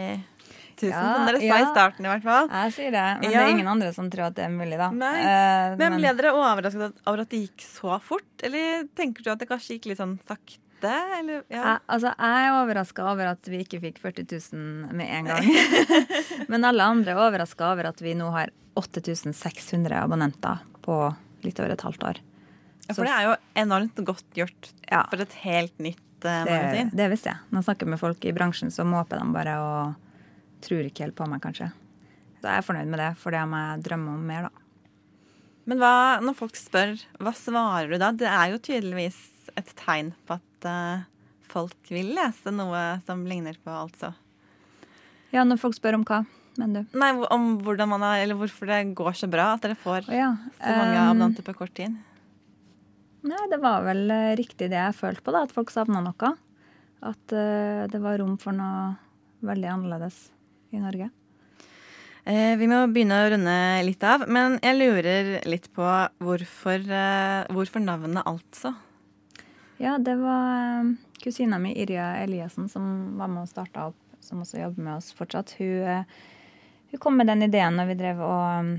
000, 0.82 0.92
Ja, 0.92 1.00
som 1.00 1.30
dere 1.30 1.40
sa 1.40 1.48
ja. 1.48 1.62
i 1.64 1.70
starten 1.72 2.06
i 2.06 2.12
hvert 2.12 2.26
fall? 2.28 2.50
Jeg 2.52 2.74
sier 2.76 2.92
det, 2.94 3.06
men 3.22 3.32
det 3.32 3.40
er 3.40 3.54
ingen 3.54 3.72
andre 3.72 3.94
som 3.96 4.12
tror 4.14 4.28
at 4.28 4.36
det 4.38 4.44
er 4.50 4.52
mulig, 4.54 4.76
da. 4.78 4.92
Nei. 4.94 5.16
Eh, 5.24 5.78
Men 5.80 5.96
ble 5.98 6.12
dere 6.20 6.36
overrasket 6.36 7.00
over 7.08 7.24
at 7.24 7.32
det 7.32 7.40
gikk 7.46 7.66
så 7.66 7.98
fort? 8.04 8.28
Eller 8.46 8.84
tenker 9.00 9.24
du 9.26 9.32
at 9.34 9.42
det 9.42 9.48
kanskje 9.50 9.78
gikk 9.80 9.90
litt 9.94 10.04
sånn 10.04 10.18
sakte? 10.28 10.94
Eller, 11.18 11.42
ja. 11.50 11.64
Jeg, 11.64 11.80
altså, 11.96 12.12
jeg 12.20 12.44
er 12.52 12.60
overraska 12.60 13.08
over 13.10 13.32
at 13.32 13.48
vi 13.50 13.64
ikke 13.64 13.80
fikk 13.88 14.04
40 14.04 14.28
000 14.52 14.94
med 15.00 15.08
en 15.08 15.32
gang. 15.32 15.48
Men 16.52 16.68
alle 16.68 16.92
andre 16.92 17.16
er 17.16 17.24
overraska 17.32 17.72
over 17.72 17.90
at 17.96 18.04
vi 18.04 18.14
nå 18.20 18.28
har 18.36 18.52
8600 18.78 20.04
abonnenter 20.04 20.62
på 20.86 21.00
litt 21.48 21.58
over 21.64 21.74
et 21.74 21.88
halvt 21.88 22.04
år. 22.12 22.22
Ja, 22.88 22.96
For 22.96 23.08
det 23.08 23.14
er 23.14 23.26
jo 23.28 23.34
enormt 23.60 24.04
godt 24.08 24.28
gjort 24.38 24.70
Ja. 24.88 25.04
for 25.12 25.22
et 25.22 25.34
helt 25.44 25.80
nytt 25.84 26.26
uh, 26.26 26.46
magasin. 26.48 26.92
det 26.96 27.10
visste 27.12 27.34
jeg. 27.34 27.42
Når 27.52 27.60
jeg 27.60 27.68
snakker 27.68 27.90
med 27.92 28.00
folk 28.00 28.26
i 28.26 28.32
bransjen, 28.36 28.72
så 28.72 28.86
måper 28.88 29.20
de 29.20 29.34
bare 29.36 29.58
og 29.60 29.96
tror 30.64 30.88
ikke 30.88 31.04
helt 31.06 31.18
på 31.18 31.28
meg, 31.30 31.42
kanskje. 31.44 31.72
Så 32.40 32.48
jeg 32.48 32.62
er 32.62 32.66
fornøyd 32.66 32.88
med 32.88 33.02
det, 33.02 33.12
for 33.20 33.36
det 33.36 33.44
må 33.50 33.60
jeg 33.60 33.84
drømme 33.90 34.16
om 34.16 34.24
mer, 34.30 34.48
da. 34.48 34.64
Men 35.68 35.82
hva, 35.82 35.94
når 36.24 36.38
folk 36.40 36.56
spør, 36.56 36.96
hva 37.20 37.34
svarer 37.36 37.92
du 37.92 37.98
da? 38.00 38.14
Det 38.16 38.30
er 38.32 38.54
jo 38.54 38.62
tydeligvis 38.64 39.18
et 39.60 39.74
tegn 39.76 40.14
på 40.28 40.38
at 40.38 40.68
uh, 40.70 41.04
folk 41.52 41.92
vil 41.92 42.14
lese 42.16 42.54
noe 42.56 43.02
som 43.06 43.26
ligner 43.28 43.58
på 43.64 43.74
altså. 43.74 44.14
Ja, 45.34 45.44
når 45.44 45.60
folk 45.60 45.76
spør 45.76 45.98
om 46.00 46.06
hva, 46.08 46.22
mener 46.56 46.86
du? 46.86 46.98
Nei, 47.02 47.12
om 47.36 47.58
hvordan 47.66 47.92
man 47.92 48.06
har, 48.06 48.22
eller 48.24 48.40
hvorfor 48.40 48.70
det 48.70 48.96
går 48.96 49.18
så 49.20 49.28
bra 49.32 49.52
at 49.58 49.66
dere 49.66 49.76
får 49.80 50.08
oh, 50.08 50.16
ja. 50.16 50.30
så 50.62 50.72
mange 50.72 50.96
Um, 50.96 51.04
abonnenter 51.04 51.44
på 51.44 51.58
kort 51.58 51.76
tid. 51.76 51.98
Nei, 53.26 53.44
det 53.50 53.58
var 53.64 53.82
vel 53.88 54.06
eh, 54.14 54.36
riktig 54.38 54.70
det 54.70 54.78
jeg 54.78 54.98
følte 54.98 55.24
på, 55.26 55.34
da. 55.34 55.46
At 55.48 55.56
folk 55.56 55.74
savna 55.74 56.04
noe. 56.06 56.34
At 57.08 57.34
uh, 57.34 57.86
det 57.90 58.02
var 58.02 58.18
rom 58.22 58.38
for 58.42 58.56
noe 58.58 58.96
veldig 59.46 59.70
annerledes 59.70 60.28
i 60.74 60.82
Norge. 60.82 61.10
Eh, 62.28 62.58
vi 62.60 62.68
må 62.68 62.82
begynne 62.92 63.22
å 63.24 63.28
runde 63.32 63.56
litt 63.88 64.02
av, 64.04 64.26
men 64.28 64.58
jeg 64.60 64.76
lurer 64.76 65.30
litt 65.48 65.70
på 65.72 65.86
hvorfor, 66.20 66.82
eh, 66.92 67.46
hvorfor 67.56 67.80
navnet, 67.80 68.26
altså? 68.28 68.74
Ja, 69.80 69.96
det 69.98 70.18
var 70.20 70.90
kusina 71.24 71.60
mi 71.62 71.72
Irja 71.78 72.18
Eliassen 72.26 72.68
som 72.68 73.16
var 73.18 73.32
med 73.32 73.46
og 73.46 73.52
starta 73.54 73.88
opp, 73.94 74.02
som 74.20 74.42
også 74.44 74.60
jobber 74.60 74.84
med 74.84 74.98
oss 74.98 75.14
fortsatt. 75.16 75.56
Hun, 75.62 76.04
hun 76.92 77.00
kom 77.00 77.16
med 77.16 77.32
den 77.32 77.46
ideen 77.48 77.80
når 77.80 77.94
vi 77.94 78.00
drev 78.02 78.20
og 78.26 78.60
um, 78.60 78.74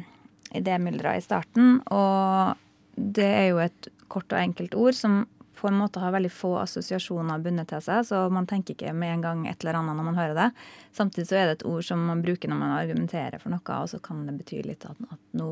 idémyldra 0.59 1.17
i 1.17 1.25
starten. 1.25 1.79
Og 1.89 2.59
det 2.99 3.31
er 3.31 3.47
jo 3.53 3.63
et 3.63 3.89
kort 4.09 4.33
og 4.33 4.41
enkelt 4.41 4.75
ord 4.79 4.97
som 4.99 5.21
på 5.59 5.67
en 5.67 5.75
måte 5.81 5.99
har 5.99 6.13
veldig 6.15 6.31
få 6.31 6.53
assosiasjoner 6.61 7.41
bundet 7.43 7.67
til 7.73 7.81
seg, 7.83 8.05
så 8.07 8.21
man 8.31 8.47
tenker 8.47 8.77
ikke 8.77 8.93
med 8.95 9.17
en 9.17 9.25
gang 9.25 9.41
et 9.51 9.65
eller 9.65 9.81
annet 9.81 9.97
når 9.99 10.07
man 10.07 10.19
hører 10.21 10.37
det. 10.39 10.45
Samtidig 10.95 11.27
så 11.27 11.35
er 11.41 11.49
det 11.51 11.57
et 11.57 11.65
ord 11.67 11.83
som 11.89 12.05
man 12.07 12.23
bruker 12.23 12.49
når 12.53 12.61
man 12.61 12.77
argumenterer 12.77 13.43
for 13.43 13.51
noe, 13.51 13.81
og 13.83 13.91
så 13.91 13.99
kan 13.99 14.21
det 14.29 14.37
bety 14.39 14.61
litt 14.63 14.87
at, 14.87 15.01
at 15.11 15.19
nå 15.41 15.51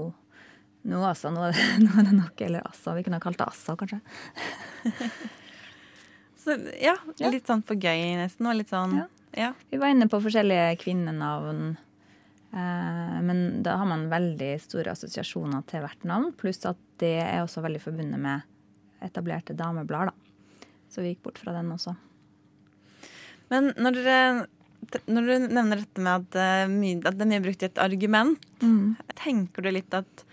nå, 0.86 1.00
altså, 1.02 1.32
nå, 1.34 1.48
er 1.48 1.52
det, 1.56 1.64
nå 1.82 1.90
er 1.98 2.04
det 2.06 2.12
nok. 2.14 2.40
Eller 2.46 2.62
Assa. 2.68 2.92
Vi 2.94 3.02
kunne 3.02 3.18
ha 3.18 3.24
kalt 3.24 3.40
det 3.40 3.48
Assa, 3.50 3.74
kanskje. 3.74 3.98
Så 6.44 6.54
ja, 6.78 6.94
Ja. 7.18 7.30
litt 7.32 7.48
sånn 7.50 7.64
for 7.66 7.74
gøy 7.74 8.14
nesten, 8.20 8.46
og 8.46 8.54
litt 8.60 8.70
sånn 8.70 8.94
Ja. 9.00 9.06
ja. 9.34 9.48
Vi 9.72 9.80
var 9.82 9.90
inne 9.90 10.06
på 10.06 10.20
forskjellige 10.22 10.76
kvinnenavn. 10.84 11.76
Eh, 12.52 13.16
men 13.26 13.62
da 13.66 13.76
har 13.80 13.88
man 13.88 14.08
veldig 14.12 14.52
store 14.62 14.94
assosiasjoner 14.94 15.64
til 15.70 15.84
hvert 15.84 16.06
navn. 16.08 16.32
Pluss 16.38 16.62
at 16.68 16.80
det 17.02 17.16
er 17.22 17.42
også 17.42 17.64
veldig 17.64 17.82
forbundet 17.82 18.20
med 18.22 18.46
etablerte 19.04 19.56
dameblader. 19.56 20.12
Da. 20.12 20.68
Så 20.90 21.02
vi 21.02 21.14
gikk 21.14 21.24
bort 21.26 21.40
fra 21.42 21.54
den 21.56 21.72
også. 21.74 21.96
Men 23.52 23.70
når 23.78 23.98
dere, 23.98 24.20
når 25.06 25.28
dere 25.28 25.50
nevner 25.50 25.82
dette 25.82 26.02
med 26.02 26.24
at, 26.24 26.70
mye, 26.72 27.02
at 27.02 27.18
det 27.18 27.26
er 27.26 27.30
mye 27.30 27.44
brukt 27.44 27.62
i 27.62 27.68
et 27.68 27.82
argument, 27.82 28.40
tenker 29.18 29.62
du 29.62 29.70
litt 29.70 29.94
at 29.94 30.24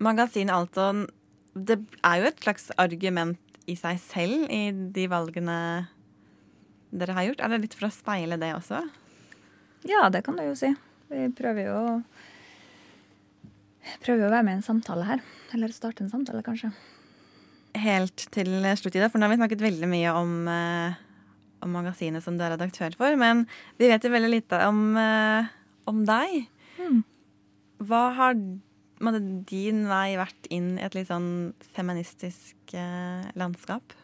magasinet 0.00 0.54
altså 0.54 1.06
Det 1.54 1.80
er 2.06 2.20
jo 2.20 2.28
et 2.28 2.44
slags 2.44 2.70
argument 2.78 3.58
i 3.66 3.74
seg 3.78 3.98
selv 4.02 4.46
i 4.50 4.70
de 4.70 5.06
valgene 5.10 5.56
dere 6.90 7.14
har 7.16 7.26
gjort. 7.26 7.42
Er 7.42 7.52
det 7.52 7.60
litt 7.64 7.74
for 7.78 7.88
å 7.88 7.94
speile 7.94 8.38
det 8.40 8.52
også? 8.54 8.84
Ja, 9.88 10.08
det 10.10 10.22
kan 10.26 10.38
du 10.38 10.44
jo 10.44 10.54
si. 10.58 10.70
Vi 11.10 11.26
prøver 11.36 11.66
jo 11.66 11.76
å 11.78 11.94
Prøver 14.04 14.28
å 14.28 14.30
være 14.30 14.44
med 14.46 14.54
i 14.54 14.58
en 14.60 14.64
samtale 14.64 15.06
her. 15.08 15.22
Eller 15.56 15.72
starte 15.74 16.04
en 16.04 16.12
samtale, 16.12 16.44
kanskje. 16.46 16.68
Helt 17.80 18.26
til 18.34 18.50
slutt 18.78 18.96
Ida, 18.96 19.08
for 19.10 19.18
nå 19.18 19.26
har 19.26 19.32
vi 19.32 19.38
snakket 19.40 19.64
veldig 19.64 19.88
mye 19.90 20.12
om, 20.14 20.32
eh, 20.48 20.98
om 21.64 21.72
magasinet 21.74 22.22
som 22.22 22.36
du 22.36 22.44
er 22.44 22.52
redaktør 22.54 22.94
for, 22.94 23.16
men 23.16 23.46
vi 23.78 23.88
vet 23.88 24.04
jo 24.04 24.12
veldig 24.12 24.30
lite 24.30 24.60
om, 24.66 24.96
eh, 24.96 25.48
om 25.86 26.04
deg. 26.04 26.46
Mm. 26.78 27.04
Hva 27.80 28.02
har 28.14 28.34
måtte, 29.00 29.46
din 29.46 29.86
vei 29.88 30.16
vært 30.16 30.46
inn 30.50 30.78
i 30.78 30.84
et 30.84 30.94
litt 30.94 31.08
sånn 31.08 31.54
feministisk 31.74 32.74
eh, 32.74 33.30
landskap? 33.34 33.94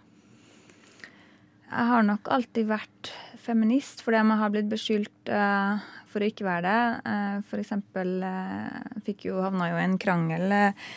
Jeg 1.67 1.87
har 1.91 2.03
nok 2.03 2.29
alltid 2.31 2.67
vært 2.71 3.13
feminist 3.43 4.03
fordi 4.03 4.21
jeg 4.21 4.39
har 4.41 4.51
blitt 4.55 4.71
beskyldt 4.71 5.29
eh, 5.29 5.87
for 6.17 6.25
å 6.25 6.31
ikke 6.33 6.49
være 6.49 6.65
det. 6.65 6.81
F.eks. 7.05 7.51
for 7.53 7.63
eksempel 7.63 8.17
eh, 8.25 8.97
fikk 9.07 9.29
jo, 9.29 9.37
havna 9.45 9.69
jo 9.71 9.77
i 9.79 9.85
en 9.85 9.99
krangel 10.01 10.57
eh, 10.57 10.89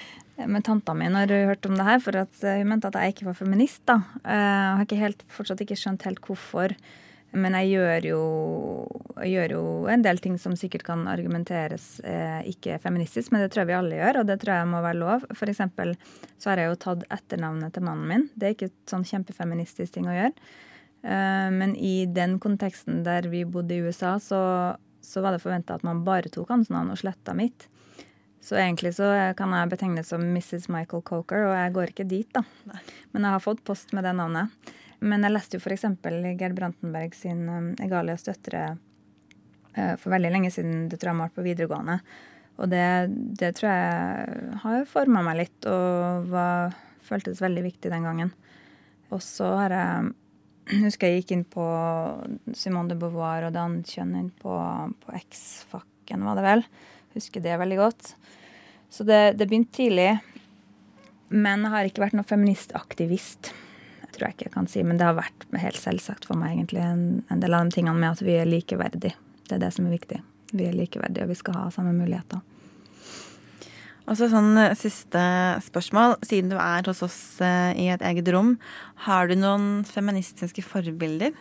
med 0.47 0.63
tanta 0.63 0.95
mi 0.95 1.09
når 1.11 1.33
hun 1.35 1.49
hørte 1.51 1.67
om 1.71 1.75
det 1.75 1.89
her, 1.89 1.99
for 2.03 2.21
at 2.21 2.41
eh, 2.47 2.61
hun 2.61 2.71
mente 2.71 2.87
at 2.87 2.97
jeg 3.01 3.17
ikke 3.17 3.27
var 3.27 3.37
feminist. 3.41 3.83
da. 3.89 3.99
Eh, 4.23 4.39
Jeg 4.39 4.79
har 4.79 4.87
ikke 4.87 5.03
helt, 5.03 5.27
fortsatt 5.35 5.63
ikke 5.67 5.77
skjønt 5.79 6.07
helt 6.07 6.23
hvorfor. 6.23 6.75
Men 7.29 7.53
jeg 7.59 7.75
gjør 7.75 8.05
jo, 8.07 8.21
jeg 9.19 9.35
gjør 9.35 9.51
jo 9.53 9.63
en 9.93 10.01
del 10.01 10.17
ting 10.23 10.39
som 10.41 10.55
sikkert 10.57 10.81
kan 10.87 11.03
argumenteres 11.11 11.99
eh, 12.01 12.39
ikke 12.49 12.79
feministisk, 12.81 13.29
men 13.29 13.43
det 13.43 13.51
tror 13.53 13.61
jeg 13.67 13.69
vi 13.69 13.75
alle 13.77 13.99
gjør, 13.99 14.21
og 14.21 14.31
det 14.31 14.39
tror 14.41 14.55
jeg 14.55 14.69
må 14.71 14.79
være 14.81 14.97
lov. 14.97 15.27
For 15.37 15.51
eksempel 15.51 15.93
så 16.41 16.49
har 16.49 16.63
jeg 16.63 16.71
jo 16.71 16.79
tatt 16.87 17.05
etternavnet 17.13 17.75
til 17.75 17.85
mannen 17.85 18.09
min. 18.09 18.25
Det 18.33 18.47
er 18.47 18.57
ikke 18.57 18.71
et 18.71 18.89
sånn 18.89 19.05
kjempefeministisk 19.05 19.93
ting 19.93 20.09
å 20.09 20.17
gjøre. 20.17 20.33
Eh, 21.05 21.49
men 21.53 21.75
i 21.77 22.07
den 22.09 22.39
konteksten 22.41 23.03
der 23.05 23.29
vi 23.29 23.45
bodde 23.45 23.77
i 23.77 23.83
USA, 23.85 24.15
så, 24.23 24.41
så 25.09 25.23
var 25.25 25.33
det 25.33 25.41
forventa 25.43 25.77
at 25.77 25.85
man 25.87 26.03
bare 26.05 26.29
tok 26.31 26.51
hans 26.53 26.69
navn 26.73 26.93
og 26.93 26.99
sletta 27.01 27.33
mitt. 27.37 27.65
Så 28.41 28.55
egentlig 28.55 28.93
så 28.95 29.09
kan 29.37 29.51
jeg 29.53 29.71
betegnes 29.71 30.11
som 30.13 30.21
Mrs. 30.23 30.69
Michael 30.71 31.03
Coker, 31.05 31.49
og 31.49 31.55
jeg 31.57 31.73
går 31.75 31.91
ikke 31.91 32.07
dit, 32.07 32.29
da. 32.33 32.43
Men 33.11 33.25
jeg 33.25 33.35
har 33.35 33.43
fått 33.43 33.65
post 33.67 33.91
med 33.93 34.07
det 34.07 34.13
navnet. 34.15 34.53
Men 34.99 35.23
jeg 35.25 35.33
leste 35.33 35.57
jo 35.57 35.63
f.eks. 35.63 35.85
Gerd 36.39 36.55
Brantenberg 36.55 37.15
sin 37.15 37.45
um, 37.47 37.69
Egalias 37.83 38.25
døtre 38.27 38.63
eh, 39.75 39.95
for 39.99 40.11
veldig 40.11 40.31
lenge 40.33 40.51
siden. 40.55 40.87
Det 40.91 40.99
tror 40.99 41.13
jeg 41.13 41.21
var 41.21 41.35
på 41.35 41.45
videregående. 41.45 41.99
Og 42.59 42.71
det, 42.71 42.85
det 43.39 43.53
tror 43.55 43.69
jeg 43.71 44.55
har 44.63 44.87
forma 44.91 45.23
meg 45.23 45.39
litt, 45.43 45.67
og 45.71 46.31
var, 46.31 46.75
føltes 47.07 47.43
veldig 47.43 47.63
viktig 47.69 47.91
den 47.91 48.07
gangen. 48.07 48.33
Og 49.15 49.23
så 49.23 49.47
har 49.61 49.75
jeg 49.75 50.11
husker 50.85 51.09
jeg 51.09 51.23
gikk 51.23 51.35
inn 51.35 51.45
på 51.49 51.65
Simone 52.57 52.93
de 52.93 52.97
Beauvoir 52.99 53.47
og 53.47 53.55
Dan 53.55 53.79
kjønn 53.87 54.15
inn 54.19 54.31
på, 54.41 54.55
på 55.03 55.15
X-fakken, 55.23 56.25
var 56.25 56.39
det 56.39 56.45
vel. 56.45 56.65
Husker 57.15 57.43
det 57.43 57.57
veldig 57.61 57.79
godt. 57.79 58.13
Så 58.89 59.05
det, 59.05 59.37
det 59.39 59.47
begynte 59.49 59.77
tidlig. 59.79 60.11
Men 61.29 61.65
jeg 61.65 61.73
har 61.73 61.89
ikke 61.89 62.03
vært 62.05 62.17
noen 62.17 62.29
feministaktivist. 62.29 63.51
Jeg 64.01 64.13
tror 64.15 64.27
jeg 64.27 64.37
ikke 64.37 64.47
jeg 64.47 64.55
kan 64.55 64.69
si, 64.69 64.83
men 64.85 64.97
det 64.97 65.05
har 65.05 65.17
vært 65.17 65.45
helt 65.61 65.77
selvsagt 65.77 66.25
for 66.29 66.39
meg 66.39 66.55
egentlig 66.55 66.81
en, 66.81 67.03
en 67.29 67.41
del 67.41 67.53
av 67.53 67.67
de 67.67 67.77
tingene 67.77 67.97
med 68.01 68.15
at 68.15 68.23
vi 68.25 68.37
er 68.39 68.49
likeverdige. 68.49 69.13
Det 69.45 69.57
er 69.57 69.61
det 69.61 69.73
som 69.75 69.85
er 69.85 69.93
viktig. 69.93 70.21
Vi 70.49 70.65
er 70.65 70.77
likeverdige, 70.77 71.27
og 71.27 71.33
vi 71.33 71.37
skal 71.37 71.57
ha 71.59 71.67
samme 71.73 71.93
muligheter. 71.97 72.41
Og 74.09 74.17
så 74.17 74.29
sånn 74.31 74.57
eh, 74.57 74.75
siste 74.77 75.21
spørsmål. 75.61 76.17
Siden 76.25 76.49
du 76.53 76.57
er 76.57 76.87
hos 76.89 77.03
oss 77.05 77.19
eh, 77.45 77.71
i 77.77 77.87
et 77.93 78.03
eget 78.05 78.31
rom, 78.33 78.55
har 79.05 79.29
du 79.29 79.37
noen 79.37 79.85
feministiske 79.87 80.65
forbilder? 80.65 81.35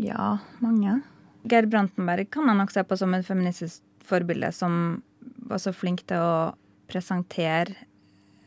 Ja, 0.00 0.38
mange. 0.64 1.02
Geir 1.44 1.68
Brantenberg 1.68 2.30
kan 2.32 2.48
jeg 2.48 2.58
nok 2.58 2.72
se 2.72 2.84
på 2.86 2.96
som 2.96 3.12
et 3.16 3.26
feministisk 3.28 3.82
forbilde 4.08 4.48
som 4.56 5.02
var 5.50 5.60
så 5.60 5.74
flink 5.76 6.06
til 6.08 6.22
å 6.22 6.34
presentere 6.90 7.76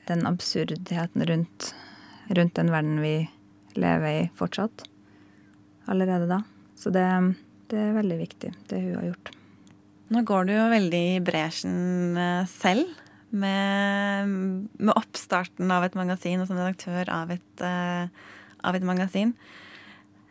den 0.10 0.26
absurdheten 0.28 1.26
rundt, 1.30 1.72
rundt 2.34 2.58
den 2.58 2.74
verden 2.74 3.00
vi 3.04 3.16
lever 3.78 4.20
i 4.24 4.28
fortsatt. 4.38 4.86
Allerede 5.92 6.30
da. 6.30 6.42
Så 6.78 6.92
det, 6.94 7.06
det 7.70 7.82
er 7.82 7.98
veldig 7.98 8.22
viktig, 8.26 8.54
det 8.72 8.82
hun 8.82 8.96
har 9.00 9.10
gjort. 9.12 9.36
Nå 10.14 10.22
går 10.22 10.46
du 10.46 10.54
jo 10.54 10.70
veldig 10.70 11.04
i 11.16 11.22
bresjen 11.26 12.18
eh, 12.22 12.46
selv 12.50 12.92
med, 13.34 14.30
med 14.78 14.94
oppstarten 14.94 15.72
av 15.74 15.88
et 15.88 15.98
magasin 15.98 16.44
og 16.44 16.50
som 16.50 16.60
redaktør 16.60 17.10
av 17.10 17.34
et, 17.34 17.64
eh, 17.66 18.06
av 18.66 18.78
et 18.78 18.86
magasin. 18.86 19.34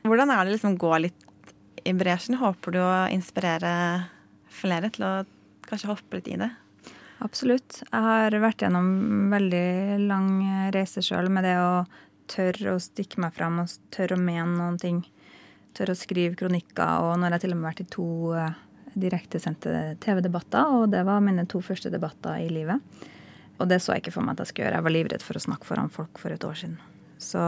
Hvordan 0.05 0.31
er 0.31 0.45
det 0.45 0.55
liksom 0.55 0.77
å 0.77 0.83
gå 0.85 0.93
litt 1.03 1.55
i 1.85 1.95
bresjen? 1.97 2.39
Håper 2.39 2.77
du 2.77 2.81
å 2.85 2.93
inspirere 3.12 3.72
flere 4.55 4.93
til 4.95 5.09
å 5.09 5.14
kanskje 5.66 5.91
hoppe 5.91 6.20
litt 6.20 6.31
i 6.31 6.39
det? 6.45 6.53
Absolutt. 7.25 7.81
Jeg 7.89 8.05
har 8.05 8.37
vært 8.43 8.62
gjennom 8.62 9.31
veldig 9.33 9.99
lang 10.05 10.31
reise 10.75 11.03
sjøl 11.03 11.31
med 11.33 11.47
det 11.49 11.57
å 11.59 11.87
tørre 12.31 12.77
å 12.77 12.83
stikke 12.83 13.20
meg 13.25 13.35
fram 13.37 13.59
og 13.62 13.72
tørre 13.95 14.18
å 14.18 14.22
mene 14.22 14.55
noen 14.55 14.79
ting. 14.81 15.01
Tørre 15.75 15.97
å 15.97 15.99
skrive 15.99 16.39
kronikker. 16.39 17.01
Og 17.03 17.25
har 17.25 17.37
jeg 17.37 17.47
til 17.47 17.57
og 17.57 17.61
med 17.61 17.70
vært 17.70 17.83
i 17.83 17.89
to 17.91 18.09
eh, 18.39 18.61
direktesendte 18.95 19.97
TV-debatter, 20.03 20.79
og 20.79 20.89
det 20.95 21.03
var 21.07 21.23
mine 21.25 21.47
to 21.51 21.61
første 21.65 21.91
debatter 21.93 22.41
i 22.43 22.49
livet. 22.53 22.81
Og 23.59 23.69
det 23.71 23.81
så 23.83 23.95
jeg 23.95 24.05
ikke 24.05 24.17
for 24.17 24.27
meg 24.27 24.35
at 24.35 24.45
jeg 24.45 24.53
skulle 24.53 24.67
gjøre. 24.67 24.81
Jeg 24.81 24.87
var 24.87 24.95
livredd 24.97 25.25
for 25.25 25.39
å 25.39 25.45
snakke 25.45 25.69
foran 25.69 25.93
folk 25.93 26.19
for 26.21 26.35
et 26.35 26.47
år 26.47 26.57
siden. 26.59 26.79
Så 27.23 27.43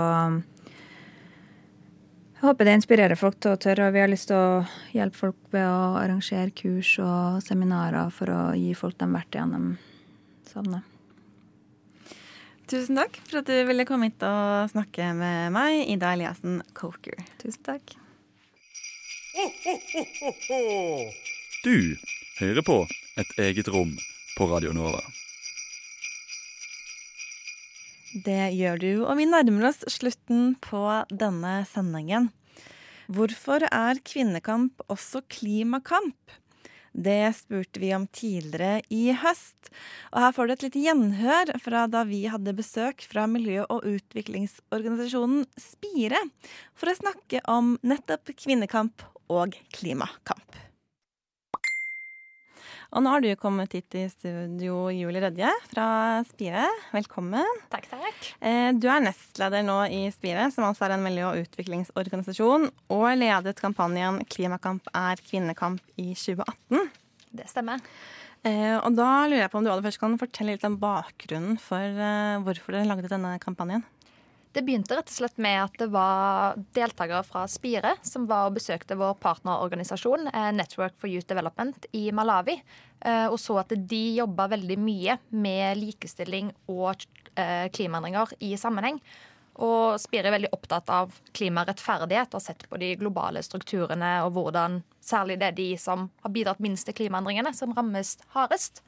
jeg 2.37 2.45
håper 2.45 2.69
det 2.69 2.77
inspirerer 2.77 3.19
folk 3.19 3.39
til 3.41 3.55
å 3.55 3.61
tørre, 3.61 3.89
og 3.89 3.95
vi 3.97 4.03
har 4.03 4.11
lyst 4.13 4.29
til 4.31 4.37
å 4.37 4.65
hjelpe 4.95 5.19
folk 5.23 5.39
ved 5.55 5.65
å 5.65 5.97
arrangere 6.03 6.53
kurs 6.53 6.91
og 7.03 7.41
seminarer 7.45 8.13
for 8.13 8.29
å 8.29 8.41
gi 8.59 8.75
folk 8.77 8.99
de 9.01 9.09
verktøyene 9.09 9.57
de 9.57 10.51
savner. 10.51 10.85
Tusen 12.67 12.99
takk 12.99 13.17
for 13.23 13.41
at 13.41 13.49
du 13.49 13.57
ville 13.69 13.87
komme 13.87 14.11
hit 14.11 14.23
og 14.27 14.73
snakke 14.73 15.13
med 15.15 15.55
meg, 15.55 15.87
Ida 15.95 16.13
Eliassen 16.17 16.61
Coker. 16.75 17.15
Tusen 17.39 17.63
takk. 17.67 17.95
Du 21.67 21.97
hører 22.39 22.62
på 22.62 22.75
Et 23.19 23.31
eget 23.43 23.67
rom 23.75 23.97
på 24.37 24.47
Radio 24.47 24.71
Nova. 24.71 25.01
Det 28.23 28.53
gjør 28.55 28.77
du, 28.79 28.91
og 29.03 29.17
vi 29.19 29.25
nærmer 29.27 29.67
oss 29.73 29.81
slutten 29.91 30.53
på 30.62 30.83
denne 31.11 31.57
sendingen. 31.67 32.29
Hvorfor 33.11 33.67
er 33.67 33.99
kvinnekamp 34.07 34.85
også 34.87 35.25
klimakamp? 35.27 36.37
Det 36.95 37.33
spurte 37.41 37.83
vi 37.83 37.91
om 37.97 38.07
tidligere 38.14 38.85
i 38.87 39.11
høst. 39.25 39.73
Og 40.14 40.23
her 40.23 40.37
får 40.37 40.47
du 40.47 40.55
et 40.55 40.64
lite 40.69 40.85
gjenhør 40.85 41.51
fra 41.64 41.89
da 41.91 42.05
vi 42.07 42.23
hadde 42.31 42.55
besøk 42.61 43.03
fra 43.11 43.27
miljø- 43.27 43.67
og 43.67 43.83
utviklingsorganisasjonen 43.91 45.43
Spire 45.59 46.23
for 46.79 46.95
å 46.95 46.97
snakke 47.03 47.43
om 47.51 47.75
nettopp 47.83 48.37
kvinnekamp 48.39 49.03
og 49.35 49.59
klimakamp. 49.75 50.62
Og 52.97 53.03
nå 53.05 53.11
har 53.13 53.21
du 53.21 53.29
kommet 53.37 53.75
hit 53.77 53.93
i 53.99 54.07
studio, 54.09 54.87
Julie 54.89 55.21
Rødje 55.21 55.51
fra 55.69 55.87
Spire. 56.25 56.63
Velkommen. 56.95 57.45
Takk, 57.69 57.91
takk. 57.91 58.29
Eh, 58.41 58.71
Du 58.73 58.87
er 58.89 59.03
nestleder 59.05 59.61
nå 59.67 59.83
i 59.93 60.07
Spire, 60.15 60.47
som 60.51 60.65
altså 60.65 60.87
er 60.87 60.95
en 60.95 61.05
miljø- 61.05 61.29
og 61.29 61.43
utviklingsorganisasjon, 61.45 62.71
og 62.89 63.07
ledet 63.21 63.61
kampanjen 63.61 64.23
'Klimakamp 64.25 64.89
er 64.95 65.17
kvinnekamp' 65.21 65.85
i 65.99 66.15
2018. 66.15 66.89
Det 67.37 67.47
stemmer. 67.47 67.81
Eh, 68.45 68.79
Og 68.81 68.97
da 68.97 69.27
lurer 69.29 69.45
jeg 69.45 69.51
på 69.51 69.59
om 69.59 69.65
du 69.65 69.71
aller 69.71 69.83
først 69.83 70.01
kan 70.01 70.17
fortelle 70.19 70.53
litt 70.53 70.65
om 70.65 70.79
bakgrunnen 70.79 71.59
for 71.61 71.77
eh, 71.77 72.41
hvorfor 72.41 72.73
dere 72.73 72.87
lagde 72.89 73.09
denne 73.11 73.39
kampanjen. 73.39 73.85
Det 74.57 74.63
begynte 74.65 74.97
rett 74.97 75.11
og 75.11 75.13
slett 75.13 75.41
med 75.43 75.59
at 75.67 75.75
det 75.77 75.87
var 75.93 76.55
deltakere 76.73 77.21
fra 77.29 77.43
Spire 77.51 77.91
som 78.01 78.25
var 78.25 78.47
og 78.49 78.55
besøkte 78.57 78.97
vår 78.97 79.19
partnerorganisasjon 79.21 80.31
eh, 80.31 80.47
Network 80.57 80.95
for 80.97 81.13
Youth 81.13 81.29
Development 81.29 81.85
i 81.93 82.07
Malawi, 82.17 82.55
eh, 83.05 83.27
og 83.29 83.37
så 83.43 83.59
at 83.61 83.75
de 83.77 84.01
jobba 84.17 84.47
veldig 84.55 84.79
mye 84.81 85.19
med 85.37 85.77
likestilling 85.77 86.55
og 86.73 87.05
eh, 87.35 87.69
klimaendringer 87.69 88.33
i 88.49 88.55
sammenheng. 88.57 88.97
Og 89.61 90.01
Spire 90.01 90.31
er 90.31 90.37
veldig 90.39 90.53
opptatt 90.57 90.89
av 90.89 91.13
klimarettferdighet 91.37 92.33
og 92.33 92.41
har 92.41 92.47
sett 92.47 92.65
på 92.71 92.81
de 92.81 92.95
globale 92.97 93.45
strukturene 93.45 94.15
og 94.25 94.39
hvordan 94.39 94.81
særlig 95.05 95.37
det 95.43 95.51
er 95.51 95.61
de 95.61 95.69
som 95.81 96.09
har 96.25 96.33
bidratt 96.33 96.65
minst 96.65 96.89
til 96.89 96.97
klimaendringene, 97.03 97.53
som 97.53 97.77
rammes 97.77 98.17
hardest. 98.33 98.81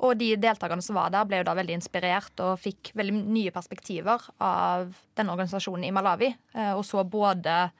Og 0.00 0.16
de 0.16 0.32
deltakerne 0.40 0.84
som 0.84 0.96
var 0.96 1.12
der, 1.12 1.26
ble 1.28 1.42
jo 1.42 1.46
da 1.48 1.54
veldig 1.58 1.76
inspirert 1.76 2.40
og 2.40 2.60
fikk 2.62 2.92
veldig 2.96 3.14
nye 3.20 3.52
perspektiver 3.52 4.30
av 4.40 4.94
denne 5.18 5.34
organisasjonen 5.34 5.84
i 5.88 5.92
Malawi. 5.92 6.30
eh, 6.54 6.72
Og 6.72 6.84
så 6.88 7.04
både 7.04 7.70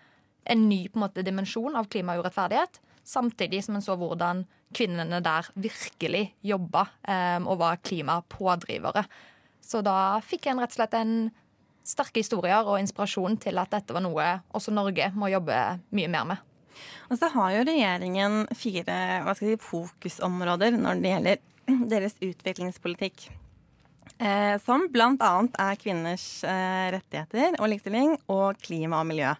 en 0.45 0.68
ny 0.68 0.89
på 0.89 0.99
en 0.99 1.07
måte, 1.07 1.25
dimensjon 1.25 1.77
av 1.77 1.89
klimaurettferdighet, 1.89 2.81
samtidig 3.05 3.64
som 3.64 3.77
en 3.77 3.85
så 3.85 3.97
hvordan 3.97 4.45
kvinnene 4.77 5.21
der 5.25 5.49
virkelig 5.59 6.31
jobba 6.47 6.87
um, 7.03 7.49
og 7.51 7.59
var 7.59 7.81
klimapådrivere. 7.83 9.05
Så 9.61 9.83
da 9.83 10.21
fikk 10.25 10.47
en 10.51 10.62
rett 10.62 10.73
og 10.73 10.79
slett 10.79 10.97
en 10.99 11.14
sterke 11.87 12.23
historier 12.23 12.66
og 12.66 12.79
inspirasjon 12.81 13.39
til 13.43 13.59
at 13.61 13.73
dette 13.73 13.95
var 13.97 14.05
noe 14.05 14.29
også 14.55 14.75
Norge 14.75 15.11
må 15.16 15.31
jobbe 15.33 15.59
mye 15.97 16.12
mer 16.12 16.29
med. 16.33 16.47
Og 17.11 17.18
så 17.18 17.29
har 17.35 17.55
jo 17.57 17.64
regjeringen 17.66 18.45
fire 18.57 19.35
si, 19.37 19.57
fokusområder 19.61 20.79
når 20.79 21.03
det 21.03 21.14
gjelder 21.14 21.41
deres 21.93 22.18
utviklingspolitikk. 22.21 23.29
Eh, 24.21 24.57
som 24.61 24.85
bl.a. 24.93 25.14
er 25.16 25.79
kvinners 25.81 26.43
eh, 26.45 26.87
rettigheter 26.93 27.57
og 27.57 27.71
likestilling 27.73 28.18
og 28.29 28.59
klima 28.61 29.01
og 29.01 29.09
miljø. 29.09 29.33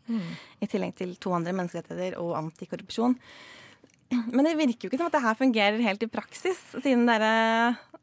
I 0.61 0.69
tillegg 0.71 0.95
til 0.97 1.17
to 1.21 1.35
andre 1.37 1.53
menneskerettigheter 1.57 2.17
og 2.23 2.37
antikorrupsjon. 2.39 3.19
Men 4.35 4.47
det 4.47 4.57
virker 4.59 4.87
jo 4.87 4.91
ikke 4.91 5.03
som 5.03 5.11
at 5.11 5.19
det 5.19 5.25
her 5.27 5.39
fungerer 5.39 5.85
helt 5.85 6.07
i 6.07 6.11
praksis, 6.11 6.61
siden 6.81 7.05
dere 7.11 7.33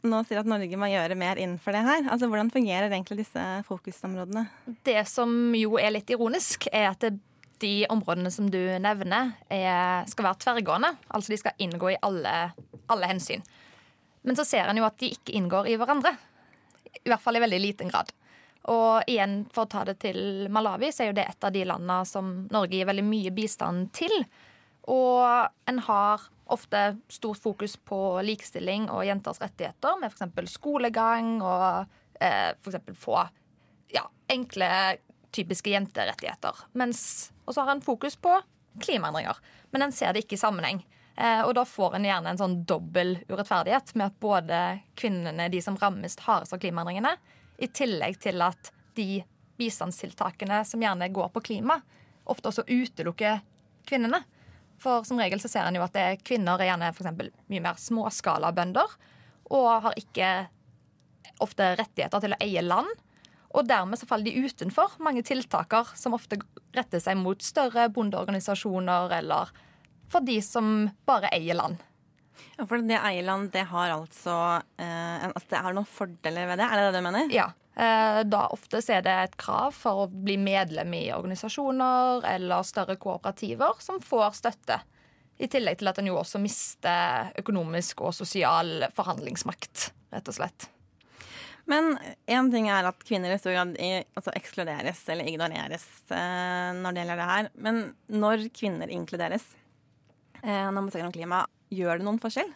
nå 0.07 0.21
sier 0.27 0.43
at 0.43 0.49
Norge 0.49 0.77
må 0.79 0.89
gjøre 0.91 1.17
mer 1.17 1.39
innenfor 1.41 1.73
det 1.73 1.81
her. 1.87 2.03
Altså, 2.13 2.29
Hvordan 2.29 2.51
fungerer 2.53 2.91
egentlig 2.91 3.23
disse 3.23 3.45
fokusområdene? 3.67 4.45
Det 4.85 5.01
som 5.09 5.55
jo 5.57 5.79
er 5.81 5.95
litt 5.95 6.13
ironisk, 6.13 6.69
er 6.71 6.91
at 6.91 7.07
de 7.61 7.73
områdene 7.89 8.31
som 8.33 8.49
du 8.53 8.59
nevner, 8.81 9.33
er, 9.49 10.05
skal 10.11 10.29
være 10.29 10.41
tverrgående. 10.43 10.91
Altså 11.09 11.33
de 11.33 11.39
skal 11.41 11.63
inngå 11.63 11.95
i 11.95 12.01
alle, 12.05 12.35
alle 12.93 13.09
hensyn. 13.09 13.41
Men 14.27 14.35
så 14.35 14.43
ser 14.45 14.67
en 14.67 14.79
jo 14.79 14.83
at 14.83 14.97
de 14.99 15.13
ikke 15.15 15.35
inngår 15.39 15.69
i 15.71 15.77
hverandre. 15.79 16.11
I 16.99 17.07
hvert 17.07 17.23
fall 17.23 17.39
i 17.39 17.43
veldig 17.43 17.59
liten 17.63 17.91
grad. 17.91 18.11
Og 18.67 19.07
igjen, 19.07 19.45
for 19.55 19.63
å 19.63 19.71
ta 19.71 19.85
det 19.87 20.01
til 20.03 20.49
Malawi, 20.51 20.89
så 20.91 21.05
er 21.05 21.13
jo 21.13 21.19
det 21.21 21.29
et 21.31 21.47
av 21.47 21.53
de 21.55 21.63
landene 21.69 22.01
som 22.09 22.33
Norge 22.51 22.75
gir 22.75 22.89
veldig 22.89 23.05
mye 23.07 23.31
bistand 23.31 23.93
til. 23.95 24.11
Og 24.91 25.23
en 25.71 25.79
har 25.87 26.25
ofte 26.51 26.81
stort 27.11 27.39
fokus 27.39 27.77
på 27.87 27.99
likestilling 28.27 28.89
og 28.91 29.05
jenters 29.07 29.39
rettigheter, 29.43 29.95
med 30.01 30.11
f.eks. 30.11 30.51
skolegang 30.51 31.37
og 31.39 31.87
eh, 32.19 32.51
f.eks. 32.59 32.91
få 32.99 33.21
ja, 33.95 34.03
enkle, 34.31 34.69
typiske 35.31 35.71
jenterettigheter. 35.71 36.67
Og 36.75 37.55
så 37.55 37.63
har 37.63 37.77
en 37.77 37.83
fokus 37.83 38.19
på 38.19 38.35
klimaendringer. 38.83 39.39
Men 39.71 39.87
en 39.87 39.95
ser 39.95 40.11
det 40.11 40.25
ikke 40.25 40.35
i 40.35 40.43
sammenheng. 40.43 40.83
Eh, 41.17 41.41
og 41.41 41.55
da 41.57 41.63
får 41.65 41.97
en 41.97 42.05
gjerne 42.05 42.29
en 42.29 42.39
sånn 42.39 42.59
dobbel 42.69 43.15
urettferdighet 43.25 43.95
med 43.97 44.11
at 44.11 44.19
både 44.21 44.61
kvinnene, 44.99 45.49
de 45.49 45.61
som 45.65 45.77
rammes 45.81 46.19
hardest 46.27 46.53
av 46.53 46.61
klimaendringene, 46.61 47.15
i 47.57 47.69
tillegg 47.73 48.19
til 48.21 48.43
at 48.45 48.69
de 48.97 49.23
bistandstiltakene 49.57 50.61
som 50.65 50.81
gjerne 50.81 51.09
går 51.09 51.31
på 51.33 51.41
klima, 51.49 51.79
ofte 52.29 52.51
også 52.51 52.67
utelukker 52.69 53.41
kvinnene. 53.89 54.21
For 54.77 55.07
som 55.09 55.17
regel 55.17 55.41
så 55.41 55.49
ser 55.49 55.65
en 55.65 55.79
jo 55.79 55.85
at 55.85 55.95
det 55.95 56.03
er 56.05 56.21
kvinner 56.21 56.61
er 56.61 56.69
gjerne 56.69 56.93
for 56.93 57.09
mye 57.17 57.63
mer 57.65 57.81
småskalabønder 57.81 58.93
og 59.57 59.67
har 59.87 59.97
ikke 59.97 60.29
ofte 61.41 61.71
rettigheter 61.79 62.21
til 62.21 62.35
å 62.35 62.41
eie 62.43 62.61
land. 62.61 62.89
Og 63.57 63.65
dermed 63.65 63.97
så 63.97 64.05
faller 64.05 64.29
de 64.29 64.45
utenfor 64.45 64.99
mange 65.01 65.23
tiltaker 65.25 65.95
som 65.97 66.13
ofte 66.13 66.37
retter 66.75 67.01
seg 67.01 67.17
mot 67.17 67.41
større 67.41 67.87
bondeorganisasjoner 67.95 69.15
eller 69.17 69.53
for 70.11 70.25
de 70.25 70.39
som 70.41 70.89
bare 71.05 71.31
eier 71.35 71.57
land. 71.57 71.83
Ja, 72.57 72.65
for 72.65 72.81
det 72.81 72.97
eierland, 72.97 73.51
det 73.53 73.67
har 73.69 73.93
altså, 73.93 74.61
eh, 74.77 75.25
altså 75.27 75.49
Det 75.49 75.61
har 75.61 75.75
noen 75.77 75.89
fordeler 75.89 76.47
ved 76.49 76.57
det? 76.57 76.65
Er 76.65 76.79
det 76.79 76.85
det 76.87 76.99
du 76.99 77.05
mener? 77.05 77.33
Ja. 77.33 77.51
Eh, 77.77 78.21
da 78.25 78.47
ofte 78.49 78.81
er 78.81 79.03
det 79.05 79.13
et 79.13 79.35
krav 79.37 79.75
for 79.77 80.05
å 80.05 80.07
bli 80.09 80.39
medlem 80.41 80.95
i 80.97 81.03
organisasjoner 81.13 82.25
eller 82.25 82.65
større 82.65 82.95
kooperativer 82.97 83.77
som 83.83 84.01
får 84.01 84.39
støtte. 84.39 84.79
I 85.37 85.49
tillegg 85.53 85.77
til 85.77 85.91
at 85.91 85.99
en 86.01 86.09
jo 86.09 86.17
også 86.17 86.41
mister 86.41 87.29
økonomisk 87.37 88.01
og 88.01 88.15
sosial 88.17 88.87
forhandlingsmakt, 88.97 89.91
rett 90.15 90.33
og 90.33 90.39
slett. 90.39 90.71
Men 91.69 91.97
én 92.25 92.49
ting 92.49 92.71
er 92.71 92.87
at 92.89 93.05
kvinner 93.05 93.35
i 93.35 93.37
stor 93.37 93.53
grad 93.53 93.75
altså 93.77 94.33
ekskluderes 94.39 95.03
eller 95.11 95.29
ignoreres 95.29 95.85
eh, 96.09 96.73
når 96.79 96.95
det 96.95 97.03
gjelder 97.03 97.21
det 97.21 97.31
her. 97.35 97.53
Men 97.67 97.81
når 98.09 98.47
kvinner 98.55 98.89
inkluderes 98.97 99.45
når 100.43 100.75
man 100.75 100.89
snakker 100.91 101.09
om 101.09 101.15
klima, 101.15 101.43
gjør 101.73 101.99
det 101.99 102.07
noen 102.07 102.21
forskjell? 102.21 102.49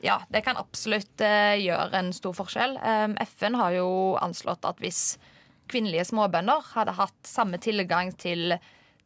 Ja, 0.00 0.20
det 0.30 0.44
kan 0.46 0.58
absolutt 0.60 1.20
eh, 1.24 1.58
gjøre 1.58 1.90
en 1.98 2.12
stor 2.14 2.34
forskjell. 2.38 2.76
Um, 2.78 3.16
FN 3.34 3.58
har 3.58 3.74
jo 3.74 3.88
anslått 4.22 4.66
at 4.68 4.78
hvis 4.82 5.18
kvinnelige 5.68 6.06
småbønder 6.12 6.70
hadde 6.76 6.94
hatt 7.00 7.18
samme 7.26 7.58
tilgang 7.62 8.12
til 8.20 8.54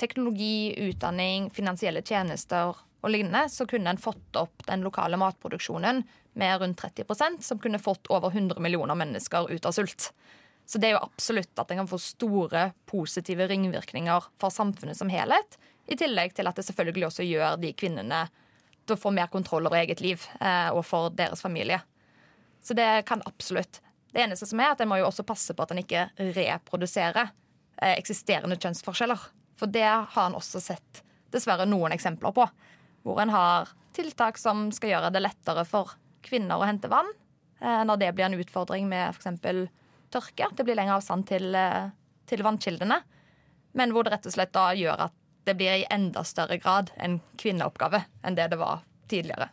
teknologi, 0.01 0.75
utdanning, 0.91 1.49
finansielle 1.55 2.03
tjenester 2.05 2.77
og 2.77 3.11
lignende, 3.11 3.47
så 3.51 3.67
kunne 3.69 3.95
en 3.95 4.01
fått 4.01 4.37
opp 4.39 4.67
den 4.69 4.85
lokale 4.85 5.19
matproduksjonen 5.21 6.03
med 6.39 6.61
rundt 6.61 6.85
30% 6.85 7.41
som 7.45 7.61
kunne 7.63 7.81
fått 7.83 8.11
over 8.13 8.31
100 8.31 8.61
millioner 8.63 8.99
mennesker 8.99 9.49
ut 9.51 9.67
av 9.69 9.75
sult. 9.77 10.11
Så 10.69 10.79
det 10.79 10.91
er 10.91 10.97
jo 10.97 11.07
absolutt 11.07 11.59
at 11.59 11.73
en 11.73 11.83
kan 11.83 11.91
få 11.91 11.99
store 12.01 12.69
positive 12.89 13.49
ringvirkninger 13.51 14.29
for 14.41 14.55
samfunnet 14.55 14.99
som 14.99 15.11
helhet. 15.13 15.59
I 15.87 15.99
tillegg 15.99 16.35
til 16.37 16.49
at 16.49 16.59
det 16.59 16.65
selvfølgelig 16.67 17.09
også 17.09 17.27
gjør 17.27 17.57
de 17.63 17.73
kvinnene 17.75 18.25
til 18.87 18.97
å 18.97 19.01
få 19.01 19.13
mer 19.15 19.31
kontroll 19.33 19.67
over 19.67 19.81
eget 19.83 20.03
liv 20.03 20.23
eh, 20.41 20.71
og 20.75 20.85
for 20.87 21.13
deres 21.15 21.43
familie. 21.43 21.81
Så 22.63 22.75
det 22.79 23.05
kan 23.09 23.23
absolutt. 23.27 23.81
Det 24.13 24.23
eneste 24.23 24.47
som 24.47 24.61
er 24.61 24.75
at 24.75 24.83
en 24.83 24.91
må 24.91 24.99
jo 25.01 25.09
også 25.09 25.27
passe 25.27 25.55
på 25.55 25.65
at 25.65 25.73
en 25.73 25.81
ikke 25.83 26.09
reproduserer 26.37 27.31
eh, 27.81 27.95
eksisterende 27.95 28.59
kjønnsforskjeller. 28.59 29.25
For 29.59 29.71
det 29.71 29.87
har 29.87 30.27
en 30.27 30.39
også 30.39 30.61
sett 30.63 31.03
dessverre 31.33 31.67
noen 31.69 31.95
eksempler 31.95 32.35
på. 32.37 32.47
Hvor 33.07 33.23
en 33.23 33.33
har 33.33 33.73
tiltak 33.97 34.39
som 34.41 34.69
skal 34.75 34.95
gjøre 34.95 35.13
det 35.15 35.23
lettere 35.25 35.65
for 35.69 35.95
kvinner 36.25 36.61
å 36.61 36.69
hente 36.69 36.91
vann. 36.93 37.09
Eh, 37.63 37.83
når 37.87 38.03
det 38.03 38.13
blir 38.17 38.29
en 38.29 38.39
utfordring 38.39 38.89
med 38.91 39.15
f.eks. 39.15 39.43
tørke. 40.13 40.51
Det 40.53 40.67
blir 40.67 40.79
lengre 40.79 40.99
avstand 41.01 41.27
til, 41.31 41.55
eh, 41.55 41.91
til 42.27 42.45
vannkildene. 42.45 43.01
Men 43.79 43.93
hvor 43.95 44.05
det 44.05 44.17
rett 44.17 44.29
og 44.29 44.35
slett 44.35 44.53
da 44.55 44.71
gjør 44.77 45.07
at 45.09 45.17
det 45.45 45.57
blir 45.59 45.83
i 45.83 45.87
enda 45.91 46.25
større 46.25 46.59
grad 46.63 46.93
en 46.97 47.21
kvinneoppgave 47.41 48.05
enn 48.23 48.39
det 48.39 48.51
det 48.53 48.59
var 48.61 48.85
tidligere. 49.11 49.49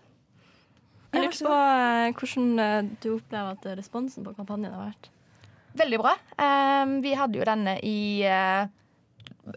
Jeg 1.09 1.23
lurer 1.25 1.39
på 1.41 1.53
eh, 1.57 2.09
hvordan 2.19 2.49
eh, 2.61 2.89
du 3.01 3.07
opplever 3.15 3.55
at 3.55 3.69
responsen 3.79 4.25
på 4.25 4.35
kampanjen 4.37 4.75
har 4.75 4.91
vært. 4.91 5.09
veldig 5.79 5.99
bra. 6.01 6.11
Eh, 6.37 6.97
vi 7.01 7.15
hadde 7.17 7.39
jo 7.39 7.47
denne 7.47 7.79
i 7.81 8.21
eh, 8.21 8.67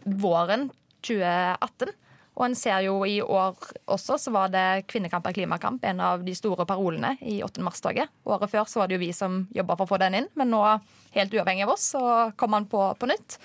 våren 0.05 0.71
2018. 1.05 1.93
Og 2.33 2.47
en 2.47 2.55
ser 2.57 2.79
jo 2.87 2.95
i 3.05 3.19
år 3.21 3.59
også, 3.93 4.17
så 4.17 4.31
var 4.33 4.49
det 4.49 4.87
Kvinnekamp 4.89 5.27
er 5.29 5.35
klimakamp 5.37 5.83
en 5.85 5.99
av 6.01 6.23
de 6.25 6.33
store 6.33 6.65
parolene 6.65 7.11
i 7.21 7.43
8. 7.45 7.61
mars-toget. 7.61 8.09
Året 8.25 8.49
før 8.49 8.65
så 8.65 8.81
var 8.81 8.89
det 8.89 8.97
jo 8.97 9.03
vi 9.03 9.11
som 9.13 9.43
jobba 9.53 9.77
for 9.77 9.85
å 9.85 9.91
få 9.91 9.99
den 10.01 10.17
inn, 10.17 10.29
men 10.33 10.49
nå, 10.49 10.63
helt 11.13 11.35
uavhengig 11.37 11.67
av 11.67 11.75
oss, 11.75 11.91
så 11.93 12.31
kom 12.33 12.57
han 12.57 12.65
på 12.71 12.87
på 12.97 13.11
nytt. 13.11 13.37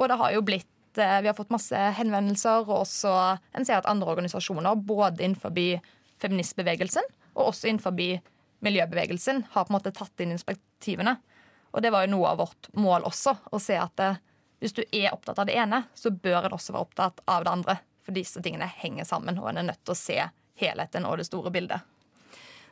Og 0.00 0.08
det 0.08 0.16
har 0.16 0.32
jo 0.32 0.46
blitt 0.46 0.70
eh, 0.98 1.20
Vi 1.20 1.28
har 1.28 1.36
fått 1.36 1.52
masse 1.54 1.76
henvendelser, 1.76 2.64
og 2.68 2.82
også 2.82 3.12
en 3.54 3.66
ser 3.66 3.80
at 3.80 3.88
andre 3.90 4.10
organisasjoner, 4.10 4.74
både 4.74 5.24
innenfor 5.24 5.54
feministbevegelsen 6.20 7.06
og 7.34 7.52
også 7.52 7.70
innenfor 7.70 7.94
miljøbevegelsen, 8.60 9.44
har 9.50 9.64
på 9.64 9.72
en 9.72 9.78
måte 9.78 9.92
tatt 9.94 10.20
inn 10.20 10.34
inspektivene. 10.34 11.16
Og 11.70 11.82
det 11.82 11.92
var 11.94 12.04
jo 12.04 12.16
noe 12.16 12.32
av 12.32 12.42
vårt 12.42 12.68
mål 12.74 13.06
også, 13.08 13.36
å 13.52 13.60
se 13.62 13.78
at 13.78 13.94
det, 14.00 14.10
hvis 14.60 14.74
du 14.76 14.82
er 14.84 15.12
opptatt 15.14 15.38
av 15.38 15.46
det 15.48 15.56
ene, 15.56 15.84
så 15.94 16.10
bør 16.10 16.48
en 16.48 16.56
også 16.56 16.74
være 16.74 16.88
opptatt 16.88 17.22
av 17.30 17.46
det 17.46 17.54
andre. 17.54 17.78
For 18.04 18.16
disse 18.16 18.42
tingene 18.42 18.68
henger 18.80 19.06
sammen, 19.08 19.38
og 19.40 19.48
en 19.52 19.62
er 19.62 19.70
nødt 19.70 19.84
til 19.84 19.94
å 19.94 20.00
se 20.00 20.18
helheten 20.60 21.06
og 21.08 21.20
det 21.20 21.28
store 21.30 21.52
bildet. 21.54 21.86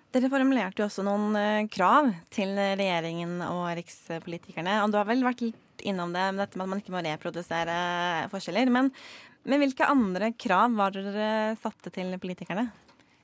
Dere 0.08 0.30
formulerte 0.32 0.80
jo 0.80 0.86
også 0.88 1.04
noen 1.04 1.36
eh, 1.36 1.66
krav 1.68 2.08
til 2.32 2.54
regjeringen 2.56 3.42
og 3.44 3.66
rikspolitikerne. 3.76 4.78
Og 4.84 4.92
du 4.92 4.96
har 4.96 5.08
vel 5.08 5.24
vært 5.26 5.44
litt 5.44 5.84
innom 5.84 6.14
det 6.14 6.30
med 6.32 6.40
dette 6.42 6.58
med 6.58 6.64
at 6.64 6.72
man 6.72 6.80
ikke 6.82 6.94
må 6.94 7.02
reprodusere 7.04 7.78
forskjeller. 8.32 8.72
Men, 8.72 8.88
men 9.44 9.62
hvilke 9.62 9.88
andre 9.88 10.32
krav 10.32 10.72
var 10.78 10.96
dere 10.96 11.58
satte 11.60 11.92
til 11.94 12.16
politikerne? 12.22 12.70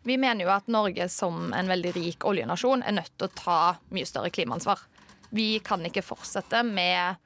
Vi 0.05 0.19
mener 0.21 0.45
jo 0.45 0.53
at 0.53 0.69
Norge 0.69 1.09
som 1.09 1.55
en 1.57 1.71
veldig 1.73 1.95
rik 1.97 2.27
oljenasjon 2.29 2.85
er 2.85 2.99
nødt 2.99 3.15
til 3.17 3.31
å 3.31 3.37
ta 3.39 3.59
mye 3.97 4.09
større 4.09 4.33
klimaansvar. 4.35 4.83
Vi 5.33 5.57
kan 5.65 5.81
ikke 5.89 6.05
fortsette 6.05 6.61
med 6.69 7.17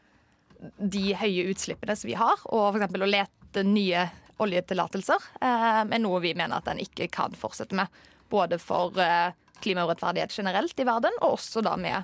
de 0.78 1.10
høye 1.18 1.48
utslippene 1.50 1.98
som 1.98 2.08
vi 2.08 2.14
har, 2.18 2.38
og 2.46 2.78
f.eks. 2.78 2.94
å 2.94 3.10
lete 3.10 3.66
nye 3.66 4.06
oljetillatelser, 4.38 5.26
eh, 5.42 5.82
er 5.82 6.02
noe 6.02 6.22
vi 6.22 6.36
mener 6.38 6.60
at 6.60 6.70
en 6.70 6.78
ikke 6.82 7.10
kan 7.10 7.34
fortsette 7.34 7.74
med. 7.74 7.90
Både 8.30 8.60
for 8.62 8.94
eh, 9.02 9.34
klimaurettferdighet 9.64 10.34
generelt 10.34 10.80
i 10.80 10.86
verden, 10.88 11.14
og 11.20 11.36
også 11.38 11.62
da 11.64 11.74
med 11.80 11.98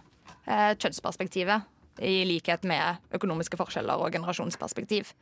eh, 0.46 0.72
kjønnsperspektivet. 0.76 1.70
I 2.02 2.24
likhet 2.26 2.64
med 2.66 3.14
økonomiske 3.14 3.58
forskjeller 3.60 4.00
og 4.02 4.16
generasjonsperspektiv. 4.16 5.12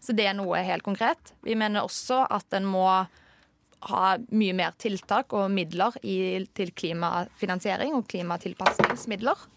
Så 0.00 0.14
det 0.16 0.24
er 0.26 0.36
noe 0.38 0.62
helt 0.64 0.84
konkret. 0.86 1.34
Vi 1.44 1.54
mener 1.58 1.84
også 1.84 2.22
at 2.32 2.56
en 2.56 2.64
må 2.66 2.86
ha 3.82 4.02
mye 4.30 4.54
mer 4.54 4.74
tiltak 4.78 5.34
og 5.36 5.50
midler 5.50 5.94
i, 6.06 6.42
til 6.54 6.72
klimafinansiering 6.72 7.94
og 7.98 8.06
klimatilpasningsmidler. 8.10 9.48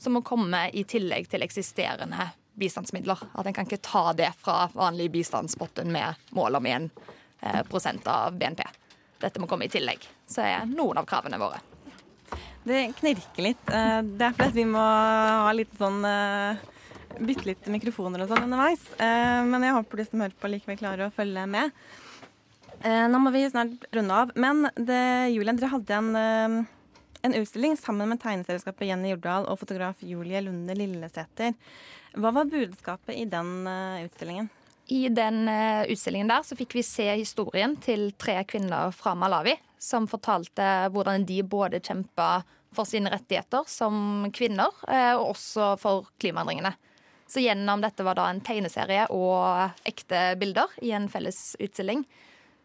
Som 0.00 0.16
må 0.16 0.22
komme 0.24 0.68
i 0.72 0.84
tillegg 0.88 1.28
til 1.28 1.44
eksisterende 1.44 2.30
bistandsmidler. 2.60 3.20
At 3.34 3.46
en 3.46 3.56
kan 3.56 3.68
ikke 3.68 3.82
ta 3.84 4.12
det 4.16 4.30
fra 4.40 4.68
vanlig 4.74 5.10
bistandspotten 5.12 5.92
med 5.92 6.30
mål 6.36 6.60
om 6.60 6.66
1 6.66 6.88
eh, 7.40 7.98
av 8.04 8.38
BNP. 8.38 8.62
Dette 9.20 9.40
må 9.40 9.48
komme 9.48 9.68
i 9.68 9.72
tillegg. 9.72 10.04
Så 10.28 10.44
er 10.46 10.68
noen 10.68 11.00
av 11.00 11.08
kravene 11.08 11.40
våre. 11.40 11.60
Det 12.70 12.92
knirker 13.00 13.42
litt. 13.42 13.70
Eh, 13.74 14.00
det 14.06 14.28
er 14.28 14.34
fordi 14.36 14.60
vi 14.60 14.66
må 14.70 14.82
ha 14.82 15.50
litt 15.56 15.72
sånn 15.78 16.04
eh, 16.06 16.68
Bytte 17.20 17.48
litt 17.48 17.66
mikrofoner 17.68 18.22
og 18.22 18.30
sånn 18.30 18.44
underveis. 18.46 18.84
Men 18.96 19.64
jeg 19.66 19.74
håper 19.74 19.98
de 19.98 20.04
som 20.06 20.20
hører 20.22 20.36
på, 20.40 20.48
likevel 20.48 20.76
klarer 20.78 21.08
å 21.08 21.12
følge 21.12 21.42
med. 21.50 21.74
Nå 22.80 23.18
må 23.20 23.32
vi 23.34 23.42
snart 23.50 23.82
runde 23.92 24.20
av. 24.22 24.30
Men 24.40 24.62
det, 24.78 25.00
Julian, 25.34 25.58
dere 25.58 25.72
hadde 25.74 25.98
en 25.98 26.68
en 27.20 27.34
utstilling 27.36 27.74
sammen 27.76 28.08
med 28.08 28.22
tegneselskapet 28.22 28.88
Jenny 28.88 29.10
Jordal 29.10 29.50
og 29.50 29.58
fotograf 29.60 30.00
Julie 30.06 30.40
Lunde 30.40 30.78
Lillesæter. 30.78 31.52
Hva 32.16 32.32
var 32.38 32.48
budskapet 32.48 33.18
i 33.18 33.26
den 33.28 33.66
utstillingen? 34.06 34.48
I 34.88 35.02
den 35.12 35.42
utstillingen 35.50 36.30
der 36.30 36.46
så 36.46 36.56
fikk 36.56 36.78
vi 36.78 36.86
se 36.86 37.10
historien 37.10 37.76
til 37.84 38.14
tre 38.16 38.38
kvinner 38.48 38.94
fra 38.96 39.12
Malawi 39.18 39.58
som 39.80 40.08
fortalte 40.08 40.70
hvordan 40.94 41.26
de 41.28 41.42
både 41.44 41.80
kjempa 41.84 42.40
for 42.74 42.88
sine 42.88 43.10
rettigheter 43.12 43.66
som 43.70 44.28
kvinner, 44.34 44.74
uh, 44.86 45.16
og 45.18 45.32
også 45.34 45.74
for 45.80 46.10
klimaendringene. 46.22 46.72
Så 47.30 47.42
gjennom 47.44 47.82
dette 47.82 48.04
var 48.06 48.18
da 48.18 48.26
en 48.30 48.42
tegneserie 48.42 49.06
og 49.14 49.86
ekte 49.86 50.32
bilder 50.40 50.72
i 50.82 50.90
en 50.96 51.06
felles 51.10 51.54
utstilling 51.62 52.02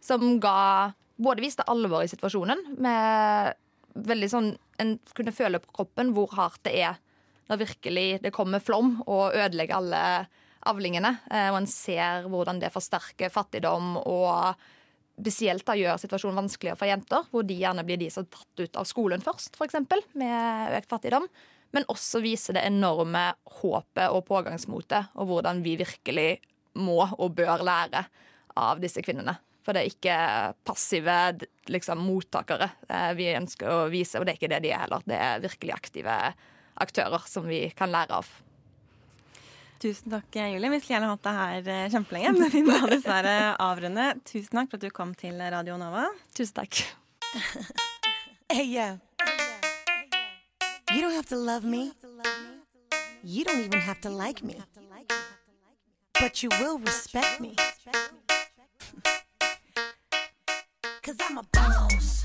som 0.02 0.40
ga 0.42 0.94
både 1.22 1.44
viste 1.46 1.66
alvor 1.70 2.04
i 2.04 2.10
situasjonen, 2.10 2.62
med 2.82 3.56
veldig 3.96 4.30
sånn 4.32 4.54
En 4.76 4.98
kunne 5.16 5.32
føle 5.32 5.62
på 5.64 5.72
kroppen 5.78 6.10
hvor 6.12 6.34
hardt 6.36 6.66
det 6.68 6.74
er 6.84 6.98
når 7.48 7.62
virkelig 7.62 8.08
det 8.26 8.34
kommer 8.36 8.60
flom 8.60 8.98
og 9.06 9.32
ødelegger 9.32 9.78
alle 9.78 10.02
avlingene. 10.68 11.14
Eh, 11.30 11.48
og 11.54 11.62
en 11.62 11.70
ser 11.70 12.26
hvordan 12.28 12.60
det 12.60 12.74
forsterker 12.74 13.32
fattigdom 13.32 13.94
og 14.02 14.66
spesielt 15.16 15.66
da 15.68 15.76
gjør 15.80 16.00
situasjonen 16.02 16.44
vanskeligere 16.44 16.80
for 16.80 16.90
jenter, 16.90 17.28
hvor 17.32 17.46
de 17.48 17.58
gjerne 17.60 17.86
blir 17.88 18.00
de 18.02 18.10
som 18.14 18.26
er 18.26 18.32
tatt 18.36 18.64
ut 18.64 18.80
av 18.82 18.88
skolen 18.90 19.24
først, 19.24 19.56
f.eks., 19.58 19.78
med 20.20 20.76
økt 20.80 20.92
fattigdom. 20.92 21.28
Men 21.76 21.88
også 21.92 22.22
viser 22.24 22.56
det 22.56 22.66
enorme 22.68 23.30
håpet 23.62 24.12
og 24.12 24.26
pågangsmotet, 24.28 25.12
og 25.16 25.32
hvordan 25.32 25.64
vi 25.66 25.76
virkelig 25.82 26.30
må 26.80 27.02
og 27.04 27.36
bør 27.36 27.64
lære 27.66 28.06
av 28.60 28.80
disse 28.84 29.04
kvinnene. 29.04 29.38
For 29.66 29.74
det 29.74 29.82
er 29.82 29.92
ikke 29.92 30.18
passive 30.68 31.16
liksom, 31.74 32.04
mottakere 32.06 32.70
eh, 32.86 33.12
vi 33.18 33.32
ønsker 33.34 33.72
å 33.72 33.80
vise, 33.90 34.20
og 34.20 34.28
det 34.28 34.36
er 34.36 34.40
ikke 34.40 34.52
det 34.52 34.62
de 34.68 34.74
er 34.76 34.84
heller. 34.84 35.06
Det 35.10 35.18
er 35.18 35.42
virkelig 35.44 35.74
aktive 35.74 36.18
aktører 36.86 37.26
som 37.28 37.48
vi 37.50 37.66
kan 37.76 37.90
lære 37.92 38.20
av. 38.22 38.30
Tusen 39.86 40.10
takk, 40.10 40.34
Julie. 40.34 40.70
Vi 40.70 40.80
skulle 40.82 40.96
gjerne 40.96 41.12
hatt 41.12 41.22
deg 41.28 41.36
her 41.38 41.68
eh, 41.70 41.90
kjempelenge, 41.94 42.30
men 42.40 42.50
vi 42.50 42.64
må 42.66 42.74
dessverre 42.90 43.54
avrunde. 43.62 44.06
Tusen 44.26 44.58
takk 44.58 44.72
for 44.72 44.80
at 44.80 44.86
du 44.88 44.90
kom 44.90 45.12
til 45.14 45.38
Radio 45.38 45.78
Nova. 45.78 46.08
Tusen 46.34 46.56
takk. 46.58 46.74
Hey, 48.50 48.66
yeah. 48.66 48.98
You 50.90 51.02
don't 51.02 51.14
have 51.14 51.30
to 51.30 51.36
love 51.38 51.64
me. 51.64 51.92
You 53.22 53.44
don't 53.46 53.62
even 53.62 53.80
have 53.82 54.02
to 54.02 54.10
like 54.10 54.42
me. 54.42 54.56
But 56.20 56.42
you 56.42 56.50
will 56.58 56.80
respect 56.80 57.40
me. 57.40 57.54
Cause 61.06 61.18
I'm 61.30 61.38
a 61.38 61.44
boss. 61.54 62.24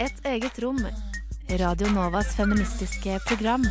Et 0.00 0.12
eget 0.24 0.58
rom 0.60 0.78
Radio 1.48 1.88
Novas 1.88 2.36
feministiske 2.36 3.20
program. 3.24 3.64